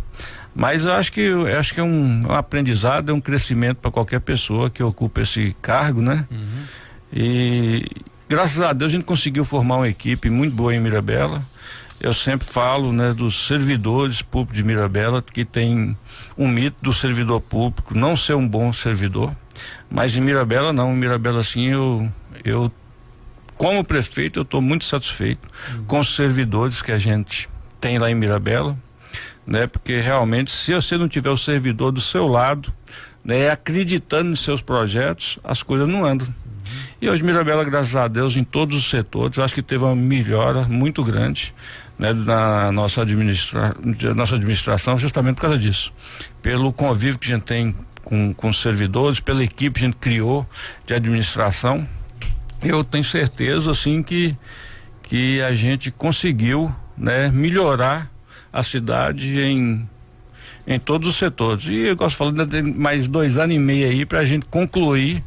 Mas 0.54 0.84
eu 0.84 0.92
acho 0.92 1.12
que 1.12 1.20
eu 1.20 1.58
acho 1.58 1.74
que 1.74 1.80
é 1.80 1.82
um, 1.82 2.20
um 2.26 2.32
aprendizado, 2.32 3.10
é 3.10 3.12
um 3.12 3.20
crescimento 3.20 3.78
para 3.78 3.90
qualquer 3.90 4.20
pessoa 4.20 4.70
que 4.70 4.82
ocupa 4.82 5.22
esse 5.22 5.56
cargo, 5.60 6.00
né? 6.00 6.26
Uhum. 6.30 6.64
E 7.12 7.84
graças 8.32 8.62
a 8.62 8.72
Deus 8.72 8.90
a 8.90 8.96
gente 8.96 9.04
conseguiu 9.04 9.44
formar 9.44 9.76
uma 9.76 9.88
equipe 9.90 10.30
muito 10.30 10.56
boa 10.56 10.74
em 10.74 10.80
Mirabela. 10.80 11.42
Eu 12.00 12.14
sempre 12.14 12.48
falo, 12.48 12.90
né, 12.90 13.12
dos 13.12 13.46
servidores 13.46 14.22
públicos 14.22 14.56
de 14.56 14.64
Mirabela 14.64 15.20
que 15.20 15.44
tem 15.44 15.94
um 16.36 16.48
mito 16.48 16.78
do 16.80 16.94
servidor 16.94 17.42
público 17.42 17.94
não 17.94 18.16
ser 18.16 18.32
um 18.32 18.48
bom 18.48 18.72
servidor, 18.72 19.36
mas 19.90 20.16
em 20.16 20.22
Mirabela 20.22 20.72
não, 20.72 20.94
em 20.94 20.96
Mirabela 20.96 21.42
sim 21.42 21.66
eu 21.66 22.10
eu 22.42 22.72
como 23.58 23.84
prefeito 23.84 24.38
eu 24.38 24.44
estou 24.44 24.62
muito 24.62 24.86
satisfeito 24.86 25.46
uhum. 25.74 25.84
com 25.84 26.00
os 26.00 26.16
servidores 26.16 26.80
que 26.80 26.90
a 26.90 26.98
gente 26.98 27.50
tem 27.78 27.98
lá 27.98 28.10
em 28.10 28.14
Mirabela, 28.14 28.78
né? 29.46 29.66
Porque 29.66 30.00
realmente 30.00 30.50
se 30.50 30.72
você 30.72 30.96
não 30.96 31.06
tiver 31.06 31.30
o 31.30 31.36
servidor 31.36 31.92
do 31.92 32.00
seu 32.00 32.26
lado, 32.26 32.72
né, 33.22 33.50
acreditando 33.50 34.30
nos 34.30 34.40
seus 34.40 34.62
projetos, 34.62 35.38
as 35.44 35.62
coisas 35.62 35.86
não 35.86 36.06
andam. 36.06 36.26
E 37.02 37.10
hoje 37.10 37.24
Mirabela, 37.24 37.64
graças 37.64 37.96
a 37.96 38.06
Deus, 38.06 38.36
em 38.36 38.44
todos 38.44 38.76
os 38.78 38.88
setores, 38.88 39.36
acho 39.36 39.52
que 39.52 39.60
teve 39.60 39.82
uma 39.82 39.96
melhora 39.96 40.62
muito 40.68 41.02
grande 41.02 41.52
né, 41.98 42.12
na 42.12 42.70
nossa, 42.70 43.02
administra 43.02 43.74
nossa 44.14 44.36
administração, 44.36 44.96
justamente 44.96 45.34
por 45.34 45.40
causa 45.40 45.58
disso. 45.58 45.92
Pelo 46.40 46.72
convívio 46.72 47.18
que 47.18 47.26
a 47.32 47.34
gente 47.34 47.42
tem 47.42 47.76
com, 48.04 48.32
com 48.32 48.50
os 48.50 48.62
servidores, 48.62 49.18
pela 49.18 49.42
equipe 49.42 49.80
que 49.80 49.84
a 49.84 49.88
gente 49.88 49.96
criou 49.96 50.46
de 50.86 50.94
administração. 50.94 51.88
Eu 52.62 52.84
tenho 52.84 53.02
certeza, 53.02 53.72
assim, 53.72 54.00
que, 54.00 54.36
que 55.02 55.42
a 55.42 55.56
gente 55.56 55.90
conseguiu 55.90 56.72
né, 56.96 57.32
melhorar 57.32 58.08
a 58.52 58.62
cidade 58.62 59.40
em 59.40 59.88
em 60.64 60.78
todos 60.78 61.08
os 61.08 61.16
setores. 61.16 61.64
E 61.66 61.88
eu 61.88 61.96
gosto 61.96 62.16
falando 62.16 62.46
de 62.46 62.62
mais 62.62 63.08
dois 63.08 63.36
anos 63.36 63.56
e 63.56 63.58
meio 63.58 63.84
aí 63.88 64.06
para 64.06 64.20
a 64.20 64.24
gente 64.24 64.46
concluir 64.46 65.20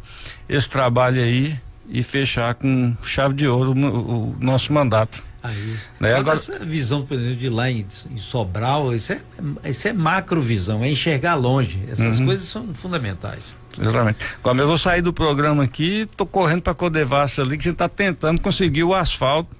esse 0.47 0.69
trabalho 0.69 1.21
aí 1.21 1.59
e 1.89 2.03
fechar 2.03 2.55
com 2.55 2.95
chave 3.03 3.33
de 3.33 3.47
ouro 3.47 3.71
o, 3.71 4.31
o 4.31 4.35
nosso 4.39 4.73
mandato. 4.73 5.23
Aí. 5.45 5.77
Né? 5.99 6.13
Agora, 6.15 6.37
essa 6.37 6.57
visão, 6.65 7.05
por 7.05 7.17
exemplo, 7.17 7.35
de 7.35 7.49
lá 7.49 7.69
em, 7.69 7.85
em, 8.11 8.17
Sobral, 8.17 8.95
isso 8.95 9.13
é, 9.13 9.21
isso 9.69 9.87
é 9.87 9.93
macrovisão, 9.93 10.83
é 10.83 10.89
enxergar 10.89 11.35
longe. 11.35 11.83
Essas 11.87 12.19
uhum. 12.19 12.25
coisas 12.25 12.47
são 12.47 12.73
fundamentais. 12.73 13.41
Exatamente. 13.79 14.19
Como 14.41 14.61
eu 14.61 14.67
vou 14.67 14.77
sair 14.77 15.01
do 15.01 15.13
programa 15.13 15.63
aqui, 15.63 16.07
tô 16.17 16.25
correndo 16.25 16.61
para 16.61 16.73
Codevassa 16.73 17.41
ali, 17.41 17.57
que 17.57 17.63
a 17.63 17.69
gente 17.69 17.73
está 17.73 17.89
tentando 17.89 18.41
conseguir 18.41 18.83
o 18.83 18.95
asfalto 18.95 19.55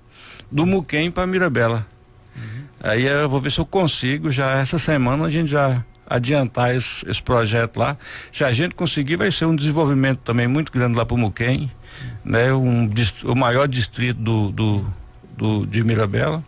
do 0.52 0.66
Muquem 0.66 1.12
para 1.12 1.28
Mirabela. 1.28 1.86
Uhum. 2.36 2.64
Aí 2.82 3.06
eu 3.06 3.30
vou 3.30 3.40
ver 3.40 3.52
se 3.52 3.60
eu 3.60 3.66
consigo, 3.66 4.32
já 4.32 4.58
essa 4.58 4.80
semana 4.80 5.26
a 5.26 5.30
gente 5.30 5.52
já 5.52 5.84
adiantar 6.08 6.76
esse, 6.76 7.08
esse 7.08 7.22
projeto 7.22 7.78
lá. 7.78 7.98
Se 8.32 8.44
a 8.44 8.52
gente 8.52 8.74
conseguir, 8.74 9.18
vai 9.18 9.32
ser 9.32 9.46
um 9.46 9.56
desenvolvimento 9.56 10.20
também 10.20 10.48
muito 10.48 10.72
grande 10.72 10.98
lá 10.98 11.06
para 11.06 11.16
o 11.16 11.18
Muquem 11.18 11.70
né, 12.24 12.54
um, 12.54 12.90
o 13.24 13.36
maior 13.36 13.68
distrito 13.68 14.18
do, 14.20 14.52
do, 14.52 14.94
do, 15.38 15.66
de 15.66 15.84
Mirabela. 15.84 16.44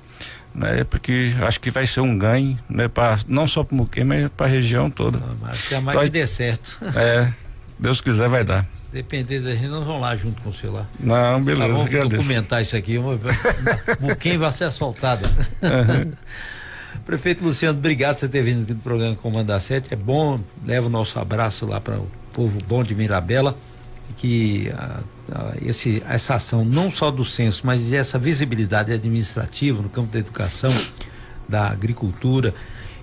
né? 0.53 0.83
Porque 0.83 1.33
acho 1.41 1.59
que 1.59 1.69
vai 1.69 1.85
ser 1.85 2.01
um 2.01 2.17
ganho, 2.17 2.57
né? 2.69 2.87
Pra, 2.87 3.17
não 3.27 3.47
só 3.47 3.63
para 3.63 3.75
o 3.75 3.77
Muquem, 3.77 4.03
mas 4.03 4.29
para 4.29 4.47
a 4.47 4.49
região 4.49 4.89
toda. 4.89 5.19
Não, 5.19 5.35
mas 5.41 5.61
que 5.67 5.75
mais 5.75 5.95
então, 5.95 6.03
que 6.03 6.09
dê 6.09 6.25
certo. 6.25 6.77
É, 6.95 7.31
Deus 7.77 8.01
quiser 8.01 8.27
vai 8.27 8.43
dar. 8.43 8.65
Depender 8.91 9.41
da 9.41 9.51
gente, 9.51 9.67
nós 9.67 9.85
vamos 9.85 10.01
lá 10.01 10.15
junto 10.15 10.41
com 10.41 10.49
o 10.49 10.53
celular. 10.53 10.89
Não, 10.99 11.43
beleza. 11.43 11.67
Tá, 11.67 11.73
vamos 11.73 11.87
agradeço. 11.87 12.15
documentar 12.15 12.61
isso 12.61 12.75
aqui. 12.75 12.97
Muquem 13.99 14.37
vai 14.37 14.51
ser 14.51 14.63
asfaltado. 14.63 15.29
Uhum. 15.61 16.13
Prefeito 17.05 17.43
Luciano, 17.43 17.77
obrigado 17.77 18.15
por 18.15 18.21
você 18.21 18.29
ter 18.29 18.41
vindo 18.43 18.63
aqui 18.63 18.73
no 18.73 18.79
programa 18.79 19.15
Comandar 19.15 19.59
7. 19.59 19.93
É 19.93 19.95
bom, 19.95 20.39
leva 20.65 20.87
o 20.87 20.89
nosso 20.89 21.19
abraço 21.19 21.65
lá 21.65 21.79
para 21.79 21.97
o 21.97 22.09
povo 22.33 22.57
bom 22.67 22.83
de 22.83 22.95
Mirabela. 22.95 23.55
Que 24.16 24.72
a, 24.72 24.99
a, 25.32 25.53
esse, 25.62 26.01
essa 26.08 26.36
ação, 26.36 26.64
não 26.64 26.89
só 26.89 27.12
do 27.12 27.26
censo, 27.26 27.62
mas 27.66 27.91
essa 27.91 28.18
visibilidade 28.18 28.91
administrativa 28.91 29.82
no 29.82 29.89
campo 29.89 30.12
da 30.12 30.20
educação, 30.20 30.74
da 31.47 31.70
agricultura 31.70 32.53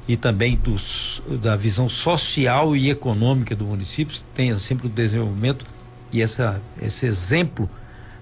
e 0.08 0.16
também 0.16 0.56
dos, 0.56 1.22
da 1.42 1.56
visão 1.56 1.88
social 1.88 2.76
e 2.76 2.90
econômica 2.90 3.54
do 3.54 3.64
município, 3.64 4.16
tenha 4.34 4.58
sempre 4.58 4.86
o 4.86 4.90
desenvolvimento 4.90 5.64
e 6.12 6.22
essa, 6.22 6.60
esse 6.80 7.06
exemplo 7.06 7.68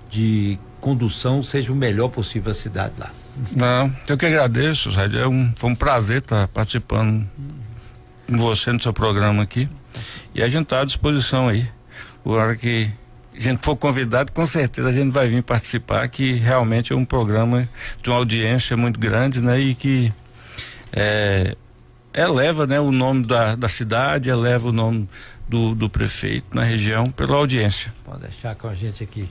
de 0.08 0.58
condução 0.80 1.42
seja 1.42 1.72
o 1.72 1.76
melhor 1.76 2.08
possível 2.08 2.50
às 2.50 2.58
cidades 2.58 2.98
lá. 2.98 3.10
Não, 3.56 3.92
eu 4.08 4.16
que 4.16 4.26
agradeço, 4.26 4.90
Zé. 4.90 5.06
É 5.14 5.26
um, 5.26 5.52
foi 5.56 5.70
um 5.70 5.74
prazer 5.74 6.18
estar 6.18 6.48
participando 6.48 7.26
com 8.26 8.36
você 8.36 8.72
no 8.72 8.82
seu 8.82 8.92
programa 8.92 9.42
aqui. 9.42 9.68
E 10.34 10.42
a 10.42 10.48
gente 10.48 10.64
está 10.64 10.80
à 10.80 10.84
disposição 10.84 11.48
aí. 11.48 11.66
Por 12.22 12.38
hora 12.38 12.56
que 12.56 12.90
a 13.34 13.40
gente 13.40 13.64
for 13.64 13.76
convidado, 13.76 14.32
com 14.32 14.44
certeza 14.44 14.88
a 14.88 14.92
gente 14.92 15.10
vai 15.10 15.28
vir 15.28 15.42
participar, 15.42 16.06
que 16.08 16.32
realmente 16.32 16.92
é 16.92 16.96
um 16.96 17.04
programa 17.04 17.68
de 18.02 18.10
uma 18.10 18.16
audiência 18.16 18.76
muito 18.76 19.00
grande, 19.00 19.40
né? 19.40 19.58
E 19.58 19.74
que 19.74 20.12
é, 20.92 21.56
eleva 22.14 22.66
né, 22.66 22.78
o 22.78 22.92
nome 22.92 23.26
da, 23.26 23.54
da 23.54 23.68
cidade, 23.68 24.28
eleva 24.28 24.68
o 24.68 24.72
nome 24.72 25.08
do, 25.48 25.74
do 25.74 25.88
prefeito 25.88 26.54
na 26.54 26.62
região 26.62 27.10
pela 27.10 27.36
audiência. 27.36 27.92
Pode 28.04 28.20
deixar 28.20 28.54
com 28.54 28.68
a 28.68 28.74
gente 28.74 29.02
aqui. 29.02 29.28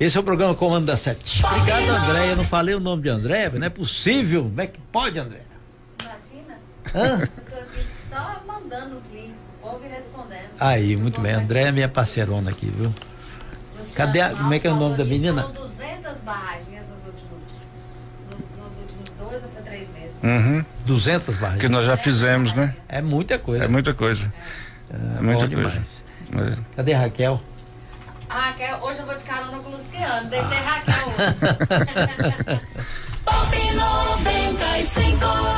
Esse 0.00 0.16
é 0.16 0.20
o 0.20 0.24
programa 0.24 0.54
Comando 0.54 0.86
da 0.86 0.96
Sete. 0.96 1.44
Obrigado, 1.44 1.88
André. 1.88 2.32
Eu 2.32 2.36
não 2.36 2.44
falei 2.44 2.74
o 2.74 2.80
nome 2.80 3.02
de 3.02 3.08
André, 3.08 3.50
não 3.50 3.66
é 3.66 3.70
possível. 3.70 4.44
Como 4.44 4.60
é 4.60 4.66
que 4.66 4.80
pode, 4.90 5.18
André? 5.18 5.42
Imagina. 6.00 6.58
Hã? 6.94 7.20
Eu 7.20 7.26
tô 7.28 7.60
aqui 7.60 7.86
só 8.10 8.42
mandando 8.46 9.00
Aí, 10.62 10.96
muito 10.96 11.20
bem. 11.20 11.32
André 11.32 11.62
é 11.62 11.72
minha 11.72 11.88
parceirona 11.88 12.50
aqui, 12.50 12.66
viu? 12.70 12.94
Cadê 13.96 14.20
a, 14.20 14.30
como 14.30 14.54
é 14.54 14.60
que 14.60 14.66
é 14.66 14.70
o 14.70 14.76
nome 14.76 14.96
da 14.96 15.04
menina? 15.04 15.42
São 15.42 15.52
200 15.52 16.18
barragens 16.20 16.86
nos 16.88 17.04
últimos, 17.04 17.42
nos, 18.30 18.40
nos 18.62 18.78
últimos 18.78 19.08
dois 19.18 19.42
ou 19.42 19.62
três 19.64 19.92
meses. 19.92 20.22
Uhum. 20.22 20.64
200 20.86 21.34
barragens. 21.34 21.60
Que 21.60 21.68
nós 21.68 21.84
já 21.84 21.96
fizemos, 21.96 22.54
né? 22.54 22.76
É 22.88 23.02
muita 23.02 23.40
coisa. 23.40 23.64
É 23.64 23.68
muita 23.68 23.92
coisa. 23.92 24.32
É, 24.88 25.18
é 25.18 25.20
muita 25.20 25.48
coisa. 25.48 25.84
É. 26.32 26.56
Cadê 26.76 26.94
a 26.94 27.00
Raquel? 27.00 27.42
A 28.30 28.40
Raquel, 28.40 28.78
hoje 28.82 29.00
eu 29.00 29.06
vou 29.06 29.16
de 29.16 29.24
carona 29.24 29.58
com 29.58 29.68
o 29.68 29.72
Luciano. 29.72 30.30
Deixei 30.30 30.58
ah. 30.58 30.60
Raquel 30.60 31.08
hoje. 31.08 32.60
Pop 33.24 33.56
95 33.56 35.51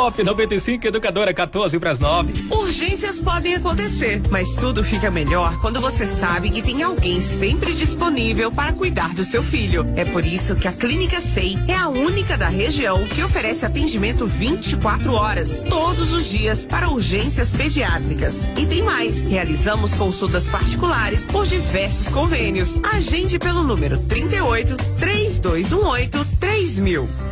Pop 0.00 0.24
95, 0.24 0.86
educadora 0.86 1.34
14 1.34 1.78
para 1.78 1.90
as 1.90 1.98
9. 1.98 2.46
Urgências 2.50 3.20
podem 3.20 3.54
acontecer, 3.54 4.22
mas 4.30 4.54
tudo 4.54 4.82
fica 4.82 5.10
melhor 5.10 5.60
quando 5.60 5.78
você 5.78 6.06
sabe 6.06 6.48
que 6.48 6.62
tem 6.62 6.82
alguém 6.82 7.20
sempre 7.20 7.74
disponível 7.74 8.50
para 8.50 8.72
cuidar 8.72 9.12
do 9.12 9.22
seu 9.22 9.42
filho. 9.42 9.86
É 9.96 10.06
por 10.06 10.24
isso 10.24 10.56
que 10.56 10.66
a 10.66 10.72
Clínica 10.72 11.20
SEI 11.20 11.58
é 11.68 11.74
a 11.74 11.88
única 11.88 12.38
da 12.38 12.48
região 12.48 13.06
que 13.08 13.22
oferece 13.22 13.66
atendimento 13.66 14.26
24 14.26 15.12
horas, 15.12 15.60
todos 15.68 16.14
os 16.14 16.30
dias, 16.30 16.64
para 16.64 16.88
urgências 16.88 17.52
pediátricas. 17.52 18.48
E 18.56 18.64
tem 18.64 18.82
mais: 18.82 19.22
realizamos 19.24 19.92
consultas 19.92 20.48
particulares 20.48 21.26
por 21.26 21.44
diversos 21.44 22.08
convênios. 22.08 22.80
Agende 22.82 23.38
pelo 23.38 23.62
número 23.62 23.98
38 23.98 24.76
3218 24.98 26.26
3000. 26.40 27.29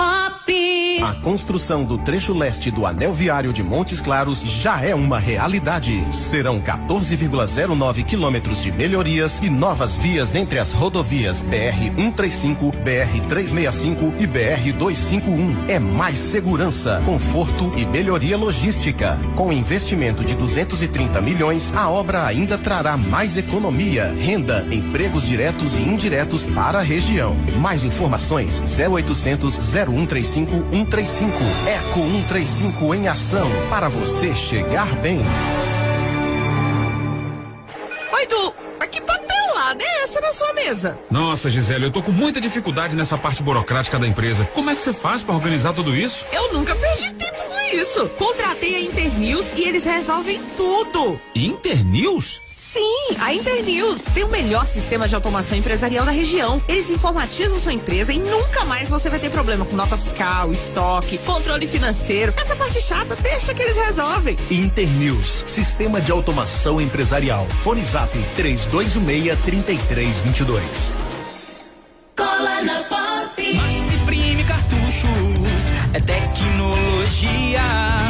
Pop! 0.00 0.40
A 1.02 1.14
construção 1.14 1.82
do 1.82 1.96
trecho 1.96 2.34
leste 2.34 2.70
do 2.70 2.84
anel 2.84 3.14
viário 3.14 3.52
de 3.52 3.62
Montes 3.62 4.00
Claros 4.00 4.42
já 4.42 4.82
é 4.82 4.94
uma 4.94 5.18
realidade. 5.18 6.06
Serão 6.12 6.60
14,09 6.60 8.04
quilômetros 8.04 8.62
de 8.62 8.70
melhorias 8.70 9.40
e 9.42 9.48
novas 9.48 9.96
vias 9.96 10.34
entre 10.34 10.58
as 10.58 10.72
rodovias 10.72 11.42
BR 11.42 11.94
135, 11.96 12.70
BR 12.70 13.28
365 13.28 14.14
e 14.18 14.26
BR 14.26 14.72
251. 14.78 15.68
É 15.68 15.78
mais 15.78 16.18
segurança, 16.18 17.02
conforto 17.06 17.72
e 17.76 17.86
melhoria 17.86 18.36
logística. 18.36 19.18
Com 19.34 19.52
investimento 19.52 20.22
de 20.22 20.34
230 20.34 21.20
milhões, 21.22 21.72
a 21.74 21.88
obra 21.88 22.26
ainda 22.26 22.58
trará 22.58 22.96
mais 22.96 23.38
economia, 23.38 24.12
renda, 24.12 24.66
empregos 24.70 25.26
diretos 25.26 25.74
e 25.76 25.80
indiretos 25.80 26.46
para 26.46 26.80
a 26.80 26.82
região. 26.82 27.34
Mais 27.58 27.84
informações 27.84 28.62
0800 28.78 29.54
0 29.54 29.89
135 29.90 30.50
135. 30.70 31.34
Eco 31.66 32.00
135 32.00 32.94
em 32.94 33.08
ação 33.08 33.50
para 33.68 33.88
você 33.88 34.34
chegar 34.34 34.86
bem. 34.96 35.20
Oi, 38.12 38.26
Du, 38.26 38.54
mas 38.78 38.88
que 38.88 39.00
papelada 39.00 39.82
é 39.82 40.02
essa 40.04 40.20
na 40.20 40.32
sua 40.32 40.52
mesa? 40.54 40.98
Nossa, 41.10 41.50
Gisele, 41.50 41.84
eu 41.86 41.90
tô 41.90 42.02
com 42.02 42.12
muita 42.12 42.40
dificuldade 42.40 42.94
nessa 42.96 43.16
parte 43.18 43.42
burocrática 43.42 43.98
da 43.98 44.06
empresa. 44.06 44.44
Como 44.54 44.70
é 44.70 44.74
que 44.74 44.80
você 44.80 44.92
faz 44.92 45.22
para 45.22 45.34
organizar 45.34 45.72
tudo 45.72 45.94
isso? 45.94 46.24
Eu 46.32 46.52
nunca 46.52 46.74
perdi 46.74 47.12
tempo 47.14 47.38
com 47.48 47.76
isso. 47.76 48.08
Contratei 48.18 48.76
a 48.76 48.80
Internews 48.82 49.46
e 49.56 49.62
eles 49.62 49.84
resolvem 49.84 50.40
tudo. 50.56 51.20
Internews? 51.34 52.40
Sim, 52.72 53.16
a 53.18 53.34
Internews 53.34 54.04
tem 54.14 54.22
o 54.22 54.28
melhor 54.28 54.64
sistema 54.64 55.08
de 55.08 55.14
automação 55.16 55.58
empresarial 55.58 56.04
da 56.04 56.12
região. 56.12 56.62
Eles 56.68 56.88
informatizam 56.88 57.58
sua 57.58 57.72
empresa 57.72 58.12
e 58.12 58.20
nunca 58.20 58.64
mais 58.64 58.88
você 58.88 59.10
vai 59.10 59.18
ter 59.18 59.28
problema 59.28 59.64
com 59.64 59.74
nota 59.74 59.96
fiscal, 59.96 60.52
estoque, 60.52 61.18
controle 61.18 61.66
financeiro. 61.66 62.32
Essa 62.36 62.54
parte 62.54 62.80
chata, 62.80 63.16
deixa 63.16 63.52
que 63.52 63.60
eles 63.60 63.74
resolvem. 63.74 64.36
Internews, 64.48 65.42
sistema 65.48 66.00
de 66.00 66.12
automação 66.12 66.80
empresarial. 66.80 67.44
Fone 67.64 67.82
Zap 67.82 68.16
3216-3322. 68.38 70.60
Cola 72.16 72.62
na 72.62 72.84
Pop. 72.84 73.52
Maxi 73.52 73.98
Prime 74.06 74.44
Cartuchos, 74.44 75.64
é 75.92 75.98
tecnologia 75.98 78.09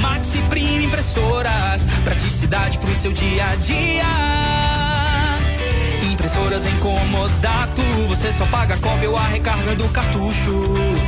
Maxi 0.00 0.38
Prime 0.48 0.86
Impressoras, 0.86 1.86
praticidade 2.04 2.78
pro 2.78 2.94
seu 2.96 3.12
dia 3.12 3.46
a 3.46 3.54
dia. 3.56 4.04
Impressoras 6.10 6.66
em 6.66 6.76
comodato, 6.78 7.82
você 8.08 8.32
só 8.32 8.46
paga 8.46 8.74
a 8.74 8.78
cópia 8.78 9.10
ou 9.10 9.16
a 9.16 9.26
recarga 9.26 9.74
do 9.74 9.88
cartucho. 9.88 10.64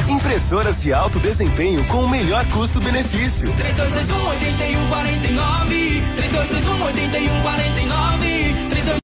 Impressoras 0.09 0.83
de 0.83 0.93
alto 0.93 1.19
desempenho 1.19 1.85
com 1.87 2.05
o 2.05 2.09
melhor 2.09 2.45
custo-benefício. 2.47 3.53
3221 3.55 4.29
8149 4.29 6.03
3221 6.17 6.85
8149 6.85 7.73